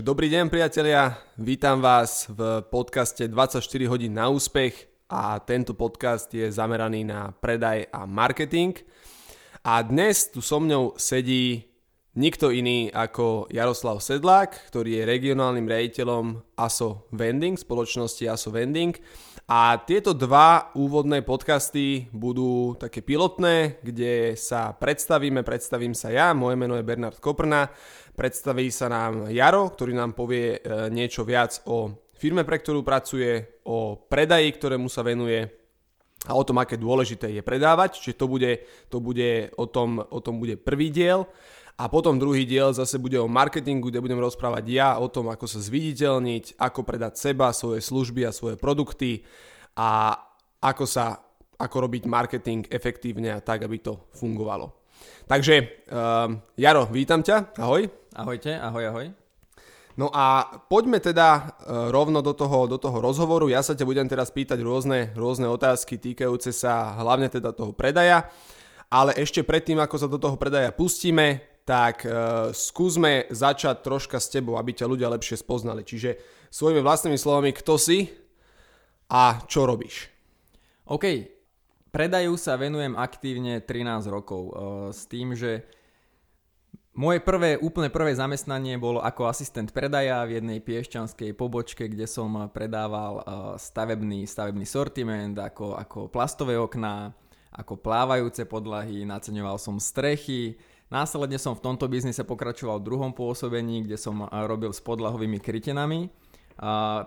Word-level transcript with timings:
Takže 0.00 0.16
dobrý 0.16 0.32
deň 0.32 0.48
priatelia, 0.48 1.12
vítam 1.36 1.84
vás 1.84 2.24
v 2.32 2.64
podcaste 2.72 3.28
24 3.28 3.60
hodín 3.84 4.16
na 4.16 4.32
úspech 4.32 4.88
a 5.12 5.36
tento 5.44 5.76
podcast 5.76 6.24
je 6.32 6.48
zameraný 6.48 7.04
na 7.04 7.36
predaj 7.36 7.84
a 7.92 8.08
marketing. 8.08 8.80
A 9.60 9.84
dnes 9.84 10.32
tu 10.32 10.40
so 10.40 10.56
mňou 10.56 10.96
sedí 10.96 11.68
nikto 12.16 12.48
iný 12.48 12.88
ako 12.88 13.52
Jaroslav 13.52 14.00
Sedlák, 14.00 14.72
ktorý 14.72 15.04
je 15.04 15.08
regionálnym 15.20 15.68
riaditeľom 15.68 16.56
ASO 16.56 17.04
Vending, 17.12 17.60
spoločnosti 17.60 18.24
ASO 18.24 18.56
Vending. 18.56 18.96
A 19.52 19.76
tieto 19.84 20.16
dva 20.16 20.72
úvodné 20.80 21.20
podcasty 21.20 22.08
budú 22.08 22.72
také 22.80 23.04
pilotné, 23.04 23.76
kde 23.84 24.32
sa 24.32 24.72
predstavíme, 24.72 25.44
predstavím 25.44 25.92
sa 25.92 26.08
ja, 26.08 26.32
moje 26.32 26.56
meno 26.56 26.72
je 26.80 26.88
Bernard 26.88 27.20
Koprna 27.20 27.68
Predstaví 28.14 28.68
sa 28.68 28.90
nám 28.90 29.32
Jaro, 29.32 29.70
ktorý 29.72 29.96
nám 29.96 30.12
povie 30.12 30.58
e, 30.58 30.58
niečo 30.92 31.24
viac 31.24 31.62
o 31.64 32.10
firme, 32.20 32.44
pre 32.44 32.60
ktorú 32.60 32.84
pracuje, 32.84 33.60
o 33.64 33.96
predaji, 33.96 34.52
ktorému 34.52 34.92
sa 34.92 35.00
venuje 35.00 35.48
a 36.28 36.36
o 36.36 36.44
tom, 36.44 36.60
aké 36.60 36.76
dôležité 36.76 37.32
je 37.32 37.40
predávať. 37.40 37.96
Čiže 37.96 38.20
to 38.20 38.26
bude, 38.28 38.52
to 38.92 39.00
bude 39.00 39.56
o, 39.56 39.64
tom, 39.64 40.04
o 40.04 40.20
tom 40.20 40.36
bude 40.36 40.60
prvý 40.60 40.92
diel. 40.92 41.24
A 41.80 41.88
potom 41.88 42.20
druhý 42.20 42.44
diel 42.44 42.76
zase 42.76 43.00
bude 43.00 43.16
o 43.16 43.24
marketingu, 43.24 43.88
kde 43.88 44.04
budem 44.04 44.20
rozprávať 44.20 44.64
ja 44.68 45.00
o 45.00 45.08
tom, 45.08 45.32
ako 45.32 45.48
sa 45.48 45.64
zviditeľniť, 45.64 46.60
ako 46.60 46.84
predať 46.84 47.16
seba, 47.16 47.56
svoje 47.56 47.80
služby 47.80 48.28
a 48.28 48.36
svoje 48.36 48.60
produkty 48.60 49.24
a 49.80 50.12
ako 50.60 50.84
sa 50.84 51.24
ako 51.56 51.88
robiť 51.88 52.04
marketing 52.04 52.68
efektívne 52.68 53.32
a 53.32 53.40
tak, 53.40 53.64
aby 53.64 53.80
to 53.80 54.12
fungovalo. 54.12 54.76
Takže, 55.24 55.88
uh, 55.88 56.28
Jaro, 56.60 56.84
vítam 56.92 57.24
ťa, 57.24 57.56
ahoj. 57.56 57.99
Ahojte, 58.10 58.58
ahoj, 58.58 58.84
ahoj. 58.90 59.06
No 59.94 60.10
a 60.10 60.42
poďme 60.66 60.98
teda 60.98 61.28
uh, 61.30 61.94
rovno 61.94 62.18
do 62.26 62.34
toho, 62.34 62.66
do 62.66 62.74
toho 62.74 62.98
rozhovoru. 62.98 63.46
Ja 63.46 63.62
sa 63.62 63.78
ťa 63.78 63.86
budem 63.86 64.10
teraz 64.10 64.34
pýtať 64.34 64.58
rôzne, 64.66 65.14
rôzne 65.14 65.46
otázky 65.46 65.94
týkajúce 65.94 66.50
sa 66.50 66.98
hlavne 66.98 67.30
teda 67.30 67.54
toho 67.54 67.70
predaja. 67.70 68.26
Ale 68.90 69.14
ešte 69.14 69.46
predtým, 69.46 69.78
ako 69.78 69.96
sa 69.98 70.10
do 70.10 70.18
toho 70.18 70.34
predaja 70.34 70.74
pustíme, 70.74 71.62
tak 71.62 72.02
uh, 72.02 72.50
skúsme 72.50 73.30
začať 73.30 73.86
troška 73.86 74.18
s 74.18 74.26
tebou, 74.26 74.58
aby 74.58 74.74
ťa 74.74 74.90
ľudia 74.90 75.06
lepšie 75.14 75.38
spoznali. 75.38 75.86
Čiže 75.86 76.18
svojimi 76.50 76.82
vlastnými 76.82 77.14
slovami, 77.14 77.54
kto 77.54 77.78
si 77.78 78.10
a 79.06 79.38
čo 79.46 79.70
robíš? 79.70 80.10
OK, 80.90 81.06
Predaju 81.90 82.38
sa 82.38 82.54
venujem 82.54 82.94
aktívne 82.94 83.58
13 83.58 84.06
rokov 84.14 84.42
uh, 84.46 84.54
s 84.94 85.10
tým, 85.10 85.34
že 85.34 85.66
moje 87.00 87.24
prvé, 87.24 87.56
úplne 87.56 87.88
prvé 87.88 88.12
zamestnanie 88.12 88.76
bolo 88.76 89.00
ako 89.00 89.32
asistent 89.32 89.72
predaja 89.72 90.20
v 90.28 90.36
jednej 90.36 90.60
piešťanskej 90.60 91.32
pobočke, 91.32 91.88
kde 91.88 92.04
som 92.04 92.52
predával 92.52 93.12
uh, 93.16 93.24
stavebný, 93.56 94.28
stavebný 94.28 94.68
sortiment, 94.68 95.32
ako, 95.40 95.80
ako 95.80 96.12
plastové 96.12 96.60
okná, 96.60 97.16
ako 97.56 97.80
plávajúce 97.80 98.44
podlahy, 98.44 99.08
naceňoval 99.08 99.56
som 99.56 99.80
strechy. 99.80 100.60
Následne 100.92 101.40
som 101.40 101.56
v 101.56 101.64
tomto 101.64 101.88
biznise 101.88 102.20
pokračoval 102.20 102.84
v 102.84 102.86
druhom 102.92 103.12
pôsobení, 103.16 103.88
kde 103.88 103.96
som 103.96 104.28
robil 104.28 104.74
s 104.74 104.84
podlahovými 104.84 105.40
krytenami. 105.40 106.12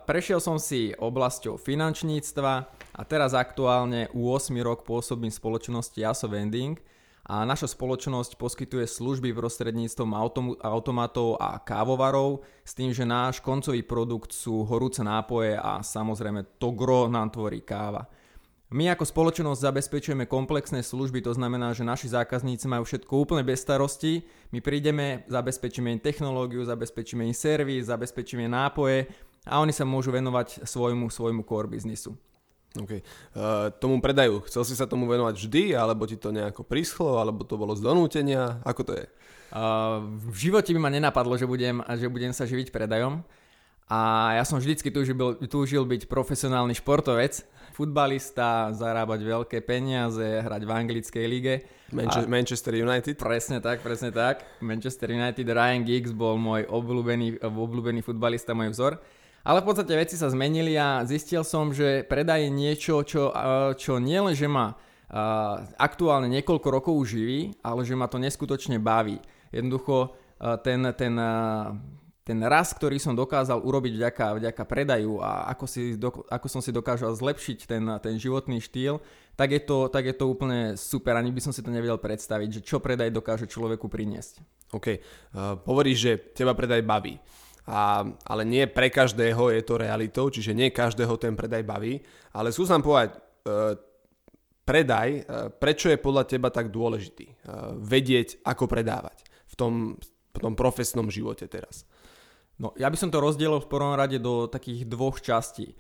Prešiel 0.10 0.42
som 0.42 0.58
si 0.58 0.96
oblasťou 0.98 1.62
finančníctva 1.62 2.54
a 2.98 3.02
teraz 3.06 3.38
aktuálne 3.38 4.10
u 4.16 4.32
8 4.32 4.56
rok 4.66 4.82
pôsobím 4.88 5.30
v 5.30 5.38
spoločnosti 5.38 6.00
Aso 6.02 6.26
Vending 6.26 6.82
a 7.24 7.48
naša 7.48 7.72
spoločnosť 7.72 8.36
poskytuje 8.36 8.84
služby 8.84 9.32
prostredníctvom 9.32 10.12
autom- 10.12 10.60
automatov 10.60 11.40
a 11.40 11.56
kávovarov 11.56 12.44
s 12.68 12.76
tým, 12.76 12.92
že 12.92 13.08
náš 13.08 13.40
koncový 13.40 13.80
produkt 13.80 14.36
sú 14.36 14.68
horúce 14.68 15.00
nápoje 15.00 15.56
a 15.56 15.80
samozrejme 15.80 16.60
to 16.60 16.76
gro 16.76 17.08
nám 17.08 17.32
tvorí 17.32 17.64
káva. 17.64 18.04
My 18.74 18.90
ako 18.90 19.06
spoločnosť 19.06 19.70
zabezpečujeme 19.70 20.26
komplexné 20.26 20.82
služby, 20.82 21.22
to 21.22 21.32
znamená, 21.38 21.78
že 21.78 21.86
naši 21.86 22.10
zákazníci 22.10 22.66
majú 22.66 22.84
všetko 22.90 23.14
úplne 23.14 23.46
bez 23.46 23.62
starosti. 23.62 24.26
My 24.50 24.66
prídeme, 24.66 25.30
zabezpečíme 25.30 25.94
im 25.94 26.02
technológiu, 26.02 26.66
zabezpečíme 26.66 27.22
im 27.22 27.38
servis, 27.38 27.88
zabezpečíme 27.94 28.50
nápoje 28.50 29.14
a 29.46 29.62
oni 29.62 29.70
sa 29.72 29.86
môžu 29.86 30.10
venovať 30.10 30.66
svojmu, 30.66 31.06
svojmu 31.06 31.46
core 31.46 31.70
biznisu. 31.70 32.18
OK. 32.74 32.90
Uh, 32.90 33.70
tomu 33.78 34.02
predajú. 34.02 34.42
Chcel 34.50 34.66
si 34.66 34.74
sa 34.74 34.90
tomu 34.90 35.06
venovať 35.06 35.38
vždy, 35.38 35.78
alebo 35.78 36.10
ti 36.10 36.18
to 36.18 36.34
nejako 36.34 36.66
prischlo, 36.66 37.22
alebo 37.22 37.46
to 37.46 37.54
bolo 37.54 37.78
z 37.78 37.86
donútenia? 37.86 38.58
Ako 38.66 38.82
to 38.82 38.98
je? 38.98 39.06
Uh, 39.54 40.02
v 40.34 40.50
živote 40.50 40.74
by 40.74 40.80
ma 40.82 40.90
nenapadlo, 40.90 41.38
že 41.38 41.46
budem, 41.46 41.86
že 41.86 42.10
budem 42.10 42.34
sa 42.34 42.50
živiť 42.50 42.74
predajom. 42.74 43.22
A 43.94 44.34
ja 44.40 44.44
som 44.48 44.58
vždycky 44.58 44.90
túžil, 44.90 45.14
túžil 45.46 45.86
byť 45.86 46.10
profesionálny 46.10 46.74
športovec, 46.74 47.46
futbalista, 47.78 48.74
zarábať 48.74 49.22
veľké 49.22 49.62
peniaze, 49.62 50.24
hrať 50.24 50.62
v 50.66 50.72
anglickej 50.72 51.26
lige. 51.30 51.56
Manche- 51.94 52.26
Manchester 52.26 52.74
United? 52.74 53.14
Presne 53.22 53.62
tak, 53.62 53.86
presne 53.86 54.10
tak. 54.10 54.42
Manchester 54.66 55.14
United, 55.14 55.46
Ryan 55.46 55.86
Giggs 55.86 56.10
bol 56.10 56.42
môj 56.42 56.66
obľúbený, 56.66 57.44
obľúbený 57.44 58.02
futbalista, 58.02 58.58
môj 58.58 58.74
vzor. 58.74 58.98
Ale 59.44 59.60
v 59.60 59.68
podstate 59.68 59.92
veci 60.00 60.16
sa 60.16 60.32
zmenili 60.32 60.80
a 60.80 61.04
zistil 61.04 61.44
som, 61.44 61.76
že 61.76 62.08
predaj 62.08 62.48
je 62.48 62.52
niečo, 62.52 63.04
čo, 63.04 63.28
čo 63.76 64.00
nielen, 64.00 64.32
že 64.32 64.48
ma 64.48 64.72
aktuálne 65.76 66.32
niekoľko 66.32 66.68
rokov 66.72 66.96
živí, 67.12 67.52
ale 67.60 67.84
že 67.84 67.92
ma 67.92 68.08
to 68.08 68.24
neskutočne 68.24 68.80
baví. 68.80 69.20
Jednoducho 69.52 70.16
ten, 70.64 70.80
ten, 70.96 71.14
ten 72.24 72.40
raz, 72.48 72.72
ktorý 72.72 72.96
som 73.04 73.20
dokázal 73.20 73.60
urobiť 73.60 73.94
vďaka, 74.00 74.26
vďaka 74.40 74.64
predaju 74.64 75.20
a 75.20 75.52
ako, 75.52 75.66
si, 75.68 76.00
ako 76.32 76.48
som 76.48 76.64
si 76.64 76.72
dokázal 76.72 77.12
zlepšiť 77.12 77.68
ten, 77.68 77.84
ten 78.00 78.16
životný 78.16 78.64
štýl, 78.64 79.04
tak 79.36 79.52
je, 79.52 79.60
to, 79.60 79.92
tak 79.92 80.08
je 80.08 80.16
to 80.16 80.32
úplne 80.32 80.80
super. 80.80 81.20
Ani 81.20 81.36
by 81.36 81.44
som 81.44 81.52
si 81.52 81.60
to 81.60 81.68
nevedel 81.68 82.00
predstaviť, 82.00 82.50
že 82.50 82.62
čo 82.64 82.80
predaj 82.80 83.12
dokáže 83.12 83.52
človeku 83.52 83.92
priniesť. 83.92 84.40
OK. 84.72 84.88
Uh, 84.88 85.60
hovoríš, 85.68 85.98
že 86.00 86.12
teba 86.32 86.56
predaj 86.56 86.80
baví 86.82 87.20
a, 87.64 88.04
ale 88.04 88.44
nie 88.44 88.68
pre 88.68 88.92
každého 88.92 89.56
je 89.56 89.62
to 89.64 89.80
realitou, 89.80 90.28
čiže 90.28 90.52
nie 90.52 90.76
každého 90.76 91.16
ten 91.16 91.36
predaj 91.38 91.64
baví, 91.64 92.04
ale 92.36 92.52
skúsam 92.52 92.84
povedať, 92.84 93.16
e, 93.16 93.20
predaj, 94.68 95.10
e, 95.16 95.22
prečo 95.56 95.88
je 95.88 96.00
podľa 96.00 96.24
teba 96.28 96.52
tak 96.52 96.76
dôležitý? 96.76 97.26
E, 97.32 97.36
vedieť, 97.80 98.44
ako 98.44 98.68
predávať 98.68 99.24
v 99.48 99.54
tom, 99.56 99.74
v 100.36 100.38
tom 100.38 100.60
profesnom 100.60 101.08
živote 101.08 101.48
teraz. 101.48 101.88
No, 102.60 102.76
ja 102.76 102.92
by 102.92 102.98
som 103.00 103.10
to 103.10 103.24
rozdielil 103.24 103.64
v 103.64 103.72
prvom 103.72 103.96
rade 103.96 104.20
do 104.20 104.52
takých 104.52 104.86
dvoch 104.86 105.24
častí. 105.24 105.74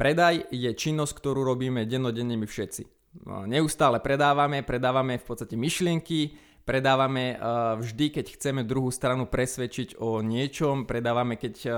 Predaj 0.00 0.48
je 0.48 0.70
činnosť, 0.72 1.12
ktorú 1.12 1.44
robíme 1.44 1.84
dennodenne 1.84 2.34
my 2.40 2.48
všetci. 2.48 2.82
No, 3.28 3.44
neustále 3.44 3.98
predávame, 3.98 4.62
predávame 4.62 5.18
v 5.18 5.24
podstate 5.26 5.58
myšlienky, 5.58 6.32
predávame 6.64 7.34
eh, 7.34 7.38
vždy, 7.80 8.20
keď 8.20 8.26
chceme 8.36 8.60
druhú 8.66 8.88
stranu 8.92 9.26
presvedčiť 9.26 9.98
o 10.00 10.20
niečom, 10.20 10.84
predávame, 10.84 11.36
keď, 11.36 11.54
eh, 11.66 11.74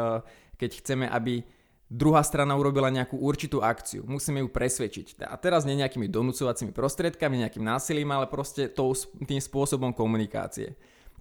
keď 0.56 0.70
chceme, 0.82 1.06
aby 1.08 1.42
druhá 1.92 2.24
strana 2.24 2.56
urobila 2.56 2.88
nejakú 2.88 3.20
určitú 3.20 3.60
akciu. 3.60 4.08
Musíme 4.08 4.40
ju 4.40 4.48
presvedčiť. 4.48 5.28
A 5.28 5.36
teraz 5.36 5.68
nie 5.68 5.76
nejakými 5.76 6.08
donúcovacími 6.08 6.72
prostriedkami, 6.72 7.44
nejakým 7.44 7.64
násilím, 7.64 8.16
ale 8.16 8.32
proste 8.32 8.72
tým 9.28 9.40
spôsobom 9.40 9.92
komunikácie. 9.92 10.72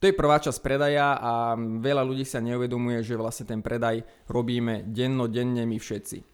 To 0.02 0.10
je 0.10 0.18
prvá 0.18 0.42
časť 0.42 0.66
predaja 0.66 1.14
a 1.14 1.54
veľa 1.60 2.02
ľudí 2.02 2.25
sa 2.25 2.42
neuvedomuje, 2.42 3.06
že 3.06 3.19
vlastne 3.19 3.46
ten 3.46 3.62
predaj 3.62 4.02
robíme 4.25 4.90
dennodenne 4.90 5.62
my 5.68 5.78
všetci. 5.78 6.25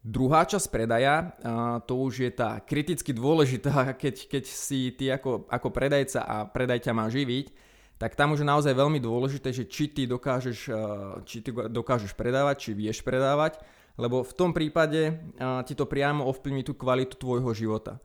Druhá 0.00 0.48
časť 0.48 0.72
predaja, 0.72 1.36
to 1.84 2.00
už 2.00 2.24
je 2.24 2.30
tá 2.32 2.56
kriticky 2.64 3.12
dôležitá, 3.12 3.92
keď, 4.02 4.32
keď 4.32 4.44
si 4.48 4.96
ty 4.96 5.12
ako, 5.12 5.44
ako 5.52 5.68
predajca 5.68 6.24
a 6.24 6.36
predaj 6.48 6.88
ťa 6.88 6.92
má 6.96 7.06
živiť, 7.12 7.52
tak 8.00 8.16
tam 8.16 8.32
už 8.32 8.40
je 8.40 8.48
naozaj 8.48 8.72
veľmi 8.72 8.96
dôležité, 8.96 9.52
že 9.52 9.68
či 9.68 9.92
ty 9.92 10.08
dokážeš, 10.08 10.72
či 11.28 11.44
ty 11.44 11.52
dokážeš 11.52 12.16
predávať, 12.16 12.56
či 12.64 12.70
vieš 12.72 13.04
predávať, 13.04 13.60
lebo 14.00 14.24
v 14.24 14.32
tom 14.32 14.56
prípade 14.56 15.20
ti 15.68 15.76
to 15.76 15.84
priamo 15.84 16.24
ovplyvní 16.24 16.64
tú 16.64 16.72
kvalitu 16.72 17.20
tvojho 17.20 17.52
života. 17.52 18.00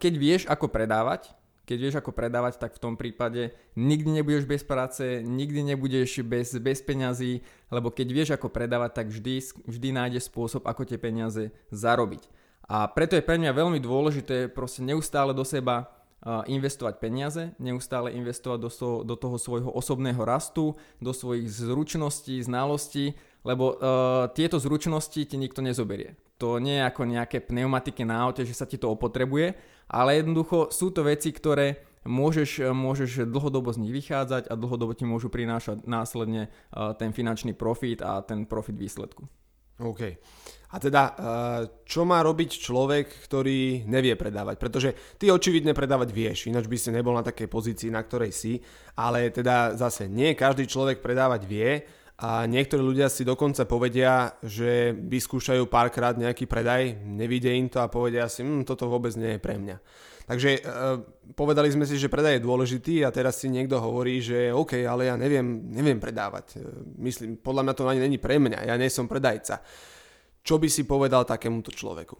Keď 0.00 0.12
vieš, 0.16 0.42
ako 0.48 0.72
predávať, 0.72 1.36
keď 1.64 1.78
vieš 1.80 1.96
ako 2.00 2.12
predávať, 2.12 2.60
tak 2.60 2.76
v 2.76 2.82
tom 2.84 2.94
prípade 2.94 3.56
nikdy 3.76 4.20
nebudeš 4.20 4.44
bez 4.44 4.62
práce, 4.64 5.24
nikdy 5.24 5.74
nebudeš 5.74 6.20
bez, 6.20 6.52
bez 6.60 6.84
peňazí, 6.84 7.40
lebo 7.72 7.88
keď 7.88 8.08
vieš 8.12 8.30
ako 8.36 8.52
predávať, 8.52 9.02
tak 9.02 9.06
vždy, 9.08 9.64
vždy 9.64 9.88
nájdeš 9.92 10.28
spôsob, 10.28 10.68
ako 10.68 10.84
tie 10.84 11.00
peniaze 11.00 11.48
zarobiť. 11.72 12.28
A 12.68 12.88
preto 12.88 13.16
je 13.16 13.24
pre 13.24 13.36
mňa 13.36 13.52
veľmi 13.52 13.80
dôležité 13.80 14.48
proste 14.48 14.80
neustále 14.80 15.36
do 15.36 15.44
seba 15.44 15.92
investovať 16.24 16.94
peniaze, 17.04 17.52
neustále 17.60 18.16
investovať 18.16 18.58
do, 18.60 18.70
so, 18.72 19.04
do 19.04 19.12
toho 19.12 19.36
svojho 19.36 19.68
osobného 19.68 20.24
rastu, 20.24 20.72
do 20.96 21.12
svojich 21.12 21.44
zručností, 21.52 22.40
znalostí, 22.40 23.12
lebo 23.44 23.76
uh, 23.76 23.76
tieto 24.32 24.56
zručnosti 24.56 25.20
ti 25.20 25.36
nikto 25.36 25.60
nezoberie. 25.60 26.16
To 26.40 26.58
nie 26.58 26.80
je 26.80 26.88
ako 26.88 27.06
nejaké 27.06 27.44
pneumatiky 27.44 28.02
na 28.02 28.24
aute, 28.24 28.42
že 28.42 28.56
sa 28.56 28.64
ti 28.64 28.80
to 28.80 28.90
opotrebuje, 28.90 29.54
ale 29.86 30.18
jednoducho 30.18 30.72
sú 30.72 30.90
to 30.90 31.04
veci, 31.04 31.30
ktoré 31.30 31.84
môžeš, 32.08 32.72
môžeš 32.72 33.28
dlhodobo 33.28 33.72
z 33.72 33.80
nich 33.84 33.92
vychádzať 33.92 34.48
a 34.48 34.54
dlhodobo 34.56 34.92
ti 34.92 35.08
môžu 35.08 35.32
prinášať 35.32 35.84
následne 35.88 36.52
ten 37.00 37.16
finančný 37.16 37.56
profit 37.56 38.04
a 38.04 38.20
ten 38.20 38.44
profit 38.44 38.76
výsledku. 38.76 39.24
OK. 39.80 40.02
A 40.70 40.76
teda, 40.78 41.02
čo 41.82 42.06
má 42.06 42.22
robiť 42.22 42.62
človek, 42.62 43.10
ktorý 43.26 43.86
nevie 43.86 44.14
predávať? 44.14 44.56
Pretože 44.58 44.90
ty 45.18 45.30
očividne 45.30 45.74
predávať 45.74 46.10
vieš, 46.14 46.46
ináč 46.46 46.66
by 46.70 46.76
si 46.78 46.90
nebol 46.94 47.14
na 47.14 47.26
takej 47.26 47.46
pozícii, 47.50 47.90
na 47.90 48.02
ktorej 48.02 48.34
si, 48.34 48.58
ale 48.98 49.30
teda 49.34 49.74
zase 49.74 50.06
nie 50.06 50.34
každý 50.38 50.66
človek 50.70 51.02
predávať 51.02 51.42
vie 51.46 51.82
a 52.14 52.46
niektorí 52.46 52.78
ľudia 52.78 53.10
si 53.10 53.26
dokonca 53.26 53.66
povedia, 53.66 54.38
že 54.38 54.94
vyskúšajú 54.94 55.66
párkrát 55.66 56.14
nejaký 56.14 56.46
predaj, 56.46 57.02
nevidie 57.02 57.58
im 57.58 57.66
to 57.66 57.82
a 57.82 57.90
povedia 57.90 58.30
si, 58.30 58.46
hm, 58.46 58.62
toto 58.62 58.86
vôbec 58.86 59.10
nie 59.18 59.34
je 59.34 59.42
pre 59.42 59.58
mňa. 59.58 59.76
Takže 60.24 60.50
e, 60.56 60.60
povedali 61.34 61.68
sme 61.74 61.84
si, 61.84 61.98
že 61.98 62.08
predaj 62.08 62.38
je 62.38 62.46
dôležitý 62.46 62.94
a 63.02 63.10
teraz 63.10 63.42
si 63.42 63.50
niekto 63.50 63.76
hovorí, 63.76 64.22
že 64.22 64.54
OK, 64.54 64.86
ale 64.86 65.10
ja 65.10 65.18
neviem, 65.18 65.68
neviem 65.68 65.98
predávať. 65.98 66.54
E, 66.54 66.58
myslím, 67.02 67.42
podľa 67.42 67.62
mňa 67.66 67.74
to 67.74 67.90
ani 67.90 68.00
není 68.06 68.18
pre 68.22 68.38
mňa, 68.38 68.62
ja 68.62 68.74
nie 68.78 68.88
som 68.88 69.10
predajca. 69.10 69.60
Čo 70.40 70.62
by 70.62 70.68
si 70.70 70.86
povedal 70.86 71.26
takémuto 71.26 71.74
človeku? 71.74 72.16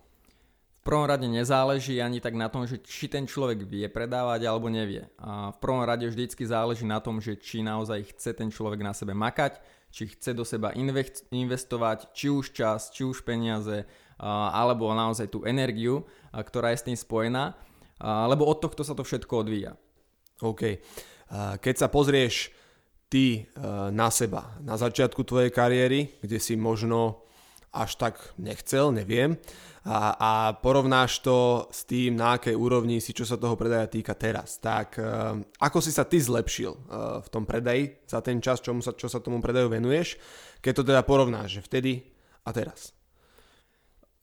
V 0.85 0.93
prvom 0.93 1.08
rade 1.08 1.25
nezáleží 1.25 1.97
ani 1.97 2.20
tak 2.20 2.37
na 2.37 2.52
tom, 2.52 2.69
že 2.69 2.76
či 2.85 3.08
ten 3.08 3.25
človek 3.25 3.64
vie 3.64 3.88
predávať 3.88 4.44
alebo 4.44 4.69
nevie. 4.69 5.08
A 5.17 5.49
v 5.49 5.56
prvom 5.56 5.81
rade 5.81 6.05
vždycky 6.05 6.44
záleží 6.44 6.85
na 6.85 7.00
tom, 7.00 7.25
že 7.25 7.40
či 7.40 7.64
naozaj 7.64 8.12
chce 8.12 8.37
ten 8.37 8.52
človek 8.52 8.85
na 8.85 8.93
sebe 8.93 9.17
makať, 9.17 9.64
či 9.94 10.11
chce 10.11 10.35
do 10.35 10.43
seba 10.43 10.75
investovať, 11.31 12.11
či 12.11 12.26
už 12.26 12.50
čas, 12.50 12.91
či 12.91 13.06
už 13.06 13.23
peniaze, 13.23 13.87
alebo 14.19 14.91
naozaj 14.91 15.31
tú 15.31 15.46
energiu, 15.46 16.02
ktorá 16.35 16.75
je 16.75 16.82
s 16.82 16.87
tým 16.91 16.99
spojená, 16.99 17.55
lebo 18.02 18.43
od 18.43 18.58
tohto 18.58 18.82
sa 18.82 18.99
to 18.99 19.06
všetko 19.06 19.46
odvíja. 19.46 19.79
OK. 20.43 20.82
Keď 21.62 21.75
sa 21.79 21.87
pozrieš 21.87 22.50
ty 23.06 23.46
na 23.94 24.11
seba, 24.11 24.58
na 24.58 24.75
začiatku 24.75 25.23
tvojej 25.23 25.55
kariéry, 25.55 26.19
kde 26.19 26.43
si 26.43 26.58
možno 26.58 27.24
až 27.75 27.99
tak 27.99 28.15
nechcel, 28.38 28.94
neviem, 28.94 29.35
a, 29.85 30.17
a 30.17 30.31
porovnáš 30.56 31.21
to 31.21 31.69
s 31.69 31.85
tým, 31.85 32.17
na 32.17 32.41
akej 32.41 32.56
úrovni 32.56 33.05
si, 33.05 33.12
čo 33.12 33.29
sa 33.29 33.37
toho 33.37 33.53
predaja 33.53 33.85
týka 33.85 34.17
teraz. 34.17 34.56
Tak 34.56 34.97
uh, 34.97 35.37
ako 35.61 35.79
si 35.85 35.93
sa 35.93 36.09
ty 36.09 36.17
zlepšil 36.17 36.73
uh, 36.73 37.21
v 37.21 37.29
tom 37.29 37.44
predaji 37.44 38.00
za 38.09 38.25
ten 38.25 38.41
čas, 38.41 38.65
čomu 38.65 38.81
sa, 38.81 38.97
čo 38.97 39.12
sa 39.12 39.21
tomu 39.21 39.44
predaju 39.44 39.69
venuješ, 39.69 40.17
keď 40.65 40.73
to 40.73 40.82
teda 40.88 41.03
porovnáš, 41.05 41.61
že 41.61 41.67
vtedy 41.69 41.93
a 42.49 42.50
teraz? 42.56 42.97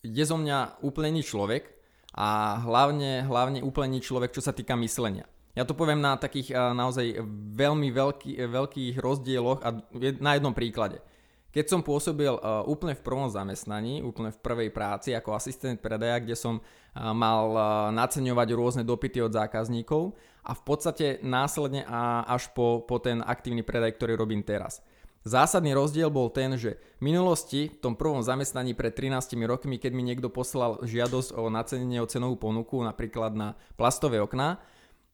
Je 0.02 0.26
zo 0.26 0.34
mňa 0.34 0.82
úplný 0.82 1.22
človek 1.22 1.70
a 2.18 2.58
hlavne, 2.66 3.30
hlavne 3.30 3.62
úplný 3.62 4.02
človek, 4.02 4.34
čo 4.34 4.42
sa 4.42 4.58
týka 4.58 4.74
myslenia. 4.82 5.30
Ja 5.54 5.68
to 5.68 5.78
poviem 5.78 6.02
na 6.02 6.18
takých 6.18 6.58
uh, 6.58 6.74
naozaj 6.74 7.22
veľmi 7.54 7.94
veľký, 7.94 8.50
veľkých 8.50 8.96
rozdieloch 8.98 9.62
a 9.62 9.78
na 10.18 10.32
jednom 10.34 10.58
príklade. 10.58 11.06
Keď 11.52 11.66
som 11.68 11.84
pôsobil 11.84 12.32
uh, 12.32 12.64
úplne 12.64 12.96
v 12.96 13.04
prvom 13.04 13.28
zamestnaní, 13.28 14.00
úplne 14.00 14.32
v 14.32 14.40
prvej 14.40 14.70
práci 14.72 15.12
ako 15.12 15.36
asistent 15.36 15.84
predaja, 15.84 16.24
kde 16.24 16.36
som 16.40 16.64
uh, 16.64 17.12
mal 17.12 17.44
uh, 17.52 17.64
naceňovať 17.92 18.48
rôzne 18.56 18.84
dopity 18.88 19.20
od 19.20 19.36
zákazníkov 19.36 20.16
a 20.48 20.52
v 20.56 20.62
podstate 20.66 21.06
následne 21.22 21.86
až 22.26 22.50
po, 22.58 22.82
po 22.82 22.98
ten 22.98 23.22
aktívny 23.22 23.62
predaj, 23.62 23.94
ktorý 23.94 24.18
robím 24.18 24.42
teraz. 24.42 24.82
Zásadný 25.22 25.78
rozdiel 25.78 26.10
bol 26.10 26.34
ten, 26.34 26.58
že 26.58 26.82
v 26.98 27.14
minulosti, 27.14 27.70
v 27.70 27.78
tom 27.78 27.94
prvom 27.94 28.26
zamestnaní 28.26 28.74
pred 28.74 28.90
13 28.90 29.38
rokmi, 29.46 29.78
keď 29.78 29.94
mi 29.94 30.02
niekto 30.02 30.34
poslal 30.34 30.82
žiadosť 30.82 31.38
o 31.38 31.46
nacenenie 31.54 32.02
o 32.02 32.10
cenovú 32.10 32.42
ponuku, 32.42 32.82
napríklad 32.82 33.38
na 33.38 33.54
plastové 33.78 34.18
okná, 34.18 34.58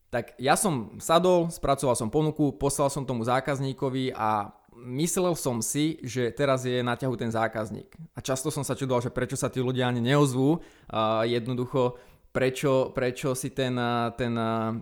tak 0.08 0.32
ja 0.40 0.56
som 0.56 0.96
sadol, 1.04 1.52
spracoval 1.52 2.00
som 2.00 2.08
ponuku, 2.08 2.56
poslal 2.56 2.88
som 2.88 3.04
tomu 3.04 3.28
zákazníkovi 3.28 4.16
a 4.16 4.56
myslel 4.86 5.34
som 5.34 5.64
si, 5.64 5.98
že 6.06 6.30
teraz 6.30 6.68
je 6.68 6.84
na 6.86 6.94
ťahu 6.94 7.16
ten 7.18 7.32
zákazník. 7.34 7.90
A 8.14 8.20
často 8.22 8.54
som 8.54 8.62
sa 8.62 8.78
čudoval, 8.78 9.02
že 9.02 9.14
prečo 9.14 9.40
sa 9.40 9.50
tí 9.50 9.64
ľudia 9.64 9.90
ani 9.90 10.02
neozvú. 10.04 10.62
A 10.92 11.26
jednoducho, 11.26 11.98
prečo, 12.30 12.94
prečo 12.94 13.34
si 13.34 13.50
ten, 13.50 13.74
ten, 14.14 14.34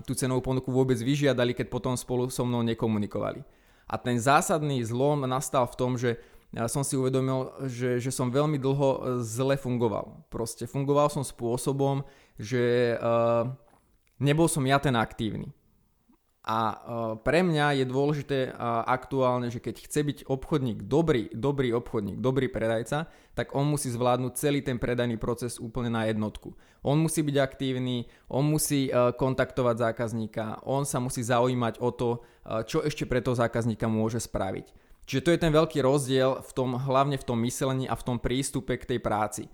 tú 0.03 0.12
cenovú 0.12 0.44
ponuku 0.44 0.69
vôbec 0.74 1.00
vyžiadali, 1.00 1.56
keď 1.56 1.71
potom 1.71 1.94
spolu 1.95 2.27
so 2.27 2.44
mnou 2.44 2.65
nekomunikovali. 2.68 3.45
A 3.86 3.95
ten 4.01 4.18
zásadný 4.18 4.81
zlom 4.81 5.24
nastal 5.30 5.69
v 5.69 5.77
tom, 5.77 5.94
že 5.95 6.18
som 6.71 6.88
si 6.88 6.95
uvedomil, 6.95 7.51
že, 7.68 8.00
že 8.00 8.12
som 8.15 8.31
veľmi 8.31 8.56
dlho 8.56 9.19
zle 9.21 9.59
fungoval. 9.59 10.24
Proste 10.31 10.63
fungoval 10.63 11.12
som 11.12 11.21
spôsobom, 11.21 12.01
že 12.39 12.95
uh, 12.95 13.51
nebol 14.24 14.47
som 14.47 14.63
ja 14.63 14.80
ten 14.80 14.95
aktívny. 14.95 15.51
A 16.45 16.57
e, 16.62 16.75
pre 17.25 17.42
mňa 17.42 17.81
je 17.81 17.86
dôležité 17.89 18.39
e, 18.45 18.50
aktuálne, 18.86 19.50
že 19.50 19.57
keď 19.57 19.81
chce 19.89 20.01
byť 20.06 20.18
obchodník 20.30 20.86
dobrý, 20.86 21.33
dobrý 21.33 21.74
obchodník, 21.74 22.21
dobrý 22.21 22.53
predajca, 22.53 23.09
tak 23.33 23.57
on 23.57 23.65
musí 23.65 23.89
zvládnuť 23.89 24.38
celý 24.38 24.62
ten 24.62 24.77
predajný 24.77 25.18
proces 25.18 25.57
úplne 25.57 25.89
na 25.89 26.06
jednotku. 26.06 26.53
On 26.86 27.01
musí 27.01 27.25
byť 27.25 27.38
aktívny, 27.42 28.06
on 28.30 28.45
musí 28.45 28.94
e, 28.94 28.94
kontaktovať 28.94 29.75
zákazníka, 29.89 30.62
on 30.69 30.86
sa 30.86 31.01
musí 31.01 31.25
zaujímať 31.25 31.81
o 31.81 31.89
to, 31.89 32.09
čo 32.69 32.86
ešte 32.86 33.09
pre 33.09 33.25
toho 33.25 33.33
zákazníka 33.33 33.89
môže 33.89 34.21
spraviť. 34.21 34.69
Čiže 35.09 35.24
to 35.25 35.33
je 35.33 35.42
ten 35.42 35.50
veľký 35.50 35.81
rozdiel 35.81 36.45
v 36.45 36.51
tom, 36.53 36.77
hlavne 36.77 37.18
v 37.18 37.25
tom 37.25 37.42
myslení 37.42 37.89
a 37.89 37.97
v 37.97 38.06
tom 38.06 38.18
prístupe 38.21 38.77
k 38.77 38.86
tej 38.86 39.00
práci. 39.01 39.50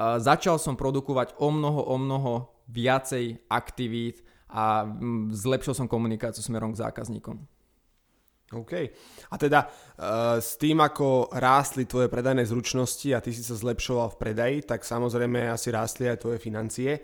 Začal 0.00 0.56
som 0.56 0.72
produkovať 0.72 1.36
o 1.36 1.52
mnoho, 1.52 1.84
o 1.84 1.96
mnoho 2.00 2.32
viacej 2.64 3.44
aktivít, 3.52 4.24
a 4.50 4.84
mm, 4.84 5.32
zlepšil 5.32 5.74
som 5.74 5.86
komunikáciu 5.86 6.42
smerom 6.42 6.74
k 6.74 6.82
zákazníkom. 6.82 7.38
OK. 8.50 8.72
A 9.30 9.34
teda 9.38 9.70
uh, 9.70 10.42
s 10.42 10.58
tým, 10.58 10.82
ako 10.82 11.30
rástli 11.30 11.86
tvoje 11.86 12.10
predajné 12.10 12.42
zručnosti 12.42 13.06
a 13.14 13.22
ty 13.22 13.30
si 13.30 13.46
sa 13.46 13.54
zlepšoval 13.54 14.10
v 14.10 14.18
predaji, 14.18 14.56
tak 14.66 14.82
samozrejme 14.82 15.54
asi 15.54 15.70
rástli 15.70 16.10
aj 16.10 16.26
tvoje 16.26 16.42
financie. 16.42 16.98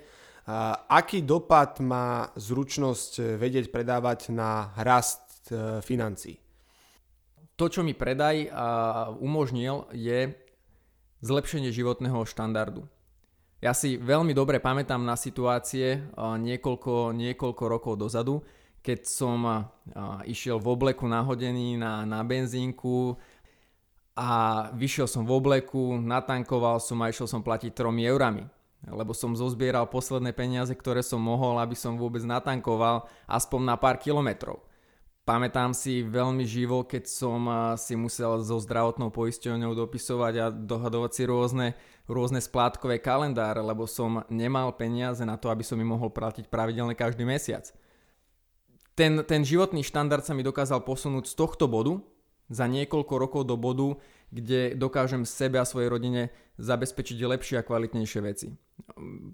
Uh, 0.47 0.75
aký 0.91 1.23
dopad 1.23 1.79
má 1.83 2.31
zručnosť 2.39 3.13
eh, 3.19 3.25
vedieť 3.35 3.75
predávať 3.75 4.31
na 4.31 4.71
rast 4.79 5.51
uh, 5.51 5.83
financií? 5.83 6.39
To, 7.59 7.67
čo 7.67 7.83
mi 7.83 7.99
predaj 7.99 8.47
uh, 8.47 9.11
umožnil, 9.19 9.91
je 9.91 10.35
zlepšenie 11.23 11.75
životného 11.75 12.23
štandardu. 12.27 12.87
Ja 13.67 13.75
si 13.75 13.99
veľmi 13.99 14.31
dobre 14.31 14.63
pamätám 14.63 15.03
na 15.03 15.19
situácie 15.19 15.99
niekoľko, 16.15 17.11
niekoľko 17.19 17.65
rokov 17.67 17.99
dozadu, 17.99 18.39
keď 18.79 19.03
som 19.03 19.43
išiel 20.23 20.63
v 20.63 20.71
obleku 20.71 21.11
nahodený 21.11 21.75
na, 21.75 22.07
na 22.07 22.23
benzínku 22.23 23.19
a 24.15 24.31
vyšiel 24.71 25.11
som 25.11 25.27
v 25.27 25.35
obleku, 25.35 25.99
natankoval 25.99 26.79
som 26.79 27.03
a 27.03 27.11
išiel 27.11 27.27
som 27.27 27.43
platiť 27.43 27.75
3 27.75 27.91
eurami 28.07 28.47
lebo 28.87 29.11
som 29.11 29.35
zozbieral 29.35 29.91
posledné 29.91 30.31
peniaze, 30.31 30.71
ktoré 30.71 31.03
som 31.03 31.19
mohol, 31.19 31.59
aby 31.59 31.75
som 31.75 31.99
vôbec 31.99 32.23
natankoval 32.23 33.11
aspoň 33.27 33.61
na 33.67 33.75
pár 33.75 33.99
kilometrov. 33.99 34.63
Pamätám 35.27 35.75
si 35.75 36.07
veľmi 36.07 36.47
živo, 36.47 36.87
keď 36.87 37.11
som 37.11 37.51
si 37.75 37.99
musel 37.99 38.47
so 38.47 38.63
zdravotnou 38.63 39.11
poisťovňou 39.11 39.75
dopisovať 39.75 40.35
a 40.39 40.47
dohadovať 40.55 41.11
si 41.11 41.23
rôzne, 41.27 41.67
rôzne 42.07 42.39
splátkové 42.39 43.03
kalendáre, 43.03 43.59
lebo 43.59 43.91
som 43.91 44.23
nemal 44.31 44.71
peniaze 44.79 45.27
na 45.27 45.35
to, 45.35 45.51
aby 45.51 45.67
som 45.67 45.83
im 45.83 45.99
mohol 45.99 46.15
platiť 46.15 46.47
pravidelne 46.47 46.95
každý 46.95 47.27
mesiac. 47.27 47.67
Ten, 48.95 49.27
ten 49.27 49.43
životný 49.43 49.83
štandard 49.83 50.23
sa 50.23 50.31
mi 50.31 50.47
dokázal 50.47 50.87
posunúť 50.87 51.27
z 51.27 51.35
tohto 51.35 51.67
bodu 51.67 51.99
za 52.47 52.71
niekoľko 52.71 53.15
rokov 53.19 53.43
do 53.51 53.59
bodu, 53.59 53.99
kde 54.31 54.79
dokážem 54.79 55.27
sebe 55.27 55.59
a 55.59 55.67
svojej 55.67 55.91
rodine 55.91 56.31
zabezpečiť 56.63 57.19
lepšie 57.19 57.59
a 57.59 57.67
kvalitnejšie 57.67 58.21
veci. 58.23 58.55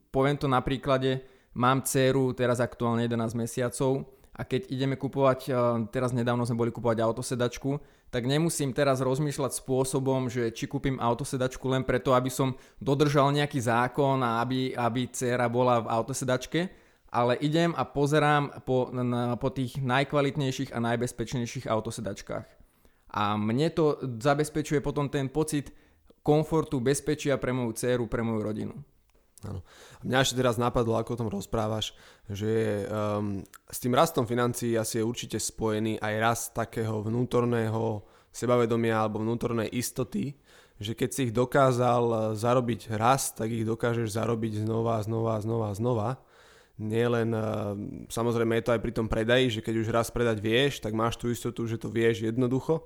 Poviem 0.08 0.40
to 0.40 0.49
na 0.49 0.64
príklade, 0.64 1.20
mám 1.52 1.84
dceru 1.84 2.32
teraz 2.32 2.64
aktuálne 2.64 3.04
11 3.04 3.37
mesiacov, 3.37 4.22
a 4.33 4.49
keď 4.49 4.73
ideme 4.73 4.97
kupovať, 4.97 5.41
eh, 5.49 5.55
teraz 5.93 6.17
nedávno 6.17 6.49
sme 6.49 6.57
boli 6.57 6.73
kupovať 6.73 7.05
autosedačku, 7.05 7.77
tak 8.12 8.29
nemusím 8.29 8.77
teraz 8.77 9.01
rozmýšľať 9.01 9.61
spôsobom, 9.61 10.29
že 10.29 10.53
či 10.53 10.69
kúpim 10.69 11.01
autosedačku 11.01 11.65
len 11.69 11.85
preto, 11.85 12.12
aby 12.12 12.29
som 12.29 12.57
dodržal 12.81 13.33
nejaký 13.33 13.61
zákon 13.61 14.21
a 14.21 14.45
aby, 14.45 14.77
aby 14.77 15.09
dcera 15.09 15.49
bola 15.49 15.81
v 15.81 15.89
autosedačke, 15.89 16.61
ale 17.12 17.37
idem 17.45 17.77
a 17.77 17.85
pozerám 17.85 18.65
po, 18.65 18.89
na, 18.93 19.37
po 19.37 19.53
tých 19.53 19.81
najkvalitnejších 19.81 20.73
a 20.73 20.81
najbezpečnejších 20.81 21.69
autosedačkách. 21.69 22.49
A 23.12 23.37
mne 23.37 23.69
to 23.69 24.01
zabezpečuje 24.01 24.81
potom 24.81 25.12
ten 25.12 25.29
pocit 25.29 25.73
komfortu, 26.25 26.81
bezpečia 26.81 27.37
pre 27.37 27.53
moju 27.53 27.77
dceru, 27.77 28.09
pre 28.09 28.25
moju 28.25 28.41
rodinu. 28.41 28.75
Áno. 29.42 29.66
Mňa 30.06 30.22
ešte 30.22 30.38
teraz 30.38 30.54
napadlo, 30.54 30.94
ako 30.94 31.14
o 31.14 31.20
tom 31.26 31.30
rozprávaš, 31.30 31.99
že 32.30 32.87
um, 32.87 33.42
s 33.66 33.78
tým 33.82 33.94
rastom 33.94 34.22
financií 34.22 34.78
asi 34.78 35.02
je 35.02 35.06
určite 35.06 35.38
spojený 35.42 35.99
aj 35.99 36.14
rast 36.22 36.49
takého 36.54 37.02
vnútorného 37.02 38.06
sebavedomia 38.30 39.02
alebo 39.02 39.18
vnútornej 39.18 39.66
istoty, 39.75 40.38
že 40.78 40.94
keď 40.94 41.08
si 41.11 41.20
ich 41.28 41.32
dokázal 41.34 42.04
uh, 42.06 42.18
zarobiť 42.38 42.94
raz, 42.94 43.34
tak 43.34 43.50
ich 43.50 43.66
dokážeš 43.66 44.14
zarobiť 44.14 44.62
znova, 44.62 45.02
znova, 45.02 45.42
znova, 45.42 45.70
znova. 45.75 46.11
nielen, 46.82 47.30
eh, 47.30 47.44
samozrejme 48.11 48.58
je 48.58 48.64
to 48.64 48.75
aj 48.75 48.80
pri 48.82 48.92
tom 48.96 49.06
predaji, 49.06 49.61
že 49.61 49.62
keď 49.62 49.75
už 49.76 49.88
raz 49.92 50.08
predať 50.11 50.42
vieš, 50.42 50.82
tak 50.82 50.96
máš 50.96 51.20
tú 51.20 51.30
istotu, 51.30 51.68
že 51.68 51.78
to 51.78 51.92
vieš 51.92 52.26
jednoducho, 52.26 52.82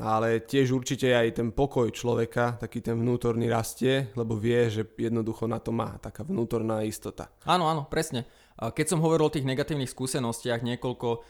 ale 0.00 0.40
tiež 0.40 0.72
určite 0.72 1.12
aj 1.12 1.36
ten 1.36 1.48
pokoj 1.52 1.92
človeka, 1.92 2.56
taký 2.56 2.80
ten 2.80 2.96
vnútorný 2.96 3.52
rastie, 3.52 4.08
lebo 4.16 4.40
vie, 4.40 4.72
že 4.72 4.88
jednoducho 4.96 5.44
na 5.44 5.60
to 5.60 5.68
má, 5.68 6.00
taká 6.00 6.24
vnútorná 6.24 6.80
istota. 6.80 7.28
Áno, 7.44 7.68
áno, 7.68 7.84
presne. 7.84 8.24
Keď 8.56 8.96
som 8.96 9.04
hovoril 9.04 9.28
o 9.28 9.34
tých 9.34 9.48
negatívnych 9.48 9.92
skúsenostiach 9.92 10.64
niekoľko 10.64 11.08
uh, 11.12 11.20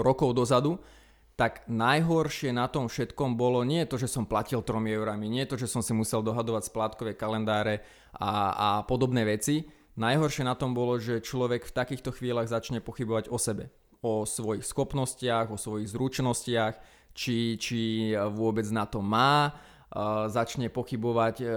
rokov 0.00 0.32
dozadu, 0.32 0.80
tak 1.40 1.64
najhoršie 1.72 2.52
na 2.52 2.68
tom 2.68 2.84
všetkom 2.84 3.40
bolo 3.40 3.64
nie 3.64 3.88
to, 3.88 3.96
že 3.96 4.12
som 4.12 4.28
platil 4.28 4.60
3 4.60 4.76
eurami, 4.76 5.24
nie 5.24 5.48
to, 5.48 5.56
že 5.56 5.72
som 5.72 5.80
si 5.80 5.96
musel 5.96 6.20
dohadovať 6.20 6.68
splátkové 6.68 7.16
kalendáre 7.16 7.80
a, 8.12 8.52
a 8.52 8.68
podobné 8.84 9.24
veci. 9.24 9.64
Najhoršie 9.96 10.44
na 10.44 10.52
tom 10.52 10.76
bolo, 10.76 11.00
že 11.00 11.24
človek 11.24 11.64
v 11.64 11.76
takýchto 11.76 12.12
chvíľach 12.12 12.52
začne 12.52 12.84
pochybovať 12.84 13.32
o 13.32 13.40
sebe, 13.40 13.72
o 14.04 14.28
svojich 14.28 14.68
schopnostiach, 14.68 15.48
o 15.48 15.56
svojich 15.56 15.88
zručnostiach, 15.88 16.76
či, 17.12 17.58
či 17.60 18.12
vôbec 18.14 18.64
na 18.70 18.86
to 18.86 19.02
má, 19.04 19.54
začne 20.30 20.70
pochybovať, 20.70 21.36
uh, 21.42 21.50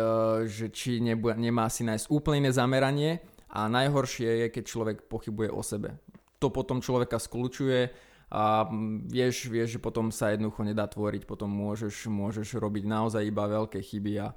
že 0.50 0.74
či 0.74 0.98
nebu- 0.98 1.38
nemá 1.38 1.70
si 1.70 1.86
nájsť 1.86 2.10
úplne 2.10 2.50
zameranie 2.50 3.22
a 3.46 3.70
najhoršie 3.70 4.26
je, 4.26 4.48
keď 4.50 4.64
človek 4.66 4.98
pochybuje 5.06 5.54
o 5.54 5.62
sebe. 5.62 6.02
To 6.42 6.50
potom 6.50 6.82
človeka 6.82 7.22
skľúčuje, 7.22 7.94
a 8.34 8.66
vieš, 9.06 9.46
vieš, 9.46 9.78
že 9.78 9.80
potom 9.80 10.10
sa 10.10 10.34
jednoducho 10.34 10.66
nedá 10.66 10.90
tvoriť, 10.90 11.30
potom 11.30 11.54
môžeš, 11.54 12.10
môžeš 12.10 12.58
robiť 12.58 12.90
naozaj 12.90 13.30
iba 13.30 13.46
veľké 13.46 13.78
chyby 13.78 14.14
a 14.26 14.34
e, 14.34 14.36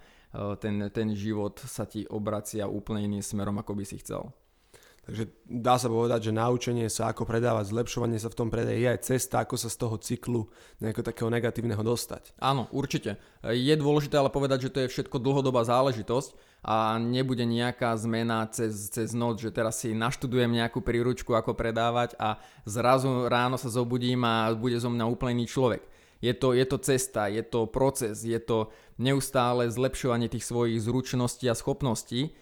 ten, 0.61 0.85
ten 0.93 1.17
život 1.17 1.57
sa 1.65 1.89
ti 1.89 2.05
obracia 2.05 2.69
úplne 2.69 3.09
iným 3.09 3.25
smerom, 3.25 3.57
ako 3.57 3.73
by 3.73 3.85
si 3.89 3.97
chcel. 4.05 4.29
Takže 5.07 5.31
dá 5.47 5.79
sa 5.79 5.87
povedať, 5.87 6.29
že 6.29 6.33
naučenie 6.35 6.91
sa, 6.91 7.15
ako 7.15 7.31
predávať, 7.31 7.71
zlepšovanie 7.71 8.19
sa 8.19 8.27
v 8.27 8.39
tom 8.43 8.51
predaji 8.51 8.83
je 8.83 8.91
aj 8.91 9.01
cesta, 9.07 9.39
ako 9.39 9.55
sa 9.55 9.71
z 9.71 9.79
toho 9.79 9.95
cyklu 10.03 10.51
nejakého 10.83 11.07
takého 11.07 11.31
negatívneho 11.31 11.79
dostať. 11.79 12.35
Áno, 12.43 12.67
určite. 12.75 13.15
Je 13.47 13.71
dôležité 13.79 14.19
ale 14.19 14.35
povedať, 14.35 14.67
že 14.67 14.73
to 14.75 14.83
je 14.83 14.91
všetko 14.91 15.23
dlhodobá 15.23 15.63
záležitosť 15.63 16.35
a 16.67 16.99
nebude 16.99 17.47
nejaká 17.47 17.95
zmena 17.95 18.51
cez, 18.51 18.91
cez 18.91 19.15
noc, 19.15 19.39
že 19.39 19.55
teraz 19.55 19.79
si 19.79 19.95
naštudujem 19.95 20.51
nejakú 20.51 20.83
príručku, 20.83 21.39
ako 21.39 21.55
predávať 21.55 22.19
a 22.19 22.43
zrazu 22.67 23.31
ráno 23.31 23.63
sa 23.63 23.71
zobudím 23.71 24.27
a 24.27 24.51
bude 24.59 24.75
zo 24.75 24.91
mňa 24.91 25.07
úplný 25.07 25.47
človek. 25.47 25.87
Je 26.19 26.35
to, 26.35 26.51
je 26.51 26.67
to 26.67 26.83
cesta, 26.83 27.31
je 27.31 27.47
to 27.47 27.71
proces, 27.71 28.27
je 28.27 28.41
to 28.43 28.75
neustále 28.99 29.71
zlepšovanie 29.71 30.27
tých 30.27 30.51
svojich 30.51 30.83
zručností 30.83 31.47
a 31.47 31.55
schopností 31.55 32.35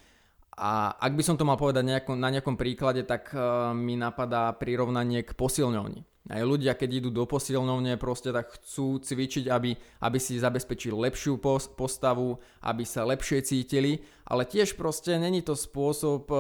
a 0.55 0.95
ak 0.95 1.13
by 1.19 1.23
som 1.27 1.35
to 1.35 1.43
mal 1.43 1.59
povedať 1.59 1.83
nejako, 1.83 2.15
na 2.15 2.31
nejakom 2.31 2.55
príklade, 2.55 3.03
tak 3.03 3.35
uh, 3.35 3.75
mi 3.75 3.99
napadá 3.99 4.55
prirovnanie 4.55 5.27
k 5.27 5.35
posilňovni. 5.35 6.07
Aj 6.25 6.41
ľudia, 6.41 6.73
keď 6.73 7.05
idú 7.05 7.11
do 7.13 7.29
posilňovne, 7.29 8.01
proste 8.01 8.33
tak 8.33 8.57
chcú 8.57 8.97
cvičiť, 8.97 9.45
aby, 9.53 9.77
aby 9.77 10.19
si 10.23 10.41
zabezpečili 10.41 10.97
lepšiu 10.97 11.37
postavu, 11.77 12.41
aby 12.65 12.81
sa 12.89 13.05
lepšie 13.05 13.45
cítili, 13.45 14.01
ale 14.25 14.49
tiež 14.49 14.73
proste 14.73 15.21
není 15.21 15.45
to 15.45 15.53
spôsob, 15.53 16.31
uh, 16.31 16.39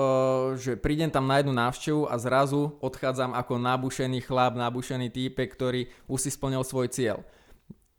že 0.56 0.78
prídem 0.78 1.12
tam 1.12 1.28
na 1.28 1.42
jednu 1.42 1.52
návštevu 1.52 2.08
a 2.08 2.14
zrazu 2.16 2.80
odchádzam 2.80 3.34
ako 3.36 3.60
nabušený 3.60 4.24
chlap, 4.24 4.56
nabušený 4.56 5.10
týpek, 5.10 5.52
ktorý 5.52 5.90
už 6.06 6.18
si 6.22 6.30
splnil 6.32 6.62
svoj 6.62 6.88
cieľ 6.88 7.26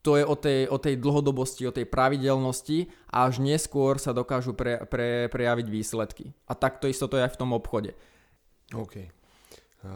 to 0.05 0.21
je 0.21 0.23
o 0.23 0.37
tej, 0.37 0.69
o 0.69 0.77
tej 0.77 1.01
dlhodobosti, 1.01 1.65
o 1.65 1.73
tej 1.73 1.89
pravidelnosti 1.89 2.93
a 3.09 3.25
až 3.25 3.41
neskôr 3.41 3.97
sa 3.97 4.13
dokážu 4.13 4.53
pre, 4.53 4.85
pre, 4.85 5.25
prejaviť 5.33 5.65
výsledky. 5.65 6.29
A 6.45 6.53
takto 6.53 6.85
isto 6.85 7.09
to 7.09 7.17
je 7.17 7.25
aj 7.25 7.33
v 7.33 7.39
tom 7.41 7.57
obchode. 7.57 7.97
OK. 8.77 9.09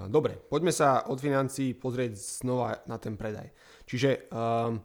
Dobre, 0.09 0.37
poďme 0.37 0.73
sa 0.73 1.05
od 1.09 1.21
financií 1.21 1.77
pozrieť 1.77 2.17
znova 2.17 2.81
na 2.89 2.97
ten 2.97 3.17
predaj. 3.17 3.53
Čiže 3.85 4.29
um, 4.33 4.81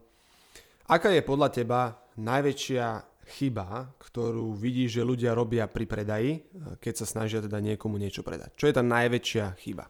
aká 0.89 1.13
je 1.13 1.25
podľa 1.25 1.49
teba 1.53 1.81
najväčšia 2.21 2.87
chyba, 3.25 3.97
ktorú 4.01 4.53
vidíš, 4.53 5.01
že 5.01 5.09
ľudia 5.09 5.33
robia 5.33 5.65
pri 5.65 5.89
predaji, 5.89 6.33
keď 6.81 6.95
sa 7.01 7.07
snažia 7.09 7.41
teda 7.41 7.61
niekomu 7.61 7.97
niečo 7.97 8.21
predať? 8.21 8.53
Čo 8.57 8.69
je 8.69 8.77
tá 8.77 8.85
najväčšia 8.85 9.45
chyba? 9.61 9.89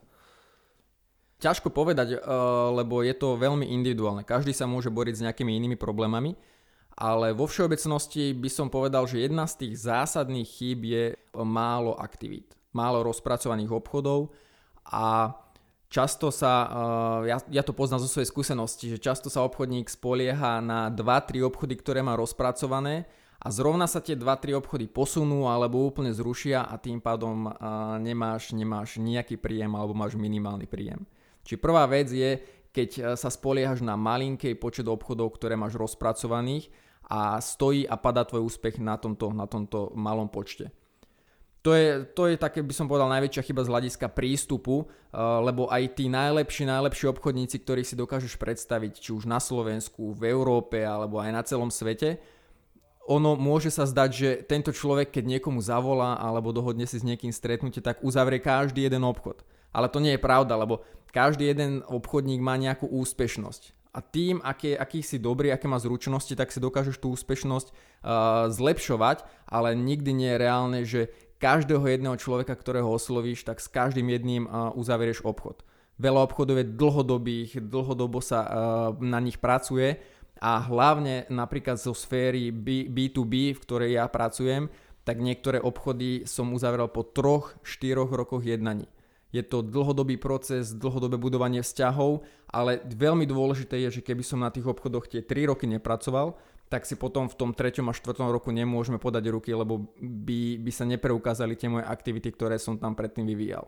Ťažko 1.45 1.69
povedať, 1.69 2.17
eh, 2.17 2.21
lebo 2.73 3.05
je 3.05 3.13
to 3.13 3.37
veľmi 3.37 3.69
individuálne. 3.69 4.25
Každý 4.25 4.57
sa 4.57 4.65
môže 4.65 4.89
boriť 4.89 5.21
s 5.21 5.25
nejakými 5.29 5.53
inými 5.53 5.77
problémami, 5.77 6.33
ale 6.97 7.37
vo 7.37 7.45
všeobecnosti 7.45 8.33
by 8.33 8.49
som 8.49 8.73
povedal, 8.73 9.05
že 9.05 9.21
jedna 9.21 9.45
z 9.45 9.67
tých 9.67 9.85
zásadných 9.85 10.49
chýb 10.49 10.89
je 10.89 11.05
málo 11.37 12.01
aktivít, 12.01 12.57
málo 12.73 13.05
rozpracovaných 13.05 13.77
obchodov 13.77 14.33
a 14.89 15.37
často 15.93 16.33
sa, 16.33 16.53
eh, 16.65 17.37
ja, 17.37 17.39
ja 17.61 17.63
to 17.67 17.77
poznám 17.77 18.01
zo 18.01 18.09
svojej 18.09 18.33
skúsenosti, 18.33 18.97
že 18.97 19.05
často 19.05 19.29
sa 19.29 19.45
obchodník 19.45 19.93
spolieha 19.93 20.65
na 20.65 20.89
2-3 20.89 21.45
obchody, 21.45 21.77
ktoré 21.77 22.01
má 22.01 22.17
rozpracované 22.17 23.05
a 23.45 23.53
zrovna 23.53 23.85
sa 23.85 24.01
tie 24.01 24.17
2-3 24.17 24.57
obchody 24.57 24.89
posunú 24.89 25.45
alebo 25.45 25.85
úplne 25.85 26.09
zrušia 26.09 26.65
a 26.65 26.81
tým 26.81 27.05
pádom 27.05 27.53
eh, 27.53 27.55
nemáš, 28.01 28.57
nemáš 28.57 28.97
nejaký 28.97 29.37
príjem 29.37 29.77
alebo 29.77 29.93
máš 29.93 30.17
minimálny 30.17 30.65
príjem. 30.65 31.05
Či 31.45 31.61
prvá 31.61 31.85
vec 31.85 32.09
je, 32.09 32.41
keď 32.75 32.91
e, 32.91 33.01
sa 33.15 33.29
spoliehaš 33.31 33.85
na 33.85 33.95
malinký 33.95 34.57
počet 34.57 34.89
obchodov, 34.89 35.37
ktoré 35.37 35.55
máš 35.55 35.79
rozpracovaných 35.79 36.73
a 37.07 37.39
stojí 37.39 37.85
a 37.85 37.95
padá 38.01 38.25
tvoj 38.25 38.49
úspech 38.49 38.81
na 38.81 38.97
tomto, 38.97 39.31
na 39.31 39.45
tomto 39.45 39.93
malom 39.93 40.27
počte. 40.27 40.73
To 41.65 41.73
je, 41.73 42.05
to 42.13 42.29
je 42.29 42.37
také, 42.37 42.61
by 42.61 42.77
som 42.77 42.85
povedal, 42.85 43.09
najväčšia 43.09 43.41
chyba 43.41 43.65
z 43.65 43.73
hľadiska 43.73 44.07
prístupu, 44.13 44.85
e, 44.85 45.17
lebo 45.21 45.69
aj 45.69 46.01
tí 46.01 46.09
najlepší, 46.09 46.65
najlepší 46.65 47.13
obchodníci, 47.13 47.61
ktorých 47.61 47.89
si 47.89 47.97
dokážeš 47.97 48.35
predstaviť, 48.41 49.01
či 49.01 49.11
už 49.13 49.29
na 49.29 49.41
Slovensku, 49.41 50.17
v 50.17 50.33
Európe 50.33 50.81
alebo 50.81 51.21
aj 51.21 51.31
na 51.31 51.43
celom 51.45 51.69
svete, 51.69 52.21
ono 53.05 53.37
môže 53.37 53.69
sa 53.69 53.85
zdať, 53.85 54.11
že 54.17 54.31
tento 54.49 54.73
človek, 54.73 55.13
keď 55.13 55.37
niekomu 55.37 55.61
zavolá 55.61 56.17
alebo 56.17 56.57
dohodne 56.57 56.89
si 56.89 56.97
s 56.97 57.05
niekým 57.05 57.33
stretnutie, 57.37 57.85
tak 57.85 58.01
uzavrie 58.01 58.41
každý 58.41 58.89
jeden 58.89 59.05
obchod. 59.05 59.45
Ale 59.75 59.91
to 59.91 59.99
nie 59.99 60.15
je 60.15 60.23
pravda, 60.23 60.55
lebo 60.55 60.87
každý 61.11 61.51
jeden 61.51 61.83
obchodník 61.87 62.39
má 62.39 62.55
nejakú 62.55 62.87
úspešnosť. 62.87 63.75
A 63.95 64.03
tým, 64.03 64.43
aký, 64.43 64.75
aký 64.75 65.07
si 65.07 65.23
dobrý, 65.23 65.55
aké 65.55 65.71
má 65.71 65.79
zručnosti, 65.79 66.35
tak 66.35 66.51
si 66.51 66.59
dokážeš 66.59 66.99
tú 66.99 67.15
úspešnosť 67.15 67.71
uh, 67.71 68.51
zlepšovať, 68.51 69.23
ale 69.47 69.79
nikdy 69.79 70.11
nie 70.11 70.31
je 70.35 70.43
reálne, 70.43 70.81
že 70.83 71.15
každého 71.39 71.87
jedného 71.87 72.19
človeka, 72.19 72.59
ktorého 72.59 72.91
oslovíš, 72.91 73.47
tak 73.47 73.63
s 73.63 73.71
každým 73.71 74.11
jedným 74.11 74.51
uh, 74.51 74.75
uzaverieš 74.75 75.23
obchod. 75.23 75.63
Veľa 76.03 76.27
obchodov 76.27 76.59
je 76.59 76.75
dlhodobých, 76.75 77.51
dlhodobo 77.63 78.19
sa 78.19 78.41
uh, 78.43 78.51
na 78.99 79.23
nich 79.23 79.39
pracuje 79.39 80.03
a 80.43 80.59
hlavne 80.59 81.31
napríklad 81.31 81.79
zo 81.79 81.95
sféry 81.95 82.51
B, 82.51 82.91
B2B, 82.91 83.55
v 83.55 83.63
ktorej 83.63 83.91
ja 83.95 84.11
pracujem, 84.11 84.75
tak 85.07 85.23
niektoré 85.23 85.63
obchody 85.63 86.27
som 86.27 86.51
uzavrel 86.51 86.91
po 86.91 87.07
troch, 87.07 87.55
štyroch 87.63 88.11
rokoch 88.11 88.43
jednaní 88.43 88.91
je 89.35 89.43
to 89.43 89.67
dlhodobý 89.67 90.15
proces, 90.15 90.71
dlhodobé 90.79 91.19
budovanie 91.19 91.59
vzťahov, 91.59 92.23
ale 92.47 92.79
veľmi 92.87 93.27
dôležité 93.27 93.83
je, 93.83 93.99
že 93.99 94.07
keby 94.07 94.23
som 94.23 94.39
na 94.39 94.55
tých 94.55 94.63
obchodoch 94.63 95.11
tie 95.11 95.27
3 95.27 95.51
roky 95.51 95.67
nepracoval, 95.67 96.39
tak 96.71 96.87
si 96.87 96.95
potom 96.95 97.27
v 97.27 97.35
tom 97.35 97.51
3. 97.51 97.83
a 97.83 97.93
4. 97.93 98.15
roku 98.31 98.55
nemôžeme 98.55 99.03
podať 99.03 99.35
ruky, 99.35 99.51
lebo 99.51 99.91
by, 99.99 100.63
by 100.63 100.71
sa 100.71 100.87
nepreukázali 100.87 101.59
tie 101.59 101.67
moje 101.67 101.83
aktivity, 101.83 102.31
ktoré 102.31 102.63
som 102.63 102.79
tam 102.79 102.95
predtým 102.95 103.27
vyvíjal. 103.27 103.67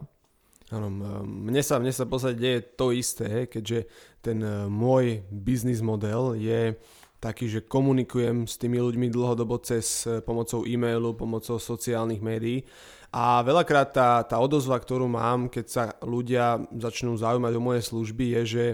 Áno, 0.74 0.90
mne 1.22 1.62
sa, 1.62 1.78
mne 1.78 1.94
sa 1.94 2.06
v 2.06 2.10
podstate 2.10 2.38
deje 2.38 2.58
to 2.74 2.90
isté, 2.90 3.46
keďže 3.46 3.86
ten 4.18 4.42
e, 4.42 4.66
môj 4.66 5.22
biznis 5.30 5.78
model 5.78 6.34
je 6.34 6.74
taký, 7.22 7.46
že 7.46 7.62
komunikujem 7.62 8.50
s 8.50 8.58
tými 8.58 8.82
ľuďmi 8.82 9.06
dlhodobo 9.14 9.62
cez 9.62 10.02
e, 10.10 10.18
pomocou 10.18 10.66
e-mailu, 10.66 11.14
pomocou 11.14 11.62
sociálnych 11.62 12.18
médií 12.18 12.66
a 13.12 13.42
veľakrát 13.42 13.88
tá, 13.94 14.10
tá 14.26 14.36
odozva, 14.42 14.78
ktorú 14.78 15.06
mám, 15.06 15.46
keď 15.50 15.66
sa 15.66 15.84
ľudia 16.02 16.62
začnú 16.74 17.14
zaujímať 17.16 17.52
o 17.56 17.62
moje 17.62 17.80
služby, 17.86 18.38
je, 18.38 18.42
že 18.44 18.64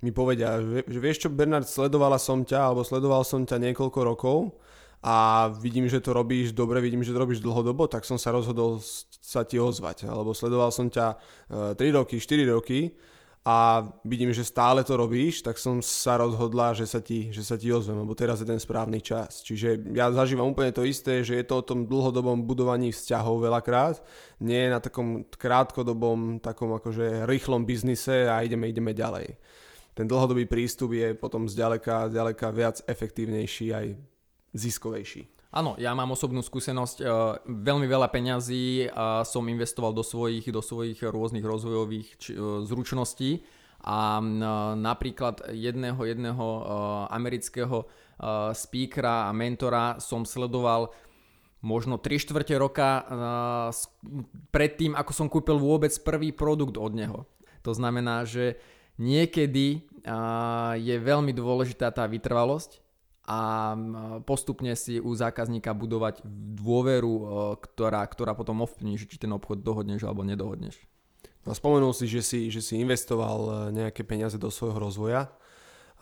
mi 0.00 0.10
povedia, 0.14 0.56
že 0.88 0.98
vieš 0.98 1.26
čo, 1.26 1.28
Bernard, 1.28 1.68
sledovala 1.68 2.16
som 2.16 2.40
ťa, 2.40 2.70
alebo 2.72 2.86
sledoval 2.86 3.20
som 3.26 3.44
ťa 3.44 3.60
niekoľko 3.60 4.00
rokov 4.00 4.38
a 5.00 5.48
vidím, 5.60 5.88
že 5.88 6.00
to 6.00 6.12
robíš 6.12 6.52
dobre, 6.52 6.80
vidím, 6.80 7.04
že 7.04 7.12
to 7.12 7.20
robíš 7.20 7.40
dlhodobo, 7.40 7.88
tak 7.88 8.04
som 8.04 8.20
sa 8.20 8.32
rozhodol 8.32 8.80
sa 9.20 9.44
ti 9.44 9.56
ozvať. 9.56 10.08
Alebo 10.08 10.36
sledoval 10.36 10.72
som 10.72 10.88
ťa 10.92 11.16
3 11.48 11.76
e, 11.76 11.92
roky, 11.92 12.16
4 12.20 12.52
roky 12.52 12.92
a 13.40 13.88
vidím, 14.04 14.36
že 14.36 14.44
stále 14.44 14.84
to 14.84 15.00
robíš, 15.00 15.40
tak 15.40 15.56
som 15.56 15.80
sa 15.80 16.20
rozhodla, 16.20 16.76
že 16.76 16.84
sa 16.84 17.00
ti, 17.00 17.32
že 17.32 17.40
sa 17.40 17.56
ti 17.56 17.72
ozvem, 17.72 17.96
lebo 17.96 18.12
teraz 18.12 18.44
je 18.44 18.48
ten 18.48 18.60
správny 18.60 19.00
čas. 19.00 19.40
Čiže 19.40 19.80
ja 19.96 20.12
zažívam 20.12 20.52
úplne 20.52 20.76
to 20.76 20.84
isté, 20.84 21.24
že 21.24 21.40
je 21.40 21.48
to 21.48 21.64
o 21.64 21.66
tom 21.66 21.88
dlhodobom 21.88 22.44
budovaní 22.44 22.92
vzťahov 22.92 23.40
veľakrát, 23.40 24.04
nie 24.44 24.68
na 24.68 24.76
takom 24.76 25.24
krátkodobom, 25.24 26.44
takom 26.44 26.76
akože 26.76 27.24
rýchlom 27.24 27.64
biznise 27.64 28.28
a 28.28 28.44
ideme, 28.44 28.68
ideme 28.68 28.92
ďalej. 28.92 29.40
Ten 29.96 30.04
dlhodobý 30.04 30.44
prístup 30.44 30.92
je 30.92 31.16
potom 31.16 31.48
zďaleka, 31.48 32.12
zďaleka 32.12 32.52
viac 32.52 32.84
efektívnejší 32.84 33.66
aj 33.72 33.86
ziskovejší. 34.52 35.39
Áno, 35.50 35.74
ja 35.82 35.90
mám 35.98 36.14
osobnú 36.14 36.46
skúsenosť, 36.46 36.96
uh, 37.02 37.42
veľmi 37.42 37.90
veľa 37.90 38.06
peňazí 38.14 38.86
som 39.26 39.42
investoval 39.50 39.90
do 39.90 40.06
svojich, 40.06 40.46
do 40.46 40.62
svojich 40.62 41.02
rôznych 41.02 41.42
rozvojových 41.42 42.08
uh, 42.14 42.62
zručností 42.62 43.42
a 43.82 44.20
napríklad 44.76 45.50
jedného, 45.56 45.98
jedného 46.04 46.36
uh, 46.44 46.62
amerického 47.08 47.88
speakera 48.52 49.26
a 49.26 49.30
mentora 49.32 49.96
som 49.96 50.28
sledoval 50.28 50.92
možno 51.64 51.96
3 51.96 52.20
čtvrte 52.20 52.52
roka 52.60 53.00
uh, 53.00 53.72
predtým, 54.52 54.92
ako 54.92 55.12
som 55.16 55.32
kúpil 55.32 55.56
vôbec 55.56 55.90
prvý 56.04 56.30
produkt 56.30 56.76
od 56.76 56.92
neho. 56.92 57.24
To 57.64 57.72
znamená, 57.72 58.28
že 58.28 58.60
niekedy 59.00 59.88
je 60.80 60.96
veľmi 60.96 61.32
dôležitá 61.36 61.92
tá 61.92 62.08
vytrvalosť 62.08 62.80
a 63.30 63.38
postupne 64.26 64.74
si 64.74 64.98
u 64.98 65.14
zákazníka 65.14 65.70
budovať 65.70 66.26
dôveru, 66.58 67.14
ktorá, 67.62 68.02
ktorá 68.02 68.34
potom 68.34 68.66
ovplyvní, 68.66 68.98
či 68.98 69.22
ten 69.22 69.30
obchod 69.30 69.62
dohodneš 69.62 70.02
alebo 70.02 70.26
nedohodneš. 70.26 70.82
No, 71.46 71.54
spomenul 71.54 71.94
si 71.94 72.10
že, 72.10 72.20
si, 72.20 72.50
že 72.52 72.60
si 72.60 72.76
investoval 72.76 73.38
e, 73.40 73.50
nejaké 73.72 74.04
peniaze 74.04 74.36
do 74.36 74.52
svojho 74.52 74.76
rozvoja. 74.76 75.32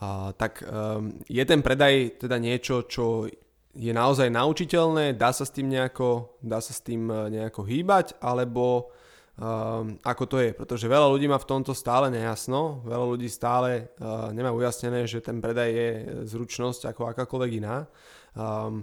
A, 0.03 0.35
tak 0.35 0.67
um, 0.67 1.15
je 1.31 1.43
ten 1.47 1.63
predaj 1.63 2.19
teda 2.19 2.43
niečo, 2.43 2.87
čo 2.91 3.31
je 3.75 3.93
naozaj 3.95 4.31
naučiteľné, 4.35 5.15
dá 5.15 5.31
sa 5.31 5.47
s 5.47 5.55
tým 5.55 5.71
nejako, 5.71 6.39
dá 6.43 6.59
sa 6.59 6.75
s 6.75 6.83
tým 6.83 7.07
e, 7.07 7.39
nejako 7.39 7.63
hýbať, 7.63 8.19
alebo 8.19 8.91
um, 9.39 9.97
ako 10.03 10.25
to 10.27 10.37
je, 10.43 10.51
pretože 10.53 10.91
veľa 10.91 11.09
ľudí 11.09 11.31
má 11.31 11.39
v 11.39 11.49
tomto 11.49 11.73
stále 11.73 12.11
nejasno, 12.11 12.83
veľa 12.83 13.07
ľudí 13.17 13.31
stále 13.31 13.95
uh, 14.03 14.35
nemá 14.35 14.51
ujasnené, 14.51 15.07
že 15.07 15.23
ten 15.23 15.39
predaj 15.39 15.71
je 15.71 15.91
zručnosť 16.29 16.91
ako 16.91 17.15
akákoľvek 17.15 17.51
iná. 17.63 17.87
Um, 18.35 18.83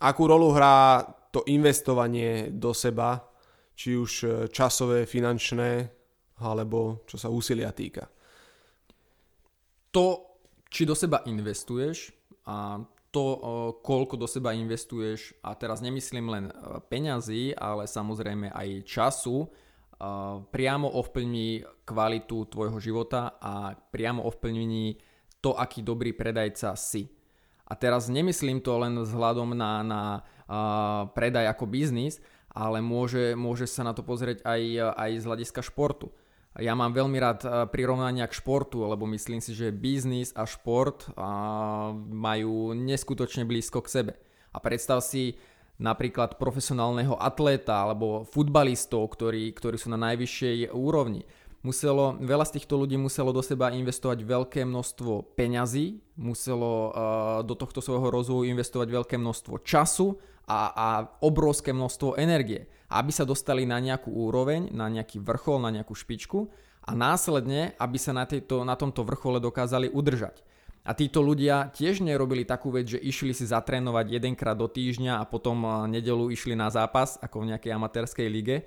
akú 0.00 0.26
rolu 0.26 0.50
hrá 0.56 1.04
to 1.30 1.44
investovanie 1.46 2.50
do 2.50 2.74
seba, 2.74 3.20
či 3.72 3.96
už 3.96 4.12
časové, 4.52 5.08
finančné, 5.08 5.88
alebo 6.44 7.06
čo 7.08 7.16
sa 7.16 7.32
úsilia 7.32 7.72
týka? 7.72 8.04
To, 9.92 10.36
či 10.68 10.84
do 10.84 10.92
seba 10.92 11.24
investuješ 11.24 12.12
a 12.48 12.80
to, 13.12 13.24
koľko 13.84 14.16
do 14.16 14.28
seba 14.28 14.56
investuješ, 14.56 15.36
a 15.44 15.52
teraz 15.56 15.84
nemyslím 15.84 16.26
len 16.32 16.44
peňazí, 16.88 17.52
ale 17.56 17.84
samozrejme 17.84 18.52
aj 18.52 18.68
času, 18.88 19.48
priamo 20.50 20.88
ovplyvní 20.90 21.62
kvalitu 21.86 22.44
tvojho 22.50 22.78
života 22.82 23.38
a 23.38 23.74
priamo 23.74 24.26
ovplyvní 24.26 24.98
to, 25.42 25.54
aký 25.54 25.82
dobrý 25.82 26.14
predajca 26.14 26.74
si. 26.78 27.10
A 27.66 27.74
teraz 27.74 28.10
nemyslím 28.10 28.60
to 28.60 28.78
len 28.78 29.00
vzhľadom 29.00 29.54
na, 29.56 29.80
na 29.80 30.02
uh, 30.20 31.08
predaj 31.14 31.48
ako 31.56 31.64
biznis, 31.66 32.20
ale 32.52 32.84
môže, 32.84 33.32
môže 33.32 33.64
sa 33.64 33.80
na 33.80 33.96
to 33.96 34.04
pozrieť 34.04 34.44
aj, 34.44 34.60
aj 34.92 35.10
z 35.18 35.24
hľadiska 35.24 35.60
športu. 35.64 36.12
Ja 36.60 36.76
mám 36.76 36.92
veľmi 36.92 37.16
rád 37.16 37.40
prirovnania 37.72 38.28
k 38.28 38.36
športu, 38.36 38.84
lebo 38.84 39.08
myslím 39.08 39.40
si, 39.40 39.56
že 39.56 39.72
biznis 39.72 40.36
a 40.36 40.44
šport 40.44 41.08
uh, 41.08 41.96
majú 41.96 42.76
neskutočne 42.76 43.48
blízko 43.48 43.80
k 43.80 43.88
sebe. 43.88 44.12
A 44.52 44.60
predstav 44.60 45.00
si, 45.00 45.40
napríklad 45.80 46.36
profesionálneho 46.36 47.16
atléta 47.16 47.88
alebo 47.88 48.28
futbalistov, 48.28 49.08
ktorí, 49.12 49.52
ktorí 49.56 49.76
sú 49.76 49.88
na 49.92 50.00
najvyššej 50.00 50.72
úrovni. 50.72 51.24
Muselo, 51.62 52.18
veľa 52.18 52.42
z 52.42 52.58
týchto 52.58 52.74
ľudí 52.74 52.98
muselo 52.98 53.30
do 53.30 53.38
seba 53.38 53.70
investovať 53.70 54.26
veľké 54.26 54.66
množstvo 54.66 55.38
peňazí, 55.38 56.02
muselo 56.18 56.90
uh, 56.90 56.92
do 57.46 57.54
tohto 57.54 57.78
svojho 57.78 58.10
rozvoju 58.10 58.50
investovať 58.50 58.88
veľké 58.90 59.14
množstvo 59.14 59.62
času 59.62 60.18
a, 60.50 60.74
a 60.74 60.88
obrovské 61.22 61.70
množstvo 61.70 62.18
energie, 62.18 62.66
aby 62.90 63.14
sa 63.14 63.22
dostali 63.22 63.62
na 63.62 63.78
nejakú 63.78 64.10
úroveň, 64.10 64.74
na 64.74 64.90
nejaký 64.90 65.22
vrchol, 65.22 65.62
na 65.62 65.70
nejakú 65.70 65.94
špičku 65.94 66.50
a 66.82 66.98
následne, 66.98 67.78
aby 67.78 67.94
sa 67.94 68.10
na, 68.10 68.26
tejto, 68.26 68.66
na 68.66 68.74
tomto 68.74 69.06
vrchole 69.06 69.38
dokázali 69.38 69.86
udržať. 69.86 70.42
A 70.82 70.98
títo 70.98 71.22
ľudia 71.22 71.70
tiež 71.70 72.02
nerobili 72.02 72.42
takú 72.42 72.74
vec, 72.74 72.90
že 72.90 72.98
išli 72.98 73.30
si 73.30 73.46
zatrénovať 73.46 74.18
jedenkrát 74.18 74.58
do 74.58 74.66
týždňa 74.66 75.22
a 75.22 75.28
potom 75.30 75.86
nedelu 75.86 76.26
išli 76.34 76.58
na 76.58 76.74
zápas, 76.74 77.22
ako 77.22 77.46
v 77.46 77.54
nejakej 77.54 77.70
amatérskej 77.78 78.26
lige, 78.26 78.66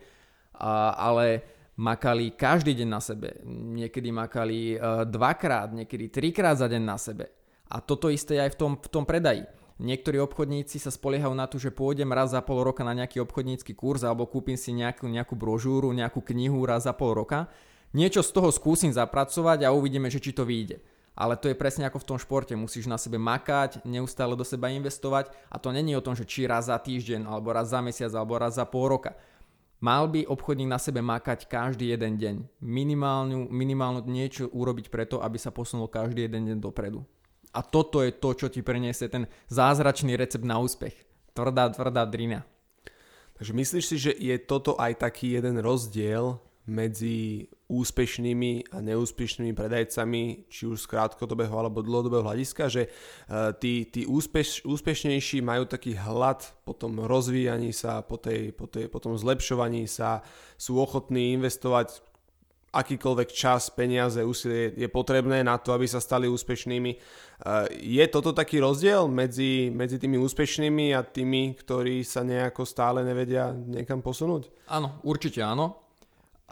ale 0.95 1.43
makali 1.75 2.31
každý 2.31 2.71
deň 2.71 2.87
na 2.87 3.03
sebe. 3.03 3.35
Niekedy 3.51 4.15
makali 4.15 4.79
e, 4.79 5.03
dvakrát, 5.11 5.75
niekedy 5.75 6.07
trikrát 6.07 6.55
za 6.55 6.71
deň 6.71 6.83
na 6.87 6.95
sebe. 6.95 7.27
A 7.67 7.83
toto 7.83 8.07
isté 8.07 8.39
je 8.39 8.47
aj 8.47 8.51
v 8.55 8.59
tom, 8.63 8.71
v 8.79 8.87
tom 8.87 9.03
predaji. 9.03 9.43
Niektorí 9.83 10.15
obchodníci 10.23 10.79
sa 10.79 10.87
spoliehajú 10.87 11.35
na 11.35 11.51
to, 11.51 11.59
že 11.59 11.75
pôjdem 11.75 12.07
raz 12.15 12.31
za 12.31 12.39
pol 12.39 12.63
roka 12.63 12.87
na 12.87 12.95
nejaký 12.95 13.19
obchodnícky 13.19 13.75
kurz 13.75 14.07
alebo 14.07 14.23
kúpim 14.23 14.55
si 14.55 14.71
nejakú, 14.71 15.03
nejakú 15.11 15.35
brožúru, 15.35 15.91
nejakú 15.91 16.23
knihu 16.31 16.63
raz 16.63 16.87
za 16.87 16.95
pol 16.95 17.11
roka. 17.11 17.51
Niečo 17.91 18.23
z 18.23 18.31
toho 18.31 18.55
skúsim 18.55 18.95
zapracovať 18.95 19.67
a 19.67 19.75
uvidíme, 19.75 20.07
že 20.07 20.23
či 20.23 20.31
to 20.31 20.47
vyjde 20.47 20.79
ale 21.15 21.39
to 21.39 21.47
je 21.47 21.55
presne 21.55 21.87
ako 21.87 22.03
v 22.03 22.07
tom 22.11 22.17
športe, 22.19 22.51
musíš 22.59 22.91
na 22.91 22.99
sebe 22.99 23.15
makať, 23.15 23.87
neustále 23.87 24.35
do 24.35 24.43
seba 24.43 24.67
investovať 24.67 25.31
a 25.47 25.55
to 25.55 25.71
není 25.71 25.95
o 25.95 26.03
tom, 26.03 26.11
že 26.11 26.27
či 26.27 26.43
raz 26.43 26.67
za 26.67 26.75
týždeň, 26.75 27.23
alebo 27.23 27.55
raz 27.55 27.71
za 27.71 27.79
mesiac, 27.79 28.11
alebo 28.11 28.35
raz 28.35 28.59
za 28.59 28.67
pol 28.67 28.99
roka. 28.99 29.15
Mal 29.79 30.07
by 30.11 30.27
obchodník 30.27 30.71
na 30.71 30.79
sebe 30.79 30.99
makať 30.99 31.47
každý 31.47 31.91
jeden 31.91 32.19
deň. 32.19 32.35
Minimálnu, 32.63 33.47
minimálnu 33.51 34.03
niečo 34.07 34.51
urobiť 34.51 34.91
preto, 34.91 35.23
aby 35.23 35.39
sa 35.39 35.55
posunul 35.55 35.87
každý 35.87 36.27
jeden 36.27 36.47
deň 36.51 36.57
dopredu. 36.59 37.03
A 37.55 37.63
toto 37.63 38.03
je 38.03 38.11
to, 38.11 38.35
čo 38.35 38.47
ti 38.51 38.59
preniesie 38.59 39.07
ten 39.07 39.31
zázračný 39.47 40.19
recept 40.19 40.43
na 40.43 40.59
úspech. 40.59 40.95
Tvrdá, 41.31 41.71
tvrdá 41.71 42.03
drina. 42.03 42.43
Takže 43.35 43.51
myslíš 43.51 43.85
si, 43.87 43.97
že 43.99 44.11
je 44.15 44.35
toto 44.39 44.79
aj 44.79 44.99
taký 44.99 45.35
jeden 45.35 45.59
rozdiel 45.59 46.39
medzi 46.65 47.45
úspešnými 47.69 48.73
a 48.73 48.81
neúspešnými 48.81 49.53
predajcami, 49.53 50.49
či 50.49 50.65
už 50.65 50.85
z 50.85 50.89
krátkodobého 50.89 51.53
alebo 51.53 51.85
dlhodobého 51.85 52.25
hľadiska, 52.25 52.69
že 52.69 52.83
e, 52.85 52.89
tí, 53.61 53.85
tí 53.85 54.05
úspeš, 54.09 54.65
úspešnejší 54.65 55.45
majú 55.45 55.69
taký 55.69 55.93
hlad 55.93 56.41
po 56.65 56.73
tom 56.73 57.05
rozvíjaní 57.05 57.69
sa, 57.69 58.01
po, 58.01 58.17
tej, 58.17 58.49
po, 58.53 58.65
tej, 58.65 58.89
po 58.89 58.97
tom 58.97 59.13
zlepšovaní 59.13 59.85
sa, 59.85 60.25
sú 60.57 60.81
ochotní 60.81 61.37
investovať 61.37 62.01
akýkoľvek 62.75 63.29
čas, 63.31 63.71
peniaze, 63.71 64.19
úsilie 64.19 64.75
je 64.75 64.89
potrebné 64.91 65.47
na 65.47 65.55
to, 65.55 65.71
aby 65.71 65.87
sa 65.87 66.03
stali 66.03 66.25
úspešnými. 66.25 66.91
E, 66.91 66.97
je 67.77 68.05
toto 68.09 68.33
taký 68.33 68.57
rozdiel 68.57 69.05
medzi, 69.05 69.69
medzi 69.69 70.01
tými 70.01 70.17
úspešnými 70.17 70.97
a 70.97 71.05
tými, 71.05 71.53
ktorí 71.61 72.01
sa 72.01 72.25
nejako 72.25 72.65
stále 72.65 73.05
nevedia 73.05 73.53
niekam 73.53 74.01
posunúť? 74.01 74.49
Áno, 74.65 74.97
určite 75.05 75.45
áno. 75.45 75.84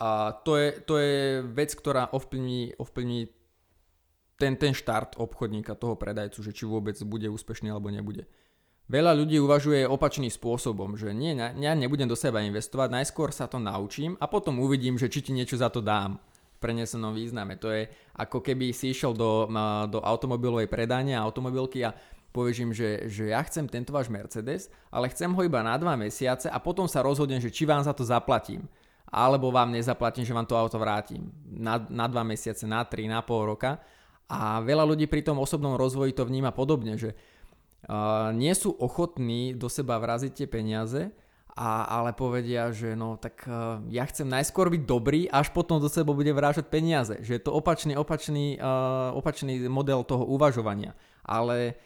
A 0.04 0.36
to 0.44 0.60
je, 0.60 0.84
to 0.84 1.00
je 1.00 1.40
vec, 1.48 1.72
ktorá 1.72 2.12
ovplyvní, 2.12 2.76
ovplyvní 2.76 3.32
ten, 4.36 4.60
ten 4.60 4.76
štart 4.76 5.16
obchodníka, 5.16 5.80
toho 5.80 5.96
predajcu, 5.96 6.44
že 6.44 6.52
či 6.52 6.68
vôbec 6.68 7.00
bude 7.08 7.32
úspešný 7.32 7.72
alebo 7.72 7.88
nebude. 7.88 8.28
Veľa 8.92 9.16
ľudí 9.16 9.40
uvažuje 9.40 9.88
opačným 9.88 10.28
spôsobom, 10.28 11.00
že 11.00 11.16
nie, 11.16 11.32
ja 11.40 11.72
nebudem 11.72 12.12
do 12.12 12.20
seba 12.20 12.44
investovať, 12.44 12.92
najskôr 12.92 13.32
sa 13.32 13.48
to 13.48 13.64
naučím 13.64 14.20
a 14.20 14.28
potom 14.28 14.60
uvidím, 14.60 15.00
že 15.00 15.08
či 15.08 15.24
ti 15.24 15.32
niečo 15.32 15.56
za 15.56 15.72
to 15.72 15.80
dám 15.80 16.20
v 16.20 16.58
prenesenom 16.60 17.16
význame. 17.16 17.56
To 17.64 17.72
je 17.72 17.88
ako 18.20 18.44
keby 18.44 18.76
si 18.76 18.92
išiel 18.92 19.16
do, 19.16 19.48
do 19.88 20.04
automobilovej 20.04 20.68
predania 20.68 21.24
automobilky 21.24 21.80
a 21.88 21.96
povieš 22.36 22.58
im, 22.60 22.72
že, 22.76 23.08
že 23.08 23.32
ja 23.32 23.40
chcem 23.48 23.72
tento 23.72 23.96
váš 23.96 24.12
Mercedes, 24.12 24.68
ale 24.92 25.08
chcem 25.08 25.32
ho 25.32 25.42
iba 25.48 25.64
na 25.64 25.80
dva 25.80 25.96
mesiace 25.96 26.52
a 26.52 26.60
potom 26.60 26.92
sa 26.92 27.00
rozhodnem, 27.00 27.40
že 27.40 27.56
či 27.56 27.64
vám 27.64 27.88
za 27.88 27.96
to 27.96 28.04
zaplatím 28.04 28.68
alebo 29.14 29.54
vám 29.54 29.70
nezaplatím, 29.70 30.26
že 30.26 30.34
vám 30.34 30.50
to 30.50 30.58
auto 30.58 30.82
vrátim 30.82 31.30
na, 31.46 31.78
na 31.78 32.10
dva 32.10 32.26
mesiace, 32.26 32.66
na 32.66 32.82
tri, 32.82 33.06
na 33.06 33.22
pol 33.22 33.46
roka. 33.46 33.78
A 34.26 34.58
veľa 34.66 34.90
ľudí 34.90 35.06
pri 35.06 35.22
tom 35.22 35.38
osobnom 35.38 35.78
rozvoji 35.78 36.18
to 36.18 36.26
vníma 36.26 36.50
podobne, 36.50 36.98
že 36.98 37.14
uh, 37.14 38.34
nie 38.34 38.50
sú 38.58 38.74
ochotní 38.74 39.54
do 39.54 39.70
seba 39.70 40.02
vraziť 40.02 40.32
tie 40.34 40.48
peniaze, 40.50 41.14
a, 41.54 41.86
ale 41.86 42.18
povedia, 42.18 42.74
že 42.74 42.98
no 42.98 43.14
tak 43.22 43.46
uh, 43.46 43.78
ja 43.94 44.10
chcem 44.10 44.26
najskôr 44.26 44.74
byť 44.74 44.84
dobrý, 44.90 45.30
až 45.30 45.54
potom 45.54 45.78
do 45.78 45.86
seba 45.86 46.10
bude 46.10 46.34
vrážať 46.34 46.66
peniaze. 46.66 47.14
Že 47.22 47.32
je 47.38 47.44
to 47.46 47.54
opačný, 47.54 47.94
opačný, 47.94 48.58
uh, 48.58 49.14
opačný 49.14 49.62
model 49.70 50.02
toho 50.02 50.26
uvažovania. 50.26 50.98
Ale 51.22 51.78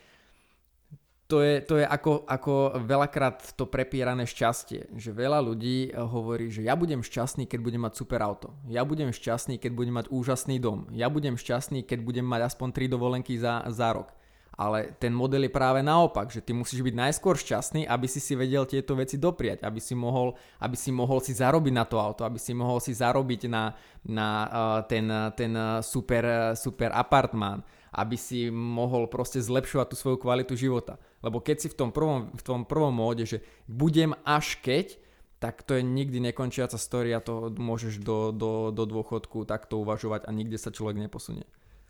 to 1.27 1.43
je, 1.43 1.59
to 1.59 1.75
je 1.83 1.85
ako, 1.85 2.23
ako 2.23 2.79
veľakrát 2.87 3.43
to 3.59 3.67
prepierané 3.67 4.23
šťastie, 4.23 4.95
že 4.95 5.11
veľa 5.11 5.43
ľudí 5.43 5.91
eh, 5.91 5.99
hovorí, 5.99 6.47
že 6.47 6.63
ja 6.63 6.79
budem 6.79 7.03
šťastný, 7.03 7.43
keď 7.45 7.59
budem 7.59 7.83
mať 7.83 7.93
super 7.99 8.23
auto. 8.23 8.55
Ja 8.71 8.87
budem 8.87 9.11
šťastný, 9.11 9.59
keď 9.59 9.71
budem 9.75 9.95
mať 9.99 10.07
úžasný 10.07 10.55
dom. 10.63 10.87
Ja 10.95 11.11
budem 11.11 11.35
šťastný, 11.35 11.83
keď 11.83 11.99
budem 11.99 12.23
mať 12.23 12.55
aspoň 12.55 12.67
3 12.71 12.95
dovolenky 12.95 13.35
za, 13.35 13.67
za 13.67 13.91
rok. 13.91 14.15
Ale 14.57 14.97
ten 14.97 15.13
model 15.13 15.45
je 15.45 15.53
práve 15.53 15.85
naopak, 15.85 16.33
že 16.33 16.41
ty 16.41 16.49
musíš 16.49 16.81
byť 16.81 16.95
najskôr 16.97 17.37
šťastný, 17.37 17.85
aby 17.85 18.09
si 18.09 18.17
si 18.17 18.33
vedel 18.33 18.65
tieto 18.65 18.97
veci 18.97 19.21
dopriať, 19.21 19.61
aby 19.61 19.77
si 19.77 19.93
mohol, 19.93 20.33
aby 20.57 20.73
si, 20.73 20.89
mohol 20.89 21.21
si 21.21 21.37
zarobiť 21.37 21.73
na 21.77 21.85
to 21.85 22.01
auto, 22.01 22.25
aby 22.25 22.41
si 22.41 22.57
mohol 22.57 22.81
si 22.81 22.89
zarobiť 22.89 23.45
na, 23.45 23.77
na 24.01 24.27
uh, 24.49 24.49
ten, 24.89 25.05
ten 25.37 25.53
super, 25.85 26.57
super 26.57 26.89
apartmán, 26.89 27.61
aby 27.97 28.13
si 28.13 28.53
mohol 28.53 29.09
proste 29.09 29.41
zlepšovať 29.41 29.87
tú 29.89 29.95
svoju 29.97 30.17
kvalitu 30.21 30.53
života. 30.53 31.01
Lebo 31.25 31.41
keď 31.41 31.57
si 31.65 31.67
v 31.73 31.77
tom 31.81 31.89
prvom, 31.89 32.29
v 32.29 32.43
tom 32.45 32.61
prvom 32.61 32.93
móde, 32.93 33.25
že 33.25 33.41
budem 33.65 34.13
až 34.21 34.61
keď, 34.61 35.01
tak 35.41 35.65
to 35.65 35.77
je 35.77 35.83
nikdy 35.85 36.21
nekončiaca 36.21 36.77
story 36.77 37.13
a 37.13 37.21
to 37.21 37.49
môžeš 37.53 38.01
do, 38.01 38.29
do, 38.33 38.69
do 38.69 38.83
dôchodku 38.85 39.45
takto 39.49 39.81
uvažovať 39.81 40.25
a 40.25 40.31
nikde 40.33 40.61
sa 40.61 40.69
človek 40.69 40.97
neposunie. 41.01 41.45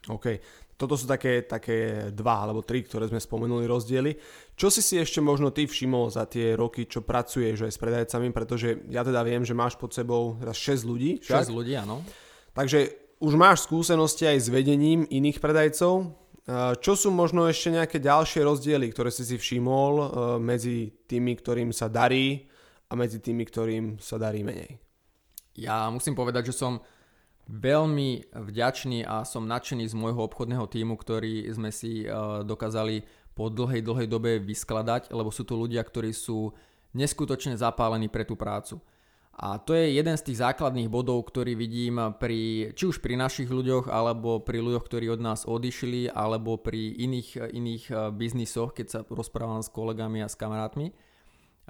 OK. 0.07 0.39
Toto 0.77 0.93
sú 0.93 1.09
také, 1.09 1.43
také 1.43 2.09
dva 2.13 2.45
alebo 2.45 2.61
tri, 2.61 2.85
ktoré 2.85 3.09
sme 3.09 3.17
spomenuli 3.17 3.65
rozdiely. 3.65 4.13
Čo 4.53 4.69
si 4.69 4.79
si 4.85 4.95
ešte 4.95 5.19
možno 5.19 5.49
ty 5.51 5.65
všimol 5.65 6.13
za 6.13 6.29
tie 6.29 6.53
roky, 6.53 6.85
čo 6.85 7.03
pracuješ 7.03 7.67
aj 7.67 7.71
s 7.73 7.81
predajcami, 7.81 8.29
pretože 8.31 8.85
ja 8.87 9.01
teda 9.01 9.25
viem, 9.25 9.41
že 9.41 9.57
máš 9.57 9.75
pod 9.75 9.91
sebou 9.91 10.37
teraz 10.37 10.55
6 10.55 10.87
ľudí. 10.87 11.11
6 11.25 11.49
ľudí, 11.51 11.73
áno. 11.75 12.05
Takže 12.53 13.06
už 13.17 13.33
máš 13.33 13.65
skúsenosti 13.65 14.29
aj 14.29 14.37
s 14.37 14.47
vedením 14.53 15.05
iných 15.09 15.41
predajcov. 15.41 16.13
Čo 16.79 16.93
sú 16.95 17.09
možno 17.11 17.43
ešte 17.49 17.75
nejaké 17.75 17.97
ďalšie 17.99 18.45
rozdiely, 18.45 18.87
ktoré 18.95 19.11
si 19.11 19.27
si 19.27 19.35
všimol 19.35 19.93
e, 19.99 20.05
medzi 20.39 20.95
tými, 21.03 21.35
ktorým 21.35 21.75
sa 21.75 21.91
darí 21.91 22.47
a 22.87 22.95
medzi 22.95 23.19
tými, 23.19 23.43
ktorým 23.43 23.99
sa 23.99 24.15
darí 24.15 24.47
menej? 24.47 24.79
Ja 25.59 25.91
musím 25.91 26.15
povedať, 26.15 26.55
že 26.55 26.55
som 26.55 26.79
veľmi 27.51 28.31
vďačný 28.31 29.03
a 29.03 29.27
som 29.27 29.43
nadšený 29.43 29.91
z 29.91 29.95
môjho 29.99 30.23
obchodného 30.23 30.67
týmu, 30.71 30.95
ktorý 30.95 31.51
sme 31.51 31.71
si 31.75 32.07
eh, 32.07 32.11
dokázali 32.47 33.03
po 33.35 33.51
dlhej, 33.51 33.83
dlhej 33.83 34.07
dobe 34.07 34.39
vyskladať, 34.39 35.11
lebo 35.11 35.29
sú 35.29 35.43
to 35.43 35.59
ľudia, 35.59 35.83
ktorí 35.83 36.15
sú 36.15 36.55
neskutočne 36.95 37.59
zapálení 37.59 38.07
pre 38.07 38.23
tú 38.23 38.39
prácu. 38.39 38.81
A 39.37 39.61
to 39.61 39.77
je 39.77 39.93
jeden 39.93 40.17
z 40.17 40.25
tých 40.33 40.41
základných 40.41 40.89
bodov, 40.89 41.29
ktorý 41.29 41.53
vidím 41.53 42.01
pri, 42.17 42.73
či 42.73 42.83
už 42.89 43.05
pri 43.05 43.13
našich 43.13 43.53
ľuďoch, 43.53 43.85
alebo 43.85 44.41
pri 44.41 44.65
ľuďoch, 44.65 44.85
ktorí 44.89 45.13
od 45.13 45.21
nás 45.21 45.45
odišli, 45.45 46.09
alebo 46.09 46.57
pri 46.57 46.97
iných, 46.97 47.53
iných 47.53 47.83
eh, 47.93 47.97
biznisoch, 48.09 48.73
keď 48.73 48.87
sa 48.89 48.99
rozprávam 49.05 49.61
s 49.61 49.69
kolegami 49.69 50.25
a 50.25 50.29
s 50.29 50.35
kamarátmi. 50.35 50.89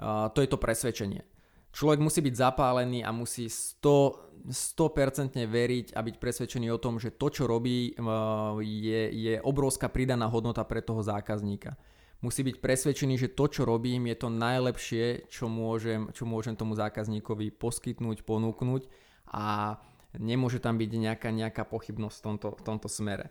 A 0.00 0.32
to 0.32 0.40
je 0.40 0.48
to 0.48 0.56
presvedčenie 0.56 1.26
človek 1.72 2.00
musí 2.00 2.20
byť 2.24 2.34
zapálený 2.34 3.04
a 3.04 3.14
musí 3.14 3.46
100, 3.46 4.50
100% 4.50 5.38
veriť 5.46 5.86
a 5.94 6.00
byť 6.02 6.16
presvedčený 6.18 6.74
o 6.74 6.82
tom, 6.82 6.98
že 6.98 7.14
to, 7.14 7.28
čo 7.30 7.44
robí, 7.46 7.94
je, 8.64 9.02
je 9.12 9.34
obrovská 9.44 9.86
pridaná 9.86 10.26
hodnota 10.26 10.64
pre 10.64 10.80
toho 10.82 11.04
zákazníka. 11.04 11.76
Musí 12.18 12.42
byť 12.42 12.58
presvedčený, 12.58 13.14
že 13.14 13.30
to, 13.30 13.46
čo 13.46 13.62
robím, 13.62 14.10
je 14.10 14.16
to 14.18 14.26
najlepšie, 14.26 15.30
čo 15.30 15.46
môžem, 15.46 16.10
čo 16.10 16.26
môžem 16.26 16.58
tomu 16.58 16.74
zákazníkovi 16.74 17.54
poskytnúť, 17.54 18.26
ponúknuť 18.26 18.90
a 19.30 19.78
nemôže 20.18 20.58
tam 20.58 20.82
byť 20.82 20.90
nejaká, 20.98 21.30
nejaká 21.30 21.62
pochybnosť 21.62 22.16
v 22.18 22.24
tomto, 22.26 22.48
v 22.58 22.62
tomto 22.66 22.88
smere. 22.90 23.30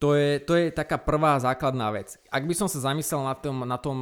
To 0.00 0.16
je, 0.16 0.40
to 0.40 0.56
je 0.56 0.72
taká 0.72 0.96
prvá 0.96 1.36
základná 1.36 1.92
vec. 1.92 2.16
Ak 2.32 2.48
by 2.48 2.54
som 2.56 2.72
sa 2.72 2.80
zamyslel 2.80 3.20
na 3.20 3.36
tom, 3.36 3.56
na 3.68 3.76
tom 3.76 4.00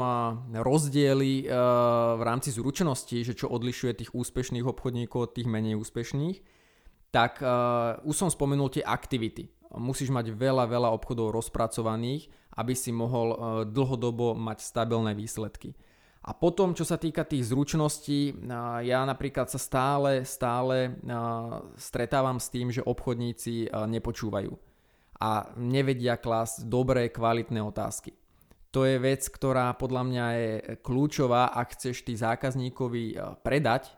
rozdieli 0.55 1.51
v 1.51 2.23
rámci 2.23 2.55
zručnosti, 2.55 3.19
že 3.27 3.35
čo 3.35 3.51
odlišuje 3.51 3.99
tých 3.99 4.15
úspešných 4.15 4.63
obchodníkov 4.63 5.19
od 5.27 5.35
tých 5.35 5.51
menej 5.51 5.75
úspešných, 5.75 6.39
tak 7.11 7.43
už 8.07 8.15
som 8.15 8.31
spomenul 8.31 8.71
tie 8.71 8.87
aktivity. 8.87 9.51
Musíš 9.75 10.15
mať 10.15 10.33
veľa, 10.33 10.71
veľa 10.71 10.95
obchodov 10.97 11.35
rozpracovaných, 11.35 12.31
aby 12.59 12.75
si 12.75 12.91
mohol 12.91 13.39
dlhodobo 13.71 14.35
mať 14.35 14.59
stabilné 14.67 15.15
výsledky. 15.15 15.79
A 16.27 16.35
potom, 16.35 16.75
čo 16.75 16.83
sa 16.83 16.99
týka 16.99 17.23
tých 17.23 17.55
zručností, 17.55 18.45
ja 18.83 19.01
napríklad 19.07 19.47
sa 19.49 19.57
stále, 19.57 20.27
stále 20.27 20.99
stretávam 21.79 22.43
s 22.43 22.51
tým, 22.51 22.75
že 22.75 22.85
obchodníci 22.85 23.71
nepočúvajú 23.71 24.53
a 25.19 25.51
nevedia 25.59 26.15
klásť 26.15 26.67
dobré, 26.67 27.11
kvalitné 27.11 27.59
otázky. 27.63 28.15
To 28.71 28.85
je 28.85 29.01
vec, 29.01 29.25
ktorá 29.25 29.73
podľa 29.75 30.03
mňa 30.05 30.27
je 30.37 30.51
kľúčová, 30.85 31.51
ak 31.57 31.75
chceš 31.75 32.05
ty 32.05 32.15
zákazníkovi 32.15 33.17
predať, 33.41 33.98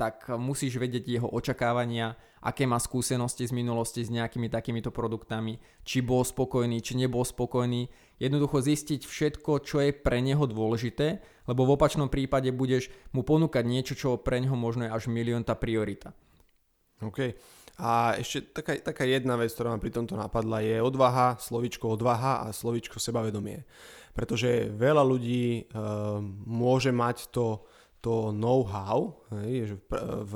tak 0.00 0.32
musíš 0.40 0.80
vedieť 0.80 1.04
jeho 1.20 1.28
očakávania, 1.28 2.16
aké 2.40 2.64
má 2.64 2.80
skúsenosti 2.80 3.44
z 3.44 3.52
minulosti 3.52 4.00
s 4.00 4.08
nejakými 4.08 4.48
takýmito 4.48 4.88
produktami, 4.88 5.60
či 5.84 6.00
bol 6.00 6.24
spokojný, 6.24 6.80
či 6.80 6.96
nebol 6.96 7.20
spokojný. 7.20 7.84
Jednoducho 8.16 8.64
zistiť 8.64 9.04
všetko, 9.04 9.60
čo 9.60 9.84
je 9.84 9.92
pre 9.92 10.24
neho 10.24 10.48
dôležité, 10.48 11.20
lebo 11.44 11.68
v 11.68 11.76
opačnom 11.76 12.08
prípade 12.08 12.48
budeš 12.48 12.88
mu 13.12 13.20
ponúkať 13.20 13.64
niečo, 13.68 13.92
čo 13.92 14.16
pre 14.16 14.40
neho 14.40 14.56
možno 14.56 14.88
je 14.88 14.94
až 14.96 15.12
miliónta 15.12 15.52
priorita. 15.52 16.16
OK. 17.04 17.36
A 17.80 18.16
ešte 18.16 18.56
taká, 18.56 18.80
taká 18.80 19.04
jedna 19.04 19.36
vec, 19.36 19.52
ktorá 19.52 19.76
ma 19.76 19.80
pri 19.80 19.92
tomto 19.92 20.16
napadla, 20.16 20.64
je 20.64 20.80
odvaha, 20.80 21.36
slovičko 21.36 21.92
odvaha 21.92 22.48
a 22.48 22.56
slovičko 22.56 22.96
sebavedomie. 22.96 23.68
Pretože 24.16 24.68
veľa 24.68 25.04
ľudí 25.04 25.44
e, 25.60 25.62
môže 26.44 26.92
mať 26.92 27.32
to, 27.32 27.64
to 28.00 28.32
know-how, 28.32 29.12
hej, 29.44 29.68
že 29.68 29.76
v, 30.24 30.32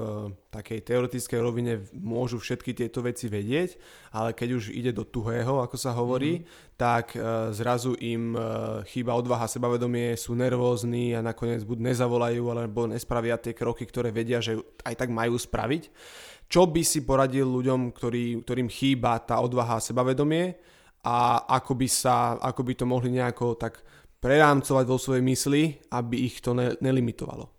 takej 0.52 0.84
teoretickej 0.84 1.40
rovine 1.40 1.80
môžu 1.96 2.36
všetky 2.36 2.76
tieto 2.76 3.00
veci 3.00 3.32
vedieť, 3.32 3.80
ale 4.12 4.36
keď 4.36 4.48
už 4.52 4.64
ide 4.68 4.92
do 4.92 5.08
tuhého, 5.08 5.64
ako 5.64 5.76
sa 5.80 5.96
hovorí, 5.96 6.44
mm-hmm. 6.44 6.76
tak 6.76 7.16
e, 7.16 7.24
zrazu 7.56 7.96
im 8.04 8.36
e, 8.36 8.40
chýba 8.84 9.16
odvaha, 9.16 9.48
sebavedomie, 9.48 10.12
sú 10.12 10.36
nervózni 10.36 11.16
a 11.16 11.24
nakoniec 11.24 11.64
buď 11.64 11.88
nezavolajú, 11.88 12.44
alebo 12.52 12.84
nespravia 12.84 13.40
tie 13.40 13.56
kroky, 13.56 13.88
ktoré 13.88 14.12
vedia, 14.12 14.44
že 14.44 14.60
aj 14.84 14.94
tak 15.00 15.08
majú 15.08 15.40
spraviť. 15.40 15.88
Čo 16.44 16.68
by 16.68 16.84
si 16.84 17.00
poradil 17.00 17.48
ľuďom, 17.48 17.96
ktorý, 17.96 18.44
ktorým 18.44 18.68
chýba 18.68 19.16
tá 19.24 19.40
odvaha 19.40 19.80
a 19.80 19.84
sebavedomie 19.84 20.52
a 21.00 21.48
ako 21.60 21.72
by, 21.80 21.88
sa, 21.88 22.36
ako 22.40 22.60
by 22.60 22.72
to 22.76 22.84
mohli 22.84 23.08
nejako 23.12 23.56
tak 23.56 23.80
prerámcovať 24.24 24.84
vo 24.88 24.96
svojej 24.96 25.24
mysli, 25.28 25.62
aby 25.92 26.24
ich 26.24 26.40
to 26.40 26.56
ne, 26.56 26.72
nelimitovalo? 26.80 27.52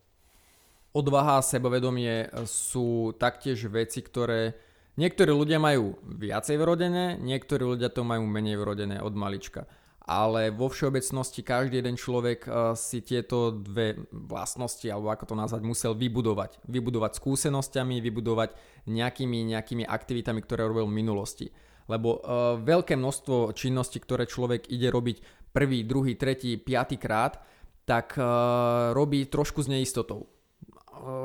Odvaha 0.97 1.37
a 1.37 1.45
sebavedomie 1.45 2.33
sú 2.49 3.13
taktiež 3.21 3.69
veci, 3.69 4.01
ktoré 4.01 4.57
niektorí 4.97 5.29
ľudia 5.29 5.61
majú 5.61 6.01
viacej 6.01 6.57
vrodené, 6.57 7.21
niektorí 7.21 7.61
ľudia 7.61 7.93
to 7.93 8.01
majú 8.01 8.25
menej 8.25 8.57
vrodené 8.57 8.97
od 8.97 9.13
malička 9.13 9.69
ale 10.05 10.53
vo 10.53 10.69
všeobecnosti 10.69 11.41
každý 11.41 11.81
jeden 11.81 11.97
človek 11.97 12.45
eh, 12.45 12.53
si 12.77 13.01
tieto 13.01 13.49
dve 13.51 13.97
vlastnosti, 14.13 14.85
alebo 14.85 15.09
ako 15.09 15.33
to 15.33 15.35
nazvať, 15.35 15.61
musel 15.65 15.97
vybudovať. 15.97 16.61
Vybudovať 16.69 17.17
skúsenosťami, 17.17 17.99
vybudovať 17.99 18.53
nejakými, 18.85 19.49
nejakými 19.57 19.83
aktivitami, 19.83 20.39
ktoré 20.45 20.69
robil 20.69 20.85
v 20.85 20.97
minulosti. 21.01 21.49
Lebo 21.85 22.17
uh, 22.17 22.57
veľké 22.65 22.97
množstvo 22.97 23.53
činností, 23.53 24.01
ktoré 24.01 24.25
človek 24.25 24.73
ide 24.73 24.89
robiť 24.89 25.21
prvý, 25.55 25.87
druhý, 25.87 26.19
tretí, 26.19 26.59
piatý 26.59 26.99
krát, 26.99 27.39
tak 27.87 28.19
uh, 28.19 28.91
robí 28.91 29.23
trošku 29.31 29.63
s 29.63 29.71
neistotou 29.71 30.35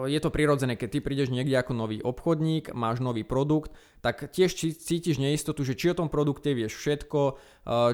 je 0.06 0.18
to 0.20 0.34
prirodzené, 0.34 0.74
keď 0.74 0.88
ty 0.90 0.98
prídeš 1.00 1.28
niekde 1.30 1.54
ako 1.56 1.72
nový 1.72 1.98
obchodník, 2.02 2.74
máš 2.74 3.00
nový 3.00 3.22
produkt, 3.22 3.72
tak 4.02 4.32
tiež 4.32 4.52
cítiš 4.56 5.16
neistotu, 5.20 5.62
že 5.62 5.78
či 5.78 5.92
o 5.92 5.98
tom 5.98 6.08
produkte 6.10 6.52
vieš 6.52 6.76
všetko, 6.80 7.38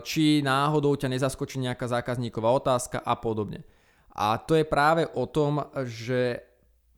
či 0.02 0.40
náhodou 0.40 0.96
ťa 0.96 1.12
nezaskočí 1.12 1.60
nejaká 1.60 1.86
zákazníková 1.90 2.48
otázka 2.50 2.98
a 3.02 3.14
podobne. 3.18 3.66
A 4.16 4.40
to 4.40 4.56
je 4.56 4.64
práve 4.64 5.04
o 5.12 5.28
tom, 5.28 5.68
že 5.84 6.45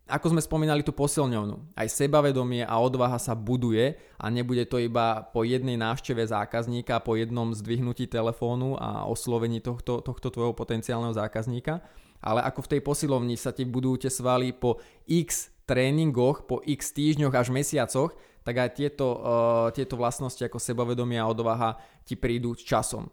ako 0.09 0.33
sme 0.33 0.41
spomínali 0.41 0.81
tú 0.81 0.97
posilňovnu, 0.97 1.77
aj 1.77 1.89
sebavedomie 1.93 2.65
a 2.65 2.75
odvaha 2.81 3.21
sa 3.21 3.37
buduje 3.37 4.01
a 4.17 4.27
nebude 4.33 4.65
to 4.65 4.81
iba 4.81 5.29
po 5.31 5.45
jednej 5.45 5.77
návšteve 5.77 6.25
zákazníka, 6.25 7.05
po 7.05 7.15
jednom 7.15 7.53
zdvihnutí 7.53 8.09
telefónu 8.09 8.81
a 8.81 9.05
oslovení 9.05 9.61
tohto, 9.61 10.01
tohto 10.01 10.33
tvojho 10.33 10.57
potenciálneho 10.57 11.13
zákazníka, 11.13 11.85
ale 12.25 12.41
ako 12.43 12.65
v 12.65 12.71
tej 12.73 12.81
posilovni 12.81 13.37
sa 13.37 13.53
ti 13.53 13.69
budú 13.69 14.01
tie 14.01 14.09
svaly 14.09 14.57
po 14.57 14.81
x 15.05 15.53
tréningoch, 15.69 16.49
po 16.49 16.65
x 16.65 16.97
týždňoch 16.97 17.37
až 17.37 17.53
mesiacoch, 17.53 18.17
tak 18.43 18.57
aj 18.57 18.81
tieto, 18.81 19.07
uh, 19.21 19.69
tieto 19.77 20.01
vlastnosti 20.01 20.41
ako 20.41 20.57
sebavedomie 20.57 21.21
a 21.21 21.29
odvaha 21.29 21.77
ti 22.09 22.17
prídu 22.17 22.57
časom. 22.57 23.13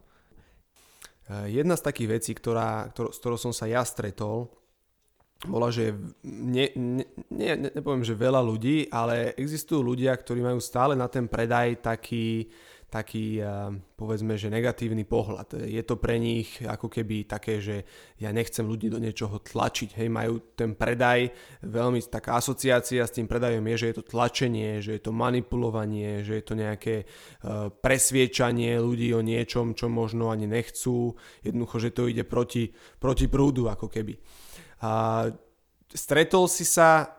Jedna 1.26 1.74
z 1.74 1.82
takých 1.82 2.22
vecí, 2.22 2.32
ktorá, 2.38 2.94
ktor- 2.94 3.10
s 3.10 3.18
ktorou 3.18 3.34
som 3.42 3.50
sa 3.50 3.66
ja 3.66 3.82
stretol, 3.82 4.54
bola, 5.44 5.68
že 5.68 5.92
ne, 6.24 6.72
ne, 6.74 7.06
ne, 7.28 7.70
nepoviem, 7.76 8.08
že 8.08 8.16
veľa 8.16 8.40
ľudí, 8.40 8.88
ale 8.88 9.36
existujú 9.36 9.84
ľudia, 9.84 10.16
ktorí 10.16 10.40
majú 10.40 10.64
stále 10.64 10.96
na 10.96 11.12
ten 11.12 11.28
predaj 11.28 11.84
taký, 11.84 12.48
taký, 12.88 13.44
povedzme, 14.00 14.40
že 14.40 14.48
negatívny 14.48 15.04
pohľad. 15.04 15.68
Je 15.68 15.84
to 15.84 16.00
pre 16.00 16.16
nich 16.16 16.64
ako 16.64 16.88
keby 16.88 17.28
také, 17.28 17.60
že 17.60 17.84
ja 18.16 18.32
nechcem 18.32 18.64
ľudí 18.64 18.88
do 18.88 18.96
niečoho 18.96 19.44
tlačiť. 19.44 20.00
Hej, 20.00 20.08
majú 20.08 20.40
ten 20.56 20.72
predaj, 20.72 21.28
veľmi 21.68 22.00
taká 22.08 22.40
asociácia 22.40 23.04
s 23.04 23.20
tým 23.20 23.28
predajom 23.28 23.68
je, 23.76 23.76
že 23.76 23.88
je 23.92 23.96
to 24.00 24.08
tlačenie, 24.08 24.80
že 24.80 24.96
je 24.96 25.02
to 25.04 25.12
manipulovanie, 25.12 26.24
že 26.24 26.40
je 26.40 26.44
to 26.48 26.56
nejaké 26.56 26.96
presviečanie 27.84 28.80
ľudí 28.80 29.12
o 29.12 29.20
niečom, 29.20 29.76
čo 29.76 29.92
možno 29.92 30.32
ani 30.32 30.48
nechcú. 30.48 31.12
Jednoducho, 31.44 31.76
že 31.84 31.92
to 31.92 32.08
ide 32.08 32.24
proti, 32.24 32.72
proti 32.98 33.28
prúdu 33.28 33.68
ako 33.68 33.92
keby. 33.92 34.16
A 34.82 35.32
stretol 35.92 36.52
si 36.52 36.68
sa 36.68 37.16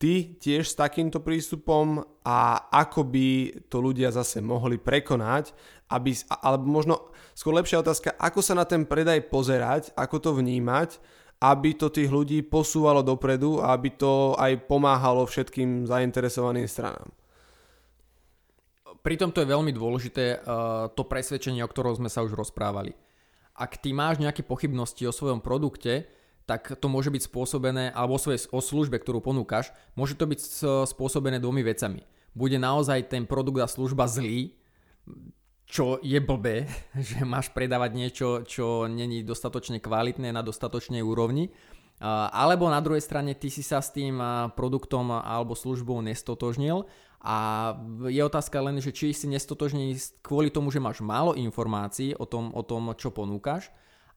ty 0.00 0.38
tiež 0.40 0.64
s 0.64 0.78
takýmto 0.78 1.20
prístupom 1.20 2.00
a 2.24 2.70
ako 2.72 3.04
by 3.04 3.28
to 3.68 3.84
ľudia 3.84 4.08
zase 4.08 4.40
mohli 4.40 4.80
prekonať, 4.80 5.52
aby, 5.92 6.16
alebo 6.40 6.64
možno 6.64 6.94
skôr 7.36 7.52
lepšia 7.52 7.84
otázka, 7.84 8.16
ako 8.16 8.40
sa 8.40 8.56
na 8.56 8.64
ten 8.64 8.88
predaj 8.88 9.28
pozerať, 9.28 9.92
ako 9.92 10.16
to 10.22 10.30
vnímať, 10.40 10.96
aby 11.40 11.76
to 11.76 11.92
tých 11.92 12.08
ľudí 12.08 12.44
posúvalo 12.44 13.04
dopredu 13.04 13.60
a 13.60 13.76
aby 13.76 13.96
to 13.96 14.36
aj 14.36 14.64
pomáhalo 14.68 15.24
všetkým 15.24 15.88
zainteresovaným 15.88 16.68
stranám. 16.68 17.08
Pri 19.00 19.16
tomto 19.16 19.40
je 19.40 19.48
veľmi 19.48 19.72
dôležité 19.72 20.44
uh, 20.44 20.92
to 20.92 21.08
presvedčenie, 21.08 21.64
o 21.64 21.72
ktorom 21.72 21.96
sme 21.96 22.12
sa 22.12 22.20
už 22.20 22.36
rozprávali. 22.36 22.92
Ak 23.56 23.80
ty 23.80 23.96
máš 23.96 24.20
nejaké 24.20 24.44
pochybnosti 24.44 25.08
o 25.08 25.16
svojom 25.16 25.40
produkte, 25.40 26.04
tak 26.50 26.82
to 26.82 26.90
môže 26.90 27.14
byť 27.14 27.30
spôsobené, 27.30 27.94
alebo 27.94 28.18
o, 28.18 28.20
svojej, 28.20 28.50
o 28.50 28.58
službe, 28.58 28.98
ktorú 28.98 29.22
ponúkaš, 29.22 29.70
môže 29.94 30.18
to 30.18 30.26
byť 30.26 30.40
spôsobené 30.90 31.38
dvomi 31.38 31.62
vecami. 31.62 32.02
Bude 32.34 32.58
naozaj 32.58 33.06
ten 33.06 33.22
produkt 33.22 33.62
a 33.62 33.70
služba 33.70 34.10
zlý, 34.10 34.58
čo 35.70 36.02
je 36.02 36.18
blbé, 36.18 36.66
že 36.98 37.22
máš 37.22 37.54
predávať 37.54 37.90
niečo, 37.94 38.42
čo 38.42 38.90
není 38.90 39.22
dostatočne 39.22 39.78
kvalitné 39.78 40.34
na 40.34 40.42
dostatočnej 40.42 41.06
úrovni. 41.06 41.54
Alebo 42.34 42.66
na 42.66 42.80
druhej 42.82 43.04
strane 43.04 43.36
ty 43.36 43.52
si 43.52 43.60
sa 43.60 43.78
s 43.78 43.92
tým 43.92 44.18
produktom 44.56 45.12
alebo 45.12 45.52
službou 45.52 46.00
nestotožnil 46.00 46.88
a 47.20 47.36
je 48.08 48.24
otázka 48.24 48.56
len, 48.56 48.80
že 48.80 48.88
či 48.88 49.12
si 49.12 49.28
nestotožnený 49.28 50.00
kvôli 50.24 50.48
tomu, 50.48 50.72
že 50.72 50.80
máš 50.80 51.04
málo 51.04 51.36
informácií 51.36 52.16
o 52.16 52.24
tom, 52.24 52.56
o 52.56 52.64
tom 52.64 52.96
čo 52.96 53.12
ponúkaš, 53.12 53.68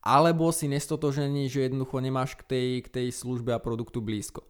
alebo 0.04 0.52
si 0.52 0.68
nestotožený, 0.68 1.48
že 1.48 1.72
jednoducho 1.72 2.04
nemáš 2.04 2.36
k 2.36 2.44
tej, 2.44 2.68
k 2.84 2.88
tej 2.92 3.08
službe 3.16 3.56
a 3.56 3.64
produktu 3.64 4.04
blízko. 4.04 4.44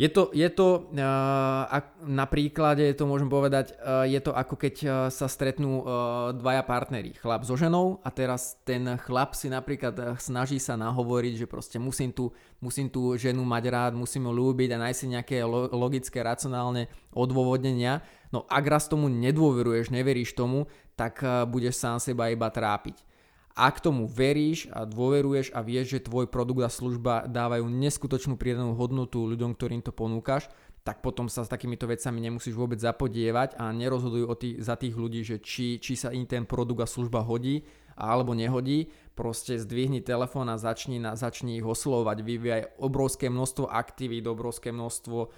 Je 0.00 0.08
to, 0.08 0.32
je 0.32 0.48
to 0.48 0.88
uh, 0.88 1.68
na 2.00 2.24
príklade, 2.24 2.80
to 2.96 3.04
môžem 3.04 3.28
povedať, 3.28 3.76
uh, 3.76 4.08
je 4.08 4.16
to 4.24 4.32
ako 4.32 4.56
keď 4.56 4.74
uh, 4.82 4.90
sa 5.12 5.28
stretnú 5.28 5.84
dvaja 6.32 6.64
partneri, 6.64 7.12
chlap 7.12 7.44
so 7.44 7.60
ženou 7.60 8.00
a 8.00 8.08
teraz 8.08 8.56
ten 8.64 8.96
chlap 9.04 9.36
si 9.36 9.52
napríklad 9.52 10.16
snaží 10.16 10.56
sa 10.56 10.80
nahovoriť, 10.80 11.44
že 11.44 11.46
proste 11.46 11.76
musím 11.76 12.08
tu, 12.08 12.32
musím 12.64 12.88
tú 12.88 13.14
ženu 13.20 13.44
mať 13.44 13.64
rád, 13.68 13.92
musím 13.92 14.26
ju 14.26 14.32
ľúbiť 14.32 14.72
a 14.72 14.80
nájsť 14.88 14.98
si 14.98 15.06
nejaké 15.12 15.36
lo- 15.44 15.68
logické, 15.68 16.24
racionálne 16.24 16.88
odôvodnenia. 17.12 18.00
No 18.32 18.48
ak 18.48 18.64
raz 18.64 18.88
tomu 18.88 19.12
nedôveruješ, 19.12 19.92
neveríš 19.92 20.32
tomu, 20.32 20.72
tak 20.96 21.20
budeš 21.52 21.76
sám 21.76 22.00
seba 22.00 22.32
iba 22.32 22.48
trápiť. 22.48 23.11
Ak 23.52 23.84
tomu 23.84 24.08
veríš 24.08 24.72
a 24.72 24.88
dôveruješ 24.88 25.52
a 25.52 25.60
vieš, 25.60 25.96
že 25.98 26.08
tvoj 26.08 26.24
produkt 26.32 26.64
a 26.64 26.72
služba 26.72 27.28
dávajú 27.28 27.68
neskutočnú 27.68 28.40
pridanú 28.40 28.72
hodnotu 28.72 29.28
ľuďom, 29.28 29.52
ktorým 29.52 29.84
to 29.84 29.92
ponúkaš, 29.92 30.48
tak 30.82 30.98
potom 30.98 31.30
sa 31.30 31.46
s 31.46 31.52
takýmito 31.52 31.86
vecami 31.86 32.18
nemusíš 32.26 32.58
vôbec 32.58 32.80
zapodievať 32.80 33.54
a 33.54 33.70
nerozhoduj 33.70 34.24
o 34.26 34.34
tých, 34.34 34.56
za 34.58 34.74
tých 34.74 34.98
ľudí, 34.98 35.22
že 35.22 35.38
či, 35.38 35.78
či 35.78 35.94
sa 35.94 36.10
im 36.10 36.26
ten 36.26 36.42
produkt 36.42 36.82
a 36.82 36.90
služba 36.90 37.22
hodí 37.22 37.62
alebo 37.94 38.34
nehodí. 38.34 38.90
Proste 39.12 39.60
zdvihni 39.60 40.00
telefón 40.00 40.48
a 40.48 40.56
začni, 40.56 40.98
na, 40.98 41.14
začni 41.14 41.60
ich 41.60 41.66
oslovať, 41.66 42.24
vyvíjaj 42.24 42.62
obrovské 42.80 43.28
množstvo 43.28 43.68
aktivít, 43.68 44.26
obrovské 44.26 44.72
množstvo 44.72 45.18
e, 45.22 45.28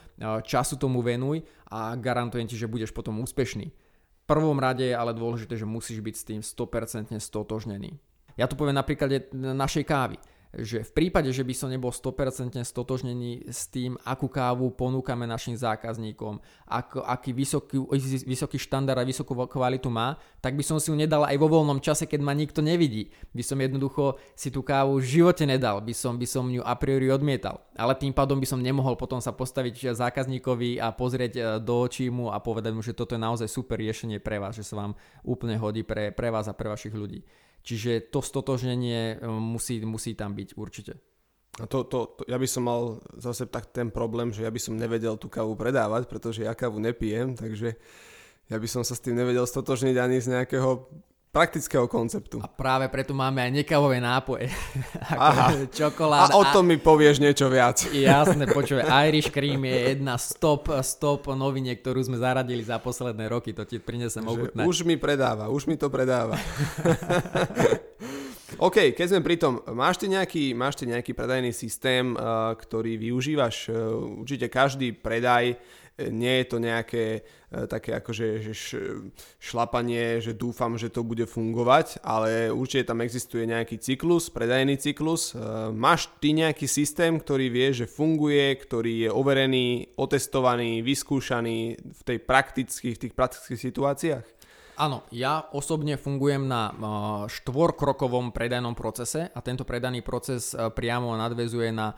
času 0.46 0.78
tomu 0.78 1.02
venuj 1.02 1.42
a 1.68 1.98
garantujem 1.98 2.46
ti, 2.46 2.56
že 2.56 2.70
budeš 2.70 2.94
potom 2.94 3.20
úspešný 3.20 3.83
prvom 4.24 4.56
rade 4.56 4.88
je 4.88 4.96
ale 4.96 5.12
dôležité, 5.12 5.56
že 5.56 5.68
musíš 5.68 6.00
byť 6.00 6.14
s 6.16 6.24
tým 6.24 6.40
100% 6.40 7.16
stotožnený. 7.20 7.96
Ja 8.34 8.50
tu 8.50 8.58
poviem 8.58 8.74
na 8.74 8.82
príklade 8.82 9.30
našej 9.32 9.84
kávy 9.86 10.16
že 10.60 10.86
v 10.86 10.90
prípade, 10.94 11.30
že 11.34 11.42
by 11.42 11.54
som 11.56 11.68
nebol 11.72 11.90
100% 11.90 12.60
stotožnený 12.62 13.50
s 13.50 13.66
tým, 13.66 13.98
akú 14.06 14.30
kávu 14.30 14.70
ponúkame 14.70 15.26
našim 15.26 15.58
zákazníkom, 15.58 16.38
ako, 16.68 17.02
aký 17.02 17.34
vysoký, 17.34 17.82
vysoký 18.28 18.58
štandard 18.60 19.02
a 19.02 19.08
vysokú 19.08 19.34
kvalitu 19.34 19.90
má, 19.90 20.20
tak 20.38 20.54
by 20.54 20.62
som 20.62 20.78
si 20.78 20.92
ju 20.92 20.96
nedal 20.96 21.26
aj 21.26 21.36
vo 21.40 21.48
voľnom 21.50 21.82
čase, 21.82 22.06
keď 22.06 22.20
ma 22.22 22.36
nikto 22.36 22.62
nevidí. 22.62 23.10
By 23.34 23.42
som 23.42 23.58
jednoducho 23.58 24.20
si 24.38 24.54
tú 24.54 24.62
kávu 24.62 25.02
v 25.02 25.08
živote 25.20 25.42
nedal, 25.48 25.82
by 25.82 25.94
som, 25.96 26.14
by 26.14 26.26
som 26.28 26.46
ju 26.46 26.62
a 26.62 26.74
priori 26.78 27.10
odmietal. 27.10 27.64
Ale 27.74 27.98
tým 27.98 28.14
pádom 28.14 28.38
by 28.38 28.46
som 28.46 28.62
nemohol 28.62 28.94
potom 28.94 29.18
sa 29.18 29.34
postaviť 29.34 29.96
zákazníkovi 29.96 30.78
a 30.78 30.94
pozrieť 30.94 31.32
e, 31.34 31.42
do 31.58 31.74
očí 31.82 32.06
mu 32.12 32.30
a 32.30 32.38
povedať 32.38 32.72
mu, 32.74 32.84
že 32.84 32.94
toto 32.94 33.18
je 33.18 33.20
naozaj 33.22 33.50
super 33.50 33.80
riešenie 33.80 34.22
pre 34.22 34.38
vás, 34.38 34.54
že 34.54 34.62
sa 34.62 34.78
vám 34.78 34.92
úplne 35.26 35.58
hodí 35.58 35.82
pre, 35.82 36.14
pre 36.14 36.30
vás 36.30 36.46
a 36.46 36.54
pre 36.54 36.70
vašich 36.70 36.94
ľudí. 36.94 37.26
Čiže 37.64 38.12
to 38.12 38.20
stotožnenie 38.20 39.16
e, 39.16 39.26
musí, 39.26 39.80
musí 39.82 40.12
tam 40.12 40.36
byť 40.36 40.48
určite. 40.54 41.00
A 41.62 41.64
to, 41.64 41.86
to, 41.86 42.18
to, 42.18 42.22
ja 42.28 42.36
by 42.36 42.48
som 42.50 42.66
mal 42.66 42.98
zase 43.16 43.46
tak 43.46 43.70
ten 43.72 43.88
problém, 43.88 44.34
že 44.34 44.44
ja 44.44 44.50
by 44.50 44.60
som 44.60 44.76
nevedel 44.76 45.16
tú 45.16 45.30
kávu 45.30 45.56
predávať, 45.56 46.10
pretože 46.10 46.44
ja 46.44 46.52
kávu 46.52 46.82
nepijem, 46.82 47.38
takže 47.38 47.78
ja 48.50 48.56
by 48.58 48.68
som 48.68 48.82
sa 48.84 48.92
s 48.92 49.00
tým 49.00 49.16
nevedel 49.16 49.46
stotožniť 49.46 49.96
ani 49.96 50.18
z 50.20 50.34
nejakého 50.34 50.84
praktického 51.34 51.90
konceptu. 51.90 52.38
A 52.38 52.46
práve 52.46 52.86
preto 52.86 53.10
máme 53.10 53.42
aj 53.42 53.50
nekavové 53.50 53.98
nápoje. 53.98 54.46
Aha. 55.10 55.66
Čokoláda. 55.66 56.30
A 56.30 56.38
o 56.38 56.46
tom 56.54 56.70
mi 56.70 56.78
povieš 56.78 57.18
niečo 57.18 57.50
viac. 57.50 57.82
Jasné, 57.90 58.46
počuj, 58.46 58.78
Irish 59.10 59.34
Cream 59.34 59.66
je 59.66 59.98
jedna 59.98 60.14
stop, 60.14 60.70
stop 60.86 61.26
novine, 61.34 61.74
ktorú 61.74 61.98
sme 62.06 62.22
zaradili 62.22 62.62
za 62.62 62.78
posledné 62.78 63.26
roky, 63.26 63.50
to 63.50 63.66
ti 63.66 63.82
prinesem 63.82 64.22
ochutnať. 64.22 64.62
Už 64.62 64.86
mi 64.86 64.94
predáva, 64.94 65.50
už 65.50 65.66
mi 65.66 65.74
to 65.74 65.90
predáva. 65.90 66.38
OK, 68.62 68.94
keď 68.94 69.06
sme 69.10 69.20
pri 69.26 69.34
tom, 69.34 69.58
máš 69.74 69.98
ty 69.98 70.06
nejaký, 70.06 70.54
máš 70.54 70.78
ty 70.78 70.86
nejaký 70.86 71.10
predajný 71.10 71.50
systém, 71.50 72.14
uh, 72.14 72.54
ktorý 72.54 72.94
využívaš? 72.94 73.66
Uh, 73.66 74.22
určite 74.22 74.46
každý 74.46 74.94
predaj 74.94 75.58
nie 75.98 76.42
je 76.42 76.46
to 76.50 76.58
nejaké 76.58 77.04
e, 77.22 77.66
také 77.70 77.94
akože 77.94 78.42
že 78.50 78.54
šlapanie, 79.38 80.18
že 80.18 80.34
dúfam, 80.34 80.74
že 80.74 80.90
to 80.90 81.06
bude 81.06 81.22
fungovať, 81.30 82.02
ale 82.02 82.50
určite 82.50 82.90
tam 82.90 82.98
existuje 82.98 83.46
nejaký 83.46 83.78
cyklus, 83.78 84.26
predajný 84.26 84.74
cyklus. 84.74 85.32
E, 85.32 85.38
máš 85.70 86.10
ty 86.18 86.34
nejaký 86.34 86.66
systém, 86.66 87.14
ktorý 87.14 87.46
vie, 87.46 87.70
že 87.70 87.86
funguje, 87.86 88.58
ktorý 88.58 89.06
je 89.06 89.10
overený, 89.10 89.94
otestovaný, 89.94 90.82
vyskúšaný 90.82 91.78
v, 91.78 92.02
tej 92.02 92.18
praktických, 92.26 92.94
v 92.98 93.02
tých 93.06 93.14
praktických 93.14 93.60
situáciách? 93.62 94.26
Áno, 94.74 95.06
ja 95.14 95.46
osobne 95.54 95.94
fungujem 95.94 96.50
na 96.50 96.62
e, 96.66 96.72
štvorkrokovom 97.30 98.34
predajnom 98.34 98.74
procese 98.74 99.30
a 99.30 99.38
tento 99.46 99.62
predajný 99.62 100.02
proces 100.02 100.58
priamo 100.74 101.14
nadvezuje 101.14 101.70
na 101.70 101.94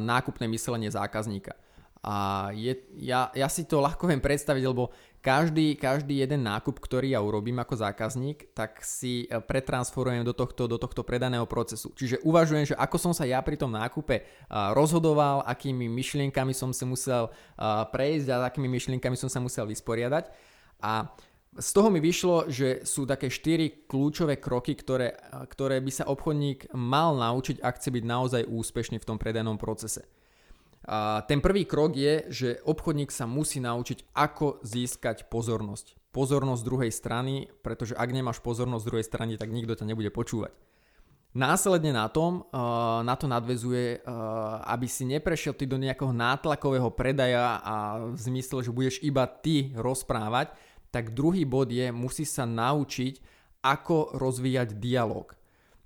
nákupné 0.00 0.46
myslenie 0.48 0.88
zákazníka. 0.88 1.67
A 2.02 2.48
je, 2.54 2.78
ja, 3.02 3.30
ja 3.34 3.48
si 3.50 3.66
to 3.66 3.82
ľahko 3.82 4.06
viem 4.06 4.22
predstaviť, 4.22 4.64
lebo 4.64 4.94
každý, 5.18 5.74
každý 5.74 6.22
jeden 6.22 6.46
nákup, 6.46 6.78
ktorý 6.78 7.10
ja 7.10 7.20
urobím 7.20 7.58
ako 7.58 7.74
zákazník, 7.74 8.54
tak 8.54 8.80
si 8.86 9.26
e, 9.26 9.42
pretransformujem 9.42 10.22
do 10.22 10.30
tohto, 10.30 10.70
do 10.70 10.78
tohto 10.78 11.02
predaného 11.02 11.42
procesu. 11.44 11.90
Čiže 11.90 12.22
uvažujem, 12.22 12.70
že 12.70 12.78
ako 12.78 12.96
som 13.02 13.12
sa 13.12 13.26
ja 13.26 13.42
pri 13.42 13.58
tom 13.58 13.74
nákupe 13.74 14.14
e, 14.14 14.22
rozhodoval, 14.78 15.42
akými 15.42 15.90
myšlienkami 15.90 16.54
som 16.54 16.70
sa 16.70 16.86
musel 16.86 17.26
e, 17.26 17.30
prejsť 17.90 18.26
a 18.30 18.46
akými 18.46 18.70
myšlienkami 18.70 19.18
som 19.18 19.26
sa 19.26 19.42
musel 19.42 19.66
vysporiadať. 19.66 20.30
A 20.86 21.10
z 21.58 21.70
toho 21.74 21.90
mi 21.90 21.98
vyšlo, 21.98 22.46
že 22.46 22.86
sú 22.86 23.02
také 23.02 23.26
štyri 23.26 23.90
kľúčové 23.90 24.38
kroky, 24.38 24.78
ktoré, 24.78 25.18
ktoré 25.50 25.82
by 25.82 25.90
sa 25.90 26.04
obchodník 26.06 26.70
mal 26.78 27.18
naučiť, 27.18 27.58
ak 27.58 27.82
chce 27.82 27.90
byť 27.90 28.04
naozaj 28.06 28.42
úspešný 28.46 29.02
v 29.02 29.08
tom 29.08 29.18
predajnom 29.18 29.58
procese. 29.58 30.06
A 30.88 31.20
ten 31.28 31.44
prvý 31.44 31.68
krok 31.68 31.92
je, 31.92 32.24
že 32.32 32.48
obchodník 32.64 33.12
sa 33.12 33.28
musí 33.28 33.60
naučiť, 33.60 34.08
ako 34.16 34.64
získať 34.64 35.28
pozornosť. 35.28 36.00
Pozornosť 36.16 36.62
druhej 36.64 36.88
strany, 36.88 37.52
pretože 37.60 37.92
ak 37.92 38.08
nemáš 38.08 38.40
pozornosť 38.40 38.84
druhej 38.88 39.04
strany, 39.04 39.36
tak 39.36 39.52
nikto 39.52 39.76
ťa 39.76 39.84
nebude 39.84 40.08
počúvať. 40.08 40.56
Následne 41.36 41.92
na 41.92 42.08
tom, 42.08 42.48
na 43.04 43.14
to 43.20 43.28
nadvezuje, 43.28 44.00
aby 44.64 44.88
si 44.88 45.04
neprešiel 45.04 45.52
ty 45.52 45.68
do 45.68 45.76
nejakého 45.76 46.08
nátlakového 46.08 46.88
predaja 46.88 47.60
a 47.60 48.08
v 48.08 48.18
zmysle, 48.18 48.64
že 48.64 48.72
budeš 48.72 48.96
iba 49.04 49.28
ty 49.28 49.76
rozprávať, 49.76 50.56
tak 50.88 51.12
druhý 51.12 51.44
bod 51.44 51.68
je, 51.68 51.92
musí 51.92 52.24
sa 52.24 52.48
naučiť, 52.48 53.20
ako 53.60 54.16
rozvíjať 54.16 54.80
dialog. 54.80 55.36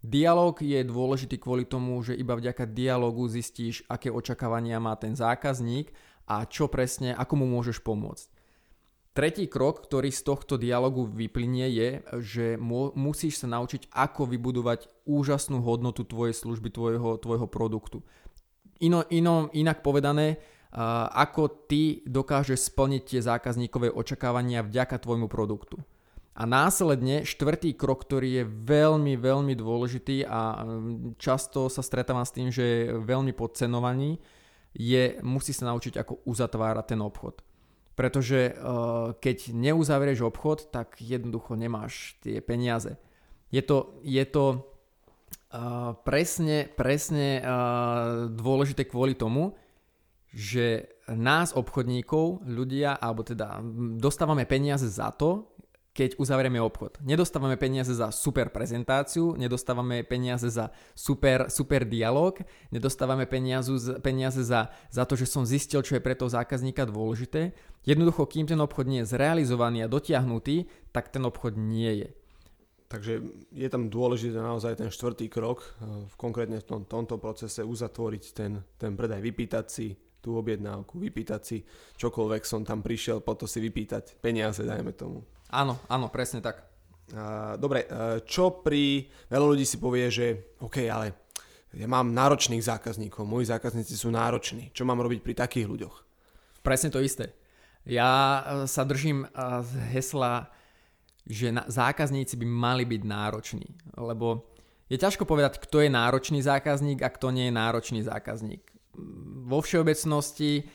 Dialóg 0.02 0.66
je 0.66 0.82
dôležitý 0.82 1.38
kvôli 1.38 1.62
tomu, 1.62 2.02
že 2.02 2.18
iba 2.18 2.34
vďaka 2.34 2.66
dialogu 2.66 3.30
zistíš, 3.30 3.86
aké 3.86 4.10
očakávania 4.10 4.82
má 4.82 4.98
ten 4.98 5.14
zákazník 5.14 5.94
a 6.26 6.42
čo 6.42 6.66
presne, 6.66 7.14
ako 7.14 7.38
mu 7.38 7.46
môžeš 7.46 7.78
pomôcť. 7.86 8.26
Tretí 9.14 9.46
krok, 9.46 9.86
ktorý 9.86 10.10
z 10.10 10.24
tohto 10.24 10.58
dialogu 10.58 11.06
vyplynie 11.06 11.68
je, 11.70 11.88
že 12.18 12.46
musíš 12.98 13.44
sa 13.44 13.46
naučiť, 13.46 13.92
ako 13.94 14.26
vybudovať 14.26 14.90
úžasnú 15.06 15.62
hodnotu 15.62 16.02
tvojej 16.02 16.34
služby, 16.34 16.72
tvojho, 16.72 17.20
tvojho 17.22 17.46
produktu. 17.46 18.02
Ino, 18.82 19.06
ino, 19.12 19.52
inak 19.54 19.84
povedané, 19.84 20.40
ako 21.12 21.68
ty 21.68 22.00
dokážeš 22.08 22.72
splniť 22.72 23.02
tie 23.04 23.20
zákazníkové 23.20 23.92
očakávania 23.92 24.64
vďaka 24.64 24.96
tvojmu 24.98 25.28
produktu. 25.28 25.78
A 26.32 26.48
následne 26.48 27.28
štvrtý 27.28 27.76
krok, 27.76 28.08
ktorý 28.08 28.40
je 28.40 28.44
veľmi, 28.48 29.20
veľmi 29.20 29.52
dôležitý 29.52 30.24
a 30.24 30.64
mm, 30.64 31.20
často 31.20 31.68
sa 31.68 31.84
stretávam 31.84 32.24
s 32.24 32.32
tým, 32.32 32.48
že 32.48 32.64
je 32.64 32.82
veľmi 32.96 33.36
podcenovaný, 33.36 34.16
je, 34.72 35.20
musí 35.20 35.52
sa 35.52 35.68
naučiť, 35.68 36.00
ako 36.00 36.24
uzatvárať 36.24 36.96
ten 36.96 37.00
obchod. 37.04 37.44
pretože 37.92 38.56
uh, 38.56 39.12
keď 39.20 39.52
neuzavrieš 39.52 40.24
obchod, 40.24 40.72
tak 40.72 40.96
jednoducho 40.98 41.54
nemáš 41.54 42.16
tie 42.24 42.40
peniaze. 42.40 42.96
Je 43.52 43.60
to, 43.60 44.00
je 44.00 44.24
to 44.24 44.44
uh, 44.56 45.92
presne, 46.00 46.72
presne 46.72 47.44
uh, 47.44 48.32
dôležité 48.32 48.88
kvôli 48.88 49.12
tomu, 49.12 49.52
že 50.32 50.88
nás 51.12 51.52
obchodníkov, 51.52 52.48
ľudia, 52.48 52.96
alebo 52.96 53.20
teda 53.20 53.60
dostávame 54.00 54.48
peniaze 54.48 54.88
za 54.88 55.12
to, 55.12 55.52
keď 55.92 56.16
uzavrieme 56.16 56.56
obchod. 56.56 57.04
Nedostávame 57.04 57.60
peniaze 57.60 57.92
za 57.92 58.08
super 58.08 58.48
prezentáciu, 58.48 59.36
nedostávame 59.36 60.00
peniaze 60.08 60.48
za 60.48 60.72
super, 60.96 61.52
super 61.52 61.84
dialog, 61.84 62.40
nedostávame 62.72 63.28
peniaze, 63.28 64.00
peniaze 64.00 64.40
za, 64.40 64.72
za 64.88 65.04
to, 65.04 65.20
že 65.20 65.28
som 65.28 65.44
zistil, 65.44 65.84
čo 65.84 66.00
je 66.00 66.04
pre 66.04 66.16
toho 66.16 66.32
zákazníka 66.32 66.88
dôležité. 66.88 67.52
Jednoducho, 67.84 68.24
kým 68.24 68.48
ten 68.48 68.60
obchod 68.64 68.88
nie 68.88 69.04
je 69.04 69.12
zrealizovaný 69.12 69.84
a 69.84 69.92
dotiahnutý, 69.92 70.64
tak 70.96 71.12
ten 71.12 71.28
obchod 71.28 71.60
nie 71.60 72.08
je. 72.08 72.08
Takže 72.88 73.24
je 73.52 73.68
tam 73.72 73.88
dôležité 73.88 74.36
naozaj 74.36 74.76
ten 74.76 74.92
štvrtý 74.92 75.28
krok, 75.28 75.64
eh, 75.64 76.08
v 76.08 76.14
konkrétne 76.16 76.60
v 76.60 76.64
tom, 76.64 76.80
tomto 76.88 77.20
procese 77.20 77.60
uzatvoriť 77.64 78.24
ten, 78.32 78.64
ten 78.80 78.96
predaj, 78.96 79.20
vypýtať 79.20 79.66
si 79.68 79.96
tú 80.22 80.38
objednávku, 80.38 81.02
vypýtať 81.02 81.40
si 81.42 81.58
čokoľvek 81.98 82.46
som 82.46 82.62
tam 82.62 82.80
prišiel, 82.80 83.20
potom 83.20 83.50
si 83.50 83.58
vypýtať 83.58 84.22
peniaze, 84.22 84.62
dajme 84.62 84.94
tomu. 84.94 85.26
Áno, 85.52 85.76
áno, 85.86 86.08
presne 86.08 86.40
tak. 86.40 86.64
Uh, 87.12 87.60
dobre, 87.60 87.84
uh, 87.84 88.24
čo 88.24 88.64
pri... 88.64 89.04
Veľa 89.28 89.46
ľudí 89.52 89.68
si 89.68 89.76
povie, 89.76 90.08
že 90.08 90.56
OK, 90.64 90.88
ale 90.88 91.12
ja 91.76 91.84
mám 91.84 92.08
náročných 92.08 92.64
zákazníkov, 92.64 93.28
moji 93.28 93.52
zákazníci 93.52 93.92
sú 93.92 94.08
nároční. 94.08 94.72
Čo 94.72 94.88
mám 94.88 95.04
robiť 95.04 95.20
pri 95.20 95.36
takých 95.36 95.68
ľuďoch? 95.68 95.96
Presne 96.64 96.88
to 96.88 97.04
isté. 97.04 97.36
Ja 97.84 98.40
uh, 98.40 98.64
sa 98.64 98.88
držím 98.88 99.28
z 99.36 99.72
hesla, 99.92 100.48
že 101.28 101.52
zákazníci 101.52 102.40
by 102.40 102.46
mali 102.48 102.88
byť 102.88 103.02
nároční, 103.04 103.68
lebo 103.94 104.48
je 104.88 104.96
ťažko 104.96 105.28
povedať, 105.28 105.60
kto 105.60 105.84
je 105.84 105.92
náročný 105.92 106.40
zákazník 106.40 107.04
a 107.04 107.12
kto 107.12 107.28
nie 107.32 107.48
je 107.48 107.54
náročný 107.54 108.00
zákazník. 108.04 108.60
Vo 109.48 109.64
všeobecnosti 109.64 110.68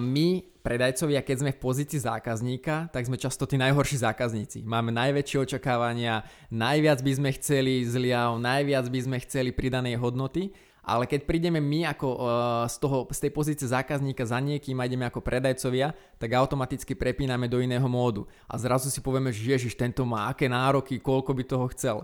my, 0.00 0.28
predajcovia, 0.60 1.24
keď 1.24 1.36
sme 1.40 1.50
v 1.56 1.62
pozícii 1.62 2.00
zákazníka, 2.00 2.92
tak 2.92 3.08
sme 3.08 3.16
často 3.16 3.48
tí 3.48 3.56
najhorší 3.56 4.00
zákazníci. 4.04 4.62
Máme 4.64 4.92
najväčšie 4.92 5.44
očakávania, 5.44 6.24
najviac 6.52 7.00
by 7.00 7.12
sme 7.16 7.30
chceli 7.40 7.84
zliav, 7.88 8.36
najviac 8.36 8.86
by 8.88 9.00
sme 9.00 9.16
chceli 9.24 9.50
pridanej 9.50 9.96
hodnoty, 9.96 10.52
ale 10.80 11.04
keď 11.04 11.28
prídeme 11.28 11.60
my 11.60 11.92
ako 11.92 12.08
uh, 12.08 12.20
z, 12.64 12.76
toho, 12.80 13.04
z 13.12 13.20
tej 13.28 13.32
pozície 13.32 13.66
zákazníka 13.68 14.24
za 14.24 14.40
niekým 14.40 14.80
a 14.80 14.88
ideme 14.88 15.04
ako 15.04 15.20
predajcovia, 15.20 15.92
tak 16.16 16.32
automaticky 16.32 16.96
prepíname 16.96 17.46
do 17.46 17.60
iného 17.60 17.84
módu. 17.84 18.24
A 18.48 18.56
zrazu 18.56 18.88
si 18.88 19.04
povieme, 19.04 19.28
že 19.28 19.44
ježiš, 19.44 19.76
tento 19.76 20.02
má 20.08 20.32
aké 20.32 20.48
nároky, 20.48 20.96
koľko 20.98 21.36
by 21.36 21.42
toho 21.44 21.66
chcel. 21.76 21.96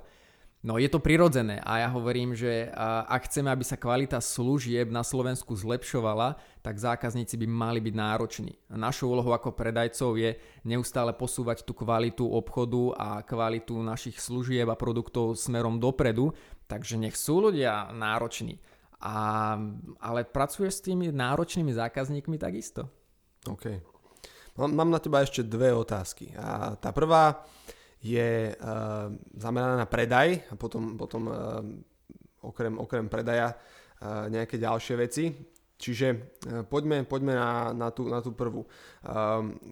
No 0.67 0.83
je 0.83 0.91
to 0.91 0.99
prirodzené 0.99 1.63
a 1.63 1.79
ja 1.79 1.89
hovorím, 1.95 2.35
že 2.35 2.67
ak 3.07 3.31
chceme, 3.31 3.55
aby 3.55 3.63
sa 3.63 3.79
kvalita 3.79 4.19
služieb 4.19 4.91
na 4.91 5.07
Slovensku 5.07 5.55
zlepšovala, 5.55 6.35
tak 6.59 6.83
zákazníci 6.83 7.39
by 7.39 7.47
mali 7.47 7.79
byť 7.79 7.95
nároční. 7.95 8.59
Našou 8.75 9.15
úlohou 9.15 9.31
ako 9.31 9.55
predajcov 9.55 10.19
je 10.19 10.35
neustále 10.67 11.15
posúvať 11.15 11.63
tú 11.63 11.71
kvalitu 11.71 12.27
obchodu 12.27 12.99
a 12.99 13.23
kvalitu 13.23 13.79
našich 13.79 14.19
služieb 14.19 14.67
a 14.67 14.75
produktov 14.75 15.39
smerom 15.39 15.79
dopredu, 15.79 16.35
takže 16.67 16.99
nech 16.99 17.15
sú 17.15 17.47
ľudia 17.47 17.95
nároční. 17.95 18.59
A, 18.99 19.55
ale 20.03 20.27
pracuješ 20.27 20.83
s 20.83 20.85
tými 20.91 21.15
náročnými 21.15 21.71
zákazníkmi 21.71 22.43
takisto. 22.43 22.91
OK. 23.47 23.79
Mám 24.59 24.91
na 24.91 24.99
teba 24.99 25.23
ešte 25.23 25.47
dve 25.47 25.71
otázky. 25.71 26.35
A 26.35 26.75
tá 26.75 26.91
prvá, 26.91 27.47
je 28.03 28.53
uh, 28.53 29.09
zameraná 29.37 29.77
na 29.81 29.89
predaj 29.89 30.47
a 30.51 30.55
potom, 30.55 30.97
potom 30.99 31.23
uh, 31.27 31.61
okrem, 32.45 32.77
okrem 32.79 33.07
predaja 33.09 33.55
uh, 33.55 34.27
nejaké 34.31 34.61
ďalšie 34.61 34.95
veci. 34.97 35.25
Čiže 35.77 36.41
poďme, 36.73 37.05
poďme 37.05 37.37
na, 37.37 37.69
na, 37.77 37.93
tú, 37.93 38.09
na 38.09 38.25
tú 38.25 38.33
prvú. 38.33 38.65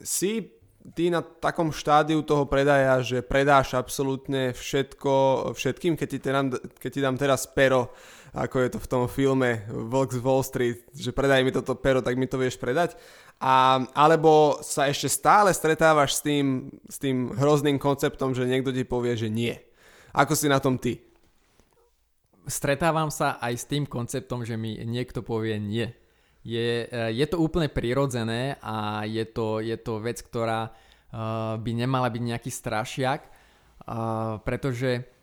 Si 0.04 0.52
ty 0.92 1.08
na 1.08 1.24
takom 1.24 1.72
štádiu 1.72 2.20
toho 2.20 2.44
predaja, 2.44 3.00
že 3.00 3.24
predáš 3.24 3.72
absolútne 3.72 4.52
všetko 4.52 5.12
všetkým, 5.56 5.96
keď 5.96 6.08
ti, 6.12 6.18
terám, 6.20 6.46
keď 6.52 6.90
ti 6.92 7.00
dám 7.00 7.16
teraz 7.16 7.48
pero, 7.48 7.96
ako 8.37 8.56
je 8.60 8.68
to 8.68 8.78
v 8.84 8.90
tom 8.90 9.02
filme 9.08 9.64
Volk 9.72 10.12
z 10.12 10.20
Wall 10.20 10.44
Street, 10.44 10.84
že 10.92 11.16
predaj 11.16 11.40
mi 11.40 11.56
toto 11.56 11.72
pero, 11.72 12.04
tak 12.04 12.20
mi 12.20 12.28
to 12.28 12.37
vieš 12.37 12.60
predať? 12.60 13.00
A, 13.42 13.83
alebo 13.92 14.62
sa 14.64 14.88
ešte 14.88 15.11
stále 15.11 15.51
stretávaš 15.53 16.18
s 16.18 16.20
tým, 16.25 16.70
s 16.88 16.97
tým 16.97 17.35
hrozným 17.35 17.77
konceptom, 17.77 18.33
že 18.33 18.49
niekto 18.49 18.73
ti 18.73 18.87
povie, 18.87 19.18
že 19.18 19.29
nie. 19.29 19.53
Ako 20.14 20.38
si 20.38 20.47
na 20.47 20.62
tom 20.62 20.79
ty? 20.79 21.03
Stretávam 22.47 23.11
sa 23.11 23.37
aj 23.40 23.55
s 23.57 23.64
tým 23.66 23.85
konceptom, 23.88 24.47
že 24.47 24.55
mi 24.55 24.79
niekto 24.87 25.25
povie 25.25 25.59
nie. 25.59 25.90
Je, 26.44 26.87
eh, 26.87 27.11
je 27.11 27.27
to 27.27 27.40
úplne 27.40 27.73
prirodzené 27.73 28.61
a 28.61 29.09
je 29.09 29.25
to, 29.25 29.64
je 29.64 29.77
to 29.81 29.97
vec, 29.99 30.20
ktorá 30.20 30.68
uh, 30.68 31.57
by 31.57 31.70
nemala 31.73 32.12
byť 32.12 32.23
nejaký 32.23 32.51
strašiak, 32.53 33.25
uh, 33.25 34.38
pretože 34.44 35.13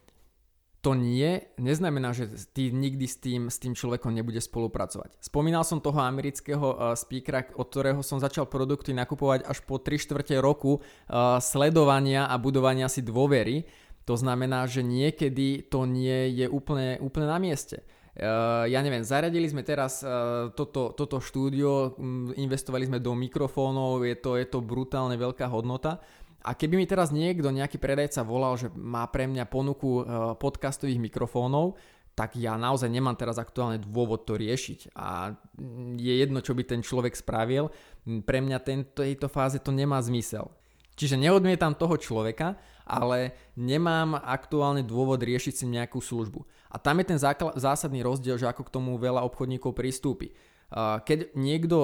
to 0.81 0.97
nie 0.97 1.45
neznamená, 1.61 2.09
že 2.09 2.25
ty 2.57 2.73
nikdy 2.73 3.05
s 3.05 3.21
tým, 3.21 3.53
s 3.53 3.61
tým 3.61 3.77
človekom 3.77 4.09
nebude 4.09 4.41
spolupracovať. 4.41 5.13
Spomínal 5.21 5.61
som 5.61 5.77
toho 5.77 6.01
amerického 6.01 6.73
uh, 6.73 6.97
speakera, 6.97 7.45
od 7.53 7.69
ktorého 7.69 8.01
som 8.01 8.17
začal 8.17 8.49
produkty 8.49 8.89
nakupovať 8.89 9.45
až 9.45 9.61
po 9.61 9.77
3 9.77 10.01
štvrte 10.01 10.41
roku 10.41 10.81
uh, 10.81 11.37
sledovania 11.37 12.25
a 12.25 12.35
budovania 12.41 12.89
si 12.89 13.05
dôvery. 13.05 13.69
To 14.09 14.17
znamená, 14.17 14.65
že 14.65 14.81
niekedy 14.81 15.69
to 15.69 15.85
nie 15.85 16.33
je 16.33 16.49
úplne, 16.49 16.97
úplne 16.97 17.29
na 17.29 17.37
mieste. 17.37 17.85
Uh, 18.11 18.65
ja 18.65 18.81
neviem, 18.81 19.05
zaradili 19.05 19.47
sme 19.47 19.61
teraz 19.61 20.01
uh, 20.01 20.49
toto, 20.51 20.97
toto 20.97 21.21
štúdio, 21.21 21.95
investovali 22.35 22.89
sme 22.89 22.99
do 22.99 23.13
mikrofónov, 23.13 24.03
je 24.03 24.17
to, 24.17 24.35
je 24.35 24.49
to 24.49 24.59
brutálne 24.65 25.15
veľká 25.15 25.45
hodnota 25.47 26.01
a 26.41 26.57
keby 26.57 26.73
mi 26.81 26.85
teraz 26.89 27.13
niekto, 27.13 27.53
nejaký 27.53 27.77
predajca 27.77 28.25
volal, 28.25 28.57
že 28.57 28.73
má 28.73 29.05
pre 29.09 29.29
mňa 29.29 29.45
ponuku 29.45 30.01
e, 30.01 30.03
podcastových 30.41 30.97
mikrofónov, 30.97 31.77
tak 32.11 32.35
ja 32.35 32.59
naozaj 32.59 32.91
nemám 32.91 33.15
teraz 33.15 33.39
aktuálne 33.39 33.79
dôvod 33.79 34.27
to 34.27 34.35
riešiť. 34.35 34.93
A 34.97 35.31
je 35.95 36.13
jedno, 36.19 36.43
čo 36.43 36.51
by 36.51 36.67
ten 36.67 36.81
človek 36.83 37.15
spravil. 37.15 37.71
Pre 38.03 38.39
mňa 38.43 38.57
tento, 38.61 38.99
tejto 38.99 39.31
fáze 39.31 39.63
to 39.63 39.71
nemá 39.71 40.01
zmysel. 40.03 40.51
Čiže 40.99 41.15
neodmietam 41.15 41.71
toho 41.73 41.95
človeka, 41.95 42.59
ale 42.83 43.31
nemám 43.55 44.19
aktuálne 44.19 44.83
dôvod 44.83 45.23
riešiť 45.23 45.63
si 45.63 45.65
nejakú 45.65 46.03
službu. 46.03 46.43
A 46.69 46.75
tam 46.77 46.99
je 46.99 47.15
ten 47.15 47.19
zásadný 47.55 48.03
rozdiel, 48.03 48.35
že 48.35 48.51
ako 48.51 48.67
k 48.67 48.73
tomu 48.75 48.99
veľa 48.99 49.23
obchodníkov 49.23 49.71
pristúpi. 49.71 50.35
Keď 50.71 51.35
niekto 51.35 51.77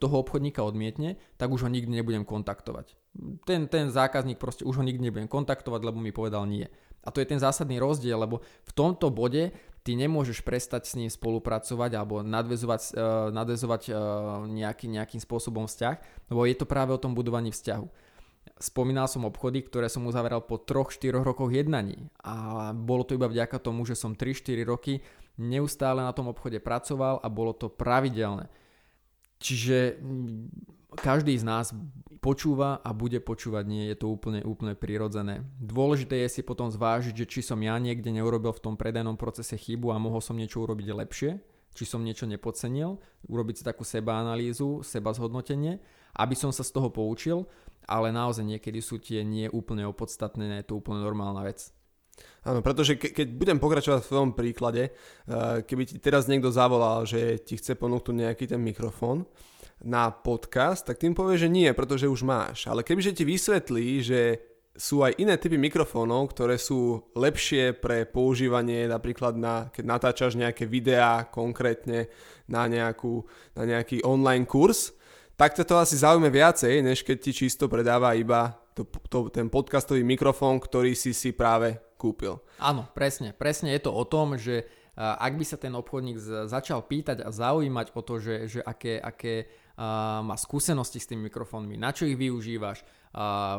toho 0.00 0.16
obchodníka 0.16 0.64
odmietne, 0.64 1.20
tak 1.36 1.52
už 1.52 1.68
ho 1.68 1.70
nikdy 1.70 2.00
nebudem 2.00 2.24
kontaktovať. 2.24 2.96
Ten, 3.44 3.68
ten 3.68 3.92
zákazník 3.92 4.40
proste 4.40 4.64
už 4.64 4.80
ho 4.80 4.84
nikdy 4.86 5.10
nebudem 5.10 5.28
kontaktovať, 5.28 5.80
lebo 5.84 6.00
mi 6.00 6.08
povedal 6.08 6.48
nie. 6.48 6.64
A 7.04 7.08
to 7.08 7.20
je 7.20 7.28
ten 7.28 7.40
zásadný 7.40 7.80
rozdiel, 7.80 8.16
lebo 8.20 8.44
v 8.44 8.72
tomto 8.76 9.08
bode 9.08 9.52
ty 9.80 9.96
nemôžeš 9.96 10.44
prestať 10.44 10.84
s 10.84 10.96
ním 11.00 11.08
spolupracovať 11.08 11.96
alebo 11.96 12.20
nadvezovať, 12.20 12.80
uh, 12.92 13.28
nadvezovať 13.32 13.82
uh, 13.88 13.96
nejaký, 14.44 14.92
nejakým 14.92 15.20
spôsobom 15.20 15.64
vzťah, 15.64 16.28
lebo 16.28 16.44
je 16.44 16.56
to 16.56 16.68
práve 16.68 16.92
o 16.92 17.00
tom 17.00 17.16
budovaní 17.16 17.48
vzťahu. 17.52 17.88
Spomínal 18.60 19.08
som 19.08 19.24
obchody, 19.24 19.64
ktoré 19.64 19.88
som 19.88 20.04
uzaveral 20.04 20.44
po 20.44 20.60
3-4 20.60 21.16
rokoch 21.24 21.48
jednaní 21.48 22.12
a 22.20 22.68
bolo 22.76 23.08
to 23.08 23.16
iba 23.16 23.28
vďaka 23.28 23.56
tomu, 23.56 23.88
že 23.88 23.96
som 23.96 24.12
3-4 24.12 24.68
roky 24.68 25.00
neustále 25.40 26.04
na 26.04 26.12
tom 26.12 26.28
obchode 26.28 26.60
pracoval 26.60 27.24
a 27.24 27.28
bolo 27.32 27.56
to 27.56 27.72
pravidelné. 27.72 28.52
Čiže 29.40 29.96
mm, 29.96 30.52
každý 31.00 31.32
z 31.40 31.44
nás 31.48 31.72
počúva 32.20 32.84
a 32.84 32.92
bude 32.92 33.16
počúvať, 33.24 33.64
nie 33.64 33.88
je 33.88 33.96
to 33.96 34.12
úplne, 34.12 34.44
úplne 34.44 34.76
prirodzené. 34.76 35.40
Dôležité 35.56 36.20
je 36.28 36.40
si 36.40 36.42
potom 36.44 36.68
zvážiť, 36.68 37.24
že 37.24 37.26
či 37.26 37.40
som 37.40 37.56
ja 37.64 37.80
niekde 37.80 38.12
neurobil 38.12 38.52
v 38.52 38.60
tom 38.60 38.74
predajnom 38.76 39.16
procese 39.16 39.56
chybu 39.56 39.96
a 39.96 40.02
mohol 40.02 40.20
som 40.20 40.36
niečo 40.36 40.60
urobiť 40.60 40.92
lepšie, 40.92 41.40
či 41.72 41.84
som 41.88 42.04
niečo 42.04 42.28
nepodcenil, 42.28 43.00
urobiť 43.24 43.62
si 43.62 43.64
takú 43.64 43.88
seba 43.88 44.20
analýzu, 44.20 44.84
seba 44.84 45.16
zhodnotenie, 45.16 45.80
aby 46.20 46.36
som 46.36 46.52
sa 46.52 46.60
z 46.60 46.76
toho 46.76 46.92
poučil, 46.92 47.48
ale 47.88 48.12
naozaj 48.12 48.44
niekedy 48.44 48.84
sú 48.84 49.00
tie 49.00 49.24
nie 49.24 49.48
úplne 49.48 49.88
opodstatnené, 49.88 50.60
je 50.60 50.68
to 50.68 50.78
úplne 50.78 51.00
normálna 51.00 51.46
vec. 51.48 51.72
Áno, 52.40 52.64
pretože 52.64 52.96
ke, 52.96 53.12
keď 53.12 53.36
budem 53.36 53.58
pokračovať 53.60 54.00
v 54.00 54.08
svojom 54.08 54.30
príklade, 54.32 54.90
uh, 54.90 55.60
keby 55.60 55.82
ti 55.84 55.96
teraz 56.00 56.24
niekto 56.24 56.48
zavolal, 56.48 57.04
že 57.04 57.40
ti 57.44 57.60
chce 57.60 57.76
ponúknuť 57.76 58.16
nejaký 58.16 58.44
ten 58.48 58.60
mikrofón 58.60 59.28
na 59.84 60.08
podcast, 60.12 60.88
tak 60.88 61.00
tým 61.00 61.12
povie, 61.12 61.36
že 61.40 61.52
nie, 61.52 61.68
pretože 61.76 62.08
už 62.08 62.24
máš. 62.24 62.68
Ale 62.68 62.84
kebyže 62.84 63.16
ti 63.16 63.24
vysvetlí, 63.28 63.88
že 64.00 64.20
sú 64.76 65.04
aj 65.04 65.18
iné 65.20 65.36
typy 65.36 65.60
mikrofónov, 65.60 66.30
ktoré 66.32 66.56
sú 66.56 67.12
lepšie 67.12 67.76
pre 67.76 68.06
používanie 68.06 68.86
napríklad 68.86 69.34
na, 69.36 69.68
keď 69.68 69.84
natáčaš 69.84 70.38
nejaké 70.38 70.64
videá 70.64 71.26
konkrétne 71.28 72.08
na, 72.46 72.64
nejakú, 72.70 73.26
na 73.52 73.66
nejaký 73.66 74.00
online 74.06 74.46
kurz, 74.46 74.96
tak 75.34 75.56
to 75.56 75.64
asi 75.76 75.96
zaujme 75.96 76.28
viacej, 76.28 76.84
než 76.84 77.02
keď 77.04 77.16
ti 77.18 77.32
čisto 77.32 77.66
predáva 77.66 78.16
iba 78.16 78.56
to, 78.76 78.86
to, 79.08 79.18
ten 79.32 79.50
podcastový 79.50 80.04
mikrofón, 80.06 80.60
ktorý 80.62 80.94
si 80.94 81.16
si 81.16 81.34
práve 81.34 81.89
kúpil. 82.00 82.40
Áno, 82.56 82.88
presne. 82.96 83.36
Presne 83.36 83.76
je 83.76 83.84
to 83.84 83.92
o 83.92 84.08
tom, 84.08 84.40
že 84.40 84.64
ak 84.96 85.36
by 85.36 85.44
sa 85.44 85.60
ten 85.60 85.76
obchodník 85.76 86.16
začal 86.48 86.84
pýtať 86.88 87.20
a 87.20 87.28
zaujímať 87.28 87.92
o 87.92 88.00
to, 88.00 88.16
že, 88.16 88.48
že 88.48 88.60
aké, 88.64 88.96
aké 88.96 89.52
má 90.24 90.36
skúsenosti 90.36 91.00
s 91.00 91.08
tými 91.08 91.28
mikrofónmi, 91.28 91.76
na 91.80 91.92
čo 91.92 92.04
ich 92.04 92.16
využívaš, 92.16 92.84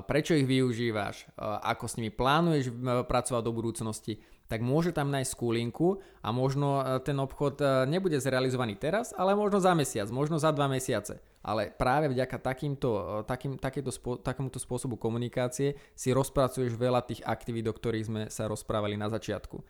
prečo 0.06 0.38
ich 0.38 0.46
využívaš, 0.46 1.30
ako 1.66 1.86
s 1.90 1.98
nimi 1.98 2.14
plánuješ 2.14 2.70
pracovať 3.10 3.42
do 3.42 3.54
budúcnosti, 3.54 4.22
tak 4.52 4.60
môže 4.60 4.92
tam 4.92 5.08
nájsť 5.16 5.32
skúlinku 5.32 6.04
a 6.20 6.36
možno 6.36 6.84
e, 6.84 7.00
ten 7.08 7.16
obchod 7.16 7.64
e, 7.64 7.88
nebude 7.88 8.20
zrealizovaný 8.20 8.76
teraz, 8.76 9.16
ale 9.16 9.32
možno 9.32 9.64
za 9.64 9.72
mesiac, 9.72 10.12
možno 10.12 10.44
za 10.44 10.52
dva 10.52 10.68
mesiace. 10.68 11.24
Ale 11.40 11.72
práve 11.72 12.12
vďaka 12.12 12.36
takýmto, 12.36 12.90
e, 12.92 13.04
takým, 13.24 13.56
takéto, 13.56 13.96
takémuto 14.20 14.60
spôsobu 14.60 15.00
komunikácie 15.00 15.80
si 15.96 16.12
rozpracuješ 16.12 16.76
veľa 16.76 17.00
tých 17.08 17.24
aktivít, 17.24 17.72
o 17.72 17.78
ktorých 17.80 18.08
sme 18.12 18.22
sa 18.28 18.52
rozprávali 18.52 19.00
na 19.00 19.08
začiatku. 19.08 19.64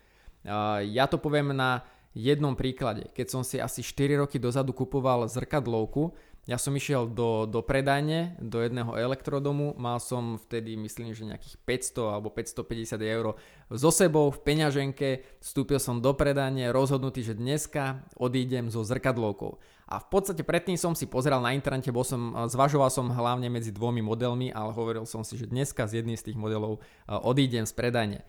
Ja 0.90 1.06
to 1.06 1.22
poviem 1.22 1.54
na 1.54 1.86
jednom 2.12 2.56
príklade. 2.60 3.08
Keď 3.16 3.28
som 3.28 3.42
si 3.44 3.60
asi 3.62 3.80
4 3.84 4.24
roky 4.24 4.38
dozadu 4.40 4.76
kupoval 4.76 5.28
zrkadlovku, 5.32 6.12
ja 6.50 6.58
som 6.58 6.74
išiel 6.74 7.06
do, 7.06 7.46
do 7.46 7.62
predajne, 7.62 8.34
do 8.42 8.66
jedného 8.66 8.98
elektrodomu, 8.98 9.78
mal 9.78 10.02
som 10.02 10.42
vtedy 10.42 10.74
myslím, 10.74 11.14
že 11.14 11.30
nejakých 11.30 11.56
500 11.94 12.18
alebo 12.18 12.34
550 12.34 12.98
eur 12.98 13.38
so 13.70 13.94
sebou 13.94 14.34
v 14.34 14.42
peňaženke, 14.42 15.38
vstúpil 15.38 15.78
som 15.78 16.02
do 16.02 16.18
predajne, 16.18 16.74
rozhodnutý, 16.74 17.22
že 17.22 17.38
dneska 17.38 18.02
odídem 18.18 18.74
so 18.74 18.82
zrkadlovkou. 18.82 19.62
A 19.86 20.02
v 20.02 20.08
podstate 20.10 20.42
predtým 20.42 20.82
som 20.82 20.98
si 20.98 21.06
pozeral 21.06 21.46
na 21.46 21.54
internete, 21.54 21.94
bol 21.94 22.02
som, 22.02 22.34
zvažoval 22.50 22.90
som 22.90 23.14
hlavne 23.14 23.46
medzi 23.52 23.70
dvomi 23.70 24.02
modelmi, 24.02 24.50
ale 24.50 24.74
hovoril 24.74 25.06
som 25.06 25.22
si, 25.22 25.38
že 25.38 25.46
dneska 25.46 25.86
z 25.86 26.02
jedným 26.02 26.18
z 26.18 26.32
tých 26.32 26.42
modelov 26.42 26.82
odídem 27.06 27.70
z 27.70 27.74
predajne. 27.78 28.20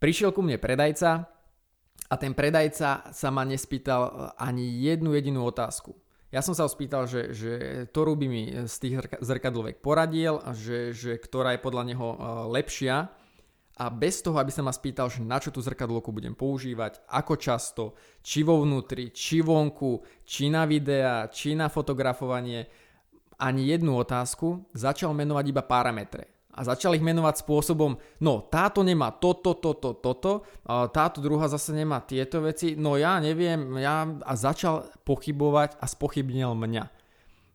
Prišiel 0.00 0.32
ku 0.32 0.40
mne 0.40 0.56
predajca 0.56 1.33
a 2.08 2.14
ten 2.20 2.36
predajca 2.36 3.10
sa 3.10 3.28
ma 3.32 3.42
nespýtal 3.48 4.32
ani 4.36 4.68
jednu 4.84 5.16
jedinú 5.16 5.48
otázku. 5.48 5.96
Ja 6.28 6.42
som 6.42 6.50
sa 6.50 6.66
ho 6.66 6.70
spýtal, 6.70 7.06
že, 7.06 7.30
že 7.30 7.52
ktorú 7.94 8.18
by 8.18 8.26
mi 8.26 8.42
z 8.66 8.74
tých 8.82 8.94
zrkadlovek 9.22 9.78
poradil, 9.78 10.42
že, 10.50 10.90
že 10.90 11.14
ktorá 11.14 11.54
je 11.54 11.62
podľa 11.62 11.82
neho 11.86 12.08
e, 12.10 12.16
lepšia. 12.58 13.06
A 13.74 13.84
bez 13.90 14.22
toho, 14.22 14.38
aby 14.38 14.50
sa 14.50 14.62
ma 14.62 14.74
spýtal, 14.74 15.10
že 15.10 15.22
na 15.22 15.38
čo 15.38 15.50
tú 15.54 15.58
zrkadlovku 15.62 16.10
budem 16.14 16.34
používať, 16.34 17.06
ako 17.10 17.34
často, 17.38 17.84
či 18.22 18.46
vo 18.46 18.62
vnútri, 18.62 19.10
či 19.14 19.42
vonku, 19.42 20.22
či 20.26 20.50
na 20.50 20.62
videa, 20.66 21.26
či 21.30 21.58
na 21.58 21.66
fotografovanie, 21.66 22.66
ani 23.38 23.62
jednu 23.70 23.98
otázku, 23.98 24.70
začal 24.74 25.10
menovať 25.14 25.44
iba 25.50 25.62
parametre 25.66 26.33
a 26.54 26.60
začal 26.62 26.94
ich 26.94 27.02
menovať 27.02 27.42
spôsobom, 27.42 27.98
no 28.22 28.32
táto 28.46 28.86
nemá 28.86 29.10
toto, 29.10 29.58
toto, 29.58 29.98
toto, 29.98 30.46
táto 30.94 31.18
druhá 31.18 31.50
zase 31.50 31.74
nemá 31.74 31.98
tieto 31.98 32.38
veci, 32.38 32.78
no 32.78 32.94
ja 32.94 33.18
neviem, 33.18 33.74
ja 33.82 34.06
a 34.22 34.32
začal 34.38 34.86
pochybovať 35.02 35.82
a 35.82 35.84
spochybnil 35.90 36.54
mňa. 36.54 36.84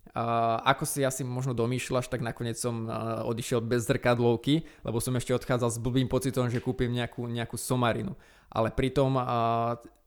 Uh, 0.10 0.58
ako 0.66 0.84
si 0.90 1.06
asi 1.06 1.22
možno 1.22 1.54
domýšľaš, 1.54 2.10
tak 2.10 2.26
nakoniec 2.26 2.58
som 2.58 2.90
odišiel 3.30 3.62
bez 3.62 3.86
zrkadlovky, 3.86 4.66
lebo 4.82 4.98
som 4.98 5.14
ešte 5.14 5.38
odchádzal 5.38 5.70
s 5.70 5.80
blbým 5.80 6.10
pocitom, 6.10 6.50
že 6.50 6.60
kúpim 6.60 6.90
nejakú, 6.92 7.30
nejakú 7.30 7.56
somarinu. 7.56 8.18
Ale 8.50 8.74
pritom 8.74 9.16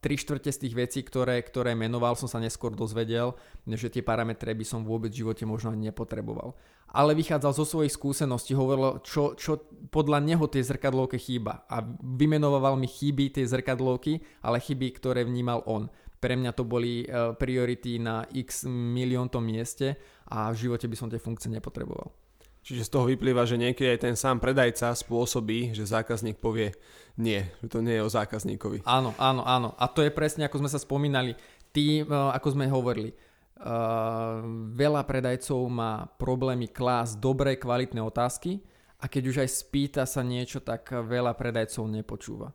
tri 0.02 0.18
štvrte 0.18 0.50
z 0.50 0.66
tých 0.66 0.74
vecí, 0.74 1.00
ktoré, 1.06 1.38
ktoré 1.46 1.78
menoval, 1.78 2.18
som 2.18 2.26
sa 2.26 2.42
neskôr 2.42 2.74
dozvedel, 2.74 3.38
že 3.62 3.86
tie 3.86 4.02
parametre 4.02 4.50
by 4.50 4.66
som 4.66 4.82
vôbec 4.82 5.14
v 5.14 5.22
živote 5.22 5.46
možno 5.46 5.70
nepotreboval. 5.78 6.58
Ale 6.92 7.16
vychádzal 7.16 7.56
zo 7.56 7.64
svojich 7.64 7.94
skúseností, 7.94 8.52
hovoril, 8.52 9.00
čo, 9.06 9.32
čo 9.38 9.62
podľa 9.88 10.20
neho 10.20 10.44
tie 10.50 10.60
zrkadlovky 10.60 11.16
chýba. 11.16 11.64
A 11.70 11.80
vymenoval 12.02 12.76
mi 12.76 12.90
chyby 12.90 13.32
tej 13.32 13.48
zrkadlovky, 13.48 14.20
ale 14.44 14.60
chyby, 14.60 14.92
ktoré 15.00 15.24
vnímal 15.24 15.64
on. 15.64 15.88
Pre 16.20 16.34
mňa 16.36 16.52
to 16.52 16.68
boli 16.68 17.02
e, 17.02 17.32
priority 17.38 17.96
na 17.96 18.26
x 18.30 18.68
milión 18.68 19.32
tom 19.32 19.42
mieste 19.46 19.96
a 20.28 20.52
v 20.52 20.66
živote 20.68 20.86
by 20.86 20.96
som 20.98 21.08
tie 21.08 21.18
funkcie 21.18 21.48
nepotreboval. 21.48 22.21
Čiže 22.62 22.86
z 22.86 22.92
toho 22.94 23.10
vyplýva, 23.10 23.42
že 23.42 23.58
niekedy 23.58 23.90
aj 23.90 24.00
ten 24.06 24.14
sám 24.14 24.38
predajca 24.38 24.94
spôsobí, 24.94 25.74
že 25.74 25.82
zákazník 25.82 26.38
povie 26.38 26.70
nie, 27.18 27.42
že 27.58 27.66
to 27.66 27.82
nie 27.82 27.98
je 27.98 28.06
o 28.06 28.10
zákazníkovi. 28.10 28.86
Áno, 28.86 29.10
áno, 29.18 29.42
áno. 29.42 29.74
A 29.74 29.90
to 29.90 30.06
je 30.06 30.14
presne 30.14 30.46
ako 30.46 30.62
sme 30.62 30.70
sa 30.70 30.78
spomínali. 30.78 31.34
Tí, 31.74 32.00
e, 32.00 32.04
ako 32.06 32.54
sme 32.54 32.70
hovorili, 32.70 33.10
uh, 33.10 34.44
veľa 34.76 35.02
predajcov 35.08 35.58
má 35.72 36.06
problémy 36.20 36.68
klásť 36.68 37.18
dobré, 37.18 37.56
kvalitné 37.56 37.98
otázky 37.98 38.60
a 39.02 39.10
keď 39.10 39.22
už 39.26 39.36
aj 39.42 39.50
spýta 39.50 40.02
sa 40.06 40.22
niečo, 40.22 40.62
tak 40.62 40.92
veľa 40.92 41.34
predajcov 41.34 41.88
nepočúva. 41.90 42.54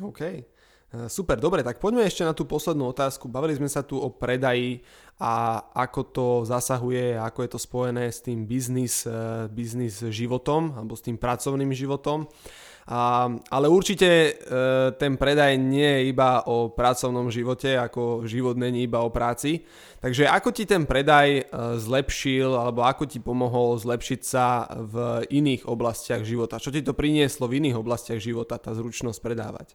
OK. 0.00 0.20
Eh, 0.94 1.10
super, 1.10 1.34
dobre, 1.42 1.66
tak 1.66 1.82
poďme 1.82 2.06
ešte 2.06 2.22
na 2.22 2.30
tú 2.30 2.46
poslednú 2.46 2.94
otázku. 2.94 3.26
Bavili 3.26 3.58
sme 3.58 3.66
sa 3.66 3.82
tu 3.82 3.98
o 3.98 4.06
predaji 4.06 4.86
a 5.18 5.64
ako 5.74 6.00
to 6.12 6.26
zasahuje, 6.46 7.18
ako 7.18 7.38
je 7.42 7.50
to 7.50 7.58
spojené 7.58 8.04
s 8.06 8.22
tým 8.22 8.46
biznis, 8.46 9.02
eh, 9.02 9.50
biznis 9.50 9.98
životom 9.98 10.78
alebo 10.78 10.94
s 10.94 11.02
tým 11.02 11.18
pracovným 11.18 11.74
životom. 11.74 12.30
A, 12.86 13.26
ale 13.50 13.66
určite 13.66 14.06
e, 14.06 14.30
ten 14.94 15.18
predaj 15.18 15.58
nie 15.58 15.82
je 15.82 16.02
iba 16.06 16.46
o 16.46 16.70
pracovnom 16.70 17.34
živote, 17.34 17.74
ako 17.74 18.22
život 18.30 18.54
není 18.54 18.86
iba 18.86 19.02
o 19.02 19.10
práci. 19.10 19.66
Takže 19.98 20.30
ako 20.30 20.54
ti 20.54 20.70
ten 20.70 20.86
predaj 20.86 21.28
e, 21.34 21.42
zlepšil, 21.82 22.54
alebo 22.54 22.86
ako 22.86 23.10
ti 23.10 23.18
pomohol 23.18 23.74
zlepšiť 23.82 24.20
sa 24.22 24.70
v 24.70 25.26
iných 25.34 25.66
oblastiach 25.66 26.22
života? 26.22 26.62
Čo 26.62 26.70
ti 26.70 26.78
to 26.86 26.94
prinieslo 26.94 27.50
v 27.50 27.58
iných 27.58 27.74
oblastiach 27.74 28.22
života, 28.22 28.54
tá 28.54 28.70
zručnosť 28.70 29.18
predávať? 29.18 29.74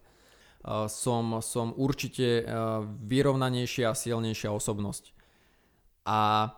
Som, 0.88 1.41
som 1.41 1.74
určite 1.74 2.45
vyrovnanejšia 3.05 3.91
a 3.91 3.97
silnejšia 3.97 4.53
osobnosť. 4.53 5.14
A 6.05 6.49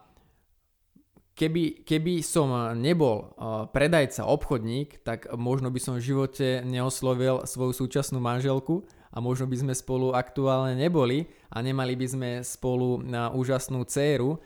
keby, 1.36 1.88
keby 1.88 2.20
som 2.20 2.76
nebol 2.78 3.34
predajca, 3.72 4.28
obchodník, 4.28 5.02
tak 5.08 5.32
možno 5.34 5.72
by 5.74 5.80
som 5.80 5.94
v 5.98 6.06
živote 6.06 6.62
neoslovil 6.64 7.48
svoju 7.48 7.74
súčasnú 7.74 8.20
manželku 8.20 8.86
a 9.14 9.22
možno 9.22 9.46
by 9.46 9.58
sme 9.62 9.74
spolu 9.78 10.12
aktuálne 10.14 10.74
neboli 10.74 11.30
a 11.54 11.62
nemali 11.62 11.94
by 11.94 12.08
sme 12.10 12.30
spolu 12.42 13.02
na 13.06 13.30
úžasnú 13.30 13.86
dceru 13.86 14.42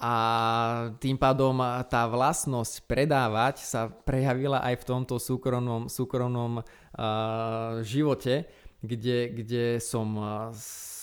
a 0.00 0.14
tým 0.96 1.20
pádom 1.20 1.60
tá 1.92 2.08
vlastnosť 2.08 2.88
predávať 2.88 3.60
sa 3.60 3.92
prejavila 3.92 4.64
aj 4.64 4.80
v 4.80 4.86
tomto 4.88 5.20
súkromnom, 5.20 5.92
súkromnom 5.92 6.64
uh, 6.64 6.64
živote 7.84 8.48
kde, 8.80 9.28
kde 9.28 9.64
som 9.80 10.16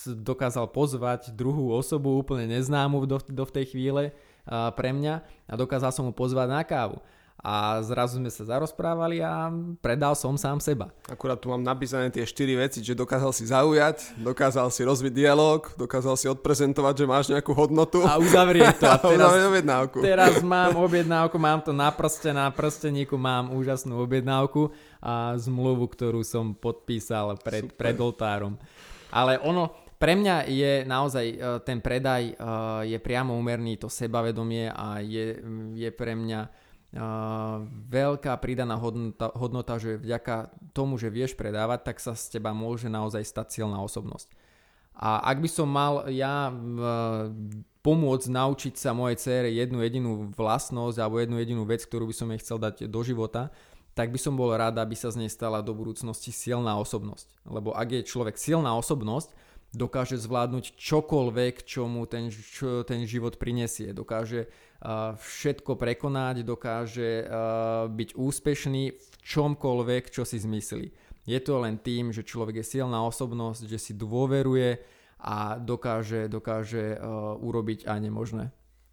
dokázal 0.07 0.71
pozvať 0.71 1.35
druhú 1.35 1.73
osobu 1.75 2.15
úplne 2.17 2.47
neznámu 2.47 3.05
do, 3.05 3.17
do 3.27 3.43
v 3.43 3.55
tej 3.61 3.65
chvíle 3.75 4.03
pre 4.47 4.89
mňa 4.95 5.13
a 5.49 5.53
dokázal 5.59 5.91
som 5.91 6.07
mu 6.07 6.13
pozvať 6.15 6.47
na 6.47 6.63
kávu 6.63 6.97
a 7.37 7.79
zrazu 7.85 8.17
sme 8.17 8.33
sa 8.33 8.43
zarozprávali 8.43 9.21
a 9.21 9.53
predal 9.77 10.17
som 10.17 10.33
sám 10.35 10.57
seba. 10.57 10.89
Akurát 11.05 11.37
tu 11.37 11.53
mám 11.53 11.61
napísané 11.61 12.09
tie 12.09 12.25
štyri 12.25 12.57
veci, 12.57 12.81
že 12.81 12.97
dokázal 12.97 13.29
si 13.29 13.45
zaujať, 13.45 14.17
dokázal 14.17 14.73
si 14.73 14.81
rozviť 14.81 15.13
dialog, 15.13 15.69
dokázal 15.77 16.17
si 16.17 16.25
odprezentovať, 16.27 16.93
že 16.97 17.05
máš 17.05 17.25
nejakú 17.29 17.53
hodnotu. 17.53 18.01
A 18.01 18.17
uzavrieť 18.17 18.81
to. 18.81 18.85
A 18.93 18.97
teraz, 18.97 19.31
objednávku. 19.37 19.97
teraz 20.01 20.33
mám 20.41 20.73
objednávku, 20.81 21.37
mám 21.37 21.61
to 21.61 21.69
na 21.69 21.93
prste, 21.93 22.33
na 22.33 22.49
prsteníku 22.49 23.13
mám 23.13 23.53
úžasnú 23.53 24.01
objednávku 24.01 24.73
a 24.97 25.37
zmluvu, 25.37 25.85
ktorú 25.93 26.25
som 26.25 26.57
podpísal 26.57 27.37
pred, 27.37 27.69
pred 27.77 27.93
oltárom. 28.01 28.57
Ale 29.13 29.37
ono, 29.39 29.71
pre 29.97 30.13
mňa 30.13 30.49
je 30.49 30.73
naozaj 30.85 31.25
e, 31.25 31.35
ten 31.65 31.81
predaj 31.81 32.23
e, 32.29 32.33
je 32.85 32.97
priamo 33.01 33.33
umerný 33.33 33.81
to 33.81 33.89
sebavedomie 33.89 34.69
a 34.69 35.01
je, 35.01 35.41
je 35.73 35.89
pre 35.93 36.13
mňa 36.13 36.66
veľká 37.87 38.33
pridaná 38.39 38.79
hodnota, 38.79 39.27
hodnota, 39.35 39.75
že 39.75 39.99
vďaka 39.99 40.55
tomu, 40.71 40.95
že 40.95 41.11
vieš 41.11 41.35
predávať, 41.35 41.83
tak 41.83 41.97
sa 41.99 42.15
z 42.15 42.39
teba 42.39 42.55
môže 42.55 42.87
naozaj 42.87 43.27
stať 43.27 43.59
silná 43.59 43.83
osobnosť. 43.83 44.31
A 44.97 45.21
ak 45.29 45.37
by 45.43 45.49
som 45.51 45.69
mal 45.69 46.09
ja 46.09 46.49
pomôcť 47.85 48.27
naučiť 48.33 48.73
sa 48.81 48.97
mojej 48.97 49.17
cére 49.21 49.49
jednu 49.53 49.85
jedinú 49.85 50.33
vlastnosť 50.33 50.97
alebo 50.97 51.21
jednu 51.21 51.37
jedinú 51.37 51.63
vec, 51.69 51.85
ktorú 51.85 52.09
by 52.09 52.15
som 52.17 52.27
jej 52.33 52.41
chcel 52.41 52.57
dať 52.57 52.89
do 52.89 53.01
života, 53.05 53.53
tak 53.93 54.13
by 54.13 54.19
som 54.21 54.33
bol 54.37 54.53
rád, 54.53 54.77
aby 54.77 54.93
sa 54.93 55.09
z 55.13 55.25
nej 55.25 55.31
stala 55.31 55.61
do 55.61 55.73
budúcnosti 55.73 56.29
silná 56.29 56.77
osobnosť. 56.81 57.29
Lebo 57.45 57.73
ak 57.73 57.87
je 57.93 58.09
človek 58.09 58.37
silná 58.37 58.73
osobnosť, 58.77 59.33
dokáže 59.73 60.17
zvládnuť 60.17 60.77
čokoľvek, 60.77 61.65
čo 61.65 61.85
mu 61.85 62.05
ten, 62.09 62.29
čo 62.33 62.81
ten 62.81 63.05
život 63.05 63.37
prinesie. 63.37 63.93
Dokáže 63.93 64.49
všetko 65.17 65.73
prekonať, 65.73 66.45
dokáže 66.45 67.25
byť 67.89 68.09
úspešný 68.13 68.83
v 68.93 69.13
čomkoľvek, 69.25 70.03
čo 70.13 70.21
si 70.21 70.37
zmyslí. 70.37 70.87
Je 71.27 71.39
to 71.43 71.59
len 71.59 71.81
tým, 71.81 72.15
že 72.15 72.23
človek 72.23 72.63
je 72.63 72.79
silná 72.79 73.03
osobnosť, 73.03 73.67
že 73.67 73.75
si 73.81 73.91
dôveruje 73.97 74.79
a 75.17 75.57
dokáže, 75.57 76.29
dokáže 76.29 76.95
urobiť 77.41 77.89
aj 77.89 77.99
nemožné. 77.99 78.45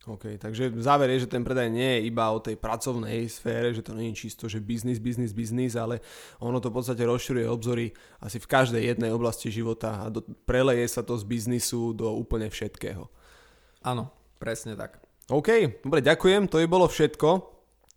OK, 0.04 0.36
takže 0.36 0.68
záver 0.84 1.16
je, 1.16 1.24
že 1.24 1.32
ten 1.32 1.40
predaj 1.40 1.72
nie 1.72 1.96
je 1.96 2.12
iba 2.12 2.28
o 2.28 2.36
tej 2.36 2.60
pracovnej 2.60 3.24
sfére, 3.24 3.72
že 3.72 3.80
to 3.80 3.96
nie 3.96 4.12
je 4.12 4.28
čisto, 4.28 4.44
že 4.52 4.60
biznis, 4.60 5.00
biznis, 5.00 5.32
biznis, 5.32 5.80
ale 5.80 6.04
ono 6.44 6.60
to 6.60 6.68
v 6.68 6.76
podstate 6.76 7.08
rozširuje 7.08 7.48
obzory 7.48 7.88
asi 8.20 8.36
v 8.36 8.44
každej 8.44 8.84
jednej 8.84 9.12
oblasti 9.16 9.48
života 9.48 10.04
a 10.04 10.12
do, 10.12 10.20
preleje 10.44 10.92
sa 10.92 11.00
to 11.00 11.16
z 11.16 11.24
biznisu 11.24 11.96
do 11.96 12.12
úplne 12.12 12.52
všetkého. 12.52 13.08
Áno, 13.80 14.12
presne 14.36 14.76
tak. 14.76 15.03
OK, 15.32 15.80
dobre, 15.80 16.04
ďakujem, 16.04 16.52
to 16.52 16.60
je 16.60 16.68
bolo 16.68 16.84
všetko 16.84 17.54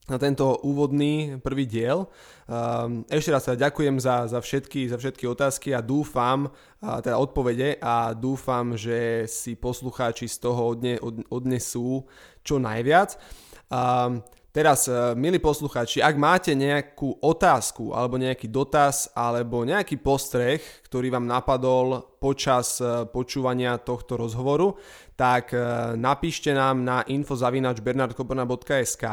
na 0.07 0.15
tento 0.15 0.63
úvodný 0.63 1.43
prvý 1.43 1.67
diel. 1.67 2.07
Ehm, 2.47 3.03
ešte 3.11 3.35
raz 3.35 3.43
teda 3.43 3.67
ďakujem 3.67 3.99
za, 3.99 4.31
za, 4.31 4.39
všetky, 4.39 4.87
za 4.87 4.95
všetky 4.95 5.27
otázky 5.27 5.75
a 5.75 5.83
dúfam, 5.83 6.47
teda 6.79 7.19
odpovede 7.19 7.83
a 7.83 8.15
dúfam, 8.15 8.79
že 8.79 9.27
si 9.27 9.59
poslucháči 9.59 10.31
z 10.31 10.39
toho 10.39 10.71
odne, 10.71 10.95
od, 11.03 11.27
odnesú 11.27 12.07
čo 12.47 12.63
najviac. 12.63 13.19
Um, 13.67 14.23
teraz, 14.55 14.87
e, 14.87 15.11
milí 15.19 15.43
poslucháči, 15.43 15.99
ak 15.99 16.15
máte 16.15 16.55
nejakú 16.55 17.19
otázku 17.19 17.91
alebo 17.91 18.15
nejaký 18.15 18.47
dotaz 18.47 19.11
alebo 19.11 19.67
nejaký 19.67 19.99
postreh, 19.99 20.63
ktorý 20.87 21.11
vám 21.11 21.27
napadol 21.27 22.15
počas 22.23 22.79
e, 22.79 23.03
počúvania 23.11 23.75
tohto 23.75 24.15
rozhovoru, 24.15 24.79
tak 25.17 25.51
e, 25.51 25.59
napíšte 25.97 26.53
nám 26.53 26.85
na 26.85 27.01
info.bernardkobrna.sk 27.09 29.03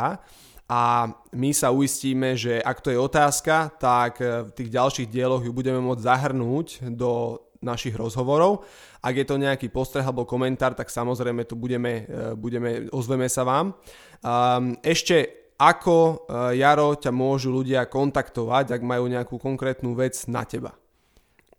a 0.65 0.83
my 1.33 1.51
sa 1.53 1.73
uistíme, 1.73 2.37
že 2.37 2.61
ak 2.61 2.81
to 2.81 2.93
je 2.93 2.97
otázka, 3.01 3.69
tak 3.77 4.17
v 4.21 4.49
tých 4.57 4.73
ďalších 4.73 5.13
dieloch 5.13 5.45
ju 5.45 5.53
budeme 5.53 5.77
môcť 5.77 6.01
zahrnúť 6.09 6.89
do 6.89 7.37
našich 7.61 7.97
rozhovorov. 7.97 8.65
Ak 9.05 9.17
je 9.17 9.25
to 9.29 9.41
nejaký 9.41 9.69
postreh 9.69 10.05
alebo 10.05 10.29
komentár, 10.29 10.77
tak 10.77 10.93
samozrejme 10.93 11.45
tu 11.49 11.57
budeme, 11.57 12.05
e, 12.05 12.37
budeme 12.37 12.89
ozveme 12.93 13.29
sa 13.29 13.45
vám. 13.45 13.77
Ešte 14.81 15.45
ako, 15.55 16.27
e, 16.27 16.59
Jaro, 16.59 16.99
ťa 16.99 17.15
môžu 17.15 17.55
ľudia 17.55 17.87
kontaktovať, 17.87 18.75
ak 18.75 18.83
majú 18.83 19.07
nejakú 19.07 19.39
konkrétnu 19.39 19.95
vec 19.95 20.19
na 20.27 20.43
teba? 20.43 20.75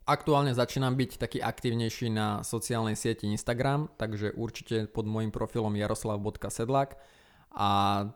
Aktuálne 0.06 0.54
začínam 0.54 0.94
byť 0.94 1.18
taký 1.18 1.42
aktívnejší 1.42 2.14
na 2.14 2.46
sociálnej 2.46 2.94
sieti 2.94 3.26
Instagram, 3.26 3.90
takže 3.98 4.38
určite 4.38 4.86
pod 4.86 5.10
môjim 5.10 5.34
profilom 5.34 5.74
jaroslav.sedlak 5.74 6.94
a 7.56 7.70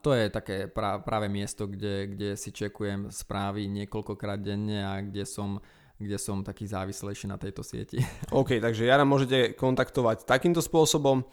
to 0.05 0.13
je 0.13 0.29
také 0.29 0.69
práve 0.69 1.25
miesto, 1.33 1.65
kde, 1.65 2.13
kde 2.13 2.29
si 2.37 2.53
čekujem 2.53 3.09
správy 3.09 3.65
niekoľkokrát 3.65 4.37
denne 4.37 4.85
a 4.85 5.01
kde 5.01 5.25
som 5.25 5.57
kde 5.99 6.15
som 6.15 6.47
taký 6.47 6.63
závislejší 6.63 7.27
na 7.27 7.35
tejto 7.35 7.59
sieti. 7.59 7.99
OK, 8.31 8.63
takže 8.63 8.87
Jara 8.87 9.03
môžete 9.03 9.51
kontaktovať 9.59 10.23
takýmto 10.23 10.63
spôsobom. 10.63 11.27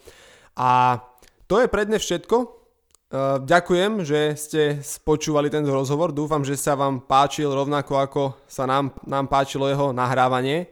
A 0.58 0.98
to 1.46 1.62
je 1.62 1.70
predne 1.70 2.02
všetko. 2.02 2.65
E, 3.06 3.18
ďakujem, 3.42 4.02
že 4.02 4.20
ste 4.34 4.62
spočúvali 4.82 5.46
tento 5.46 5.70
rozhovor. 5.70 6.10
Dúfam, 6.10 6.42
že 6.42 6.58
sa 6.58 6.74
vám 6.74 7.06
páčil 7.06 7.50
rovnako 7.50 7.92
ako 8.02 8.22
sa 8.50 8.66
nám, 8.66 8.90
nám 9.06 9.30
páčilo 9.30 9.70
jeho 9.70 9.94
nahrávanie. 9.94 10.66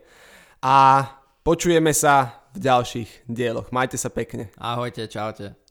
A 0.65 1.07
počujeme 1.47 1.95
sa 1.95 2.45
v 2.55 2.59
ďalších 2.65 3.31
dieloch. 3.31 3.71
Majte 3.71 3.99
sa 3.99 4.11
pekne. 4.11 4.51
Ahojte, 4.59 5.07
čaute. 5.07 5.64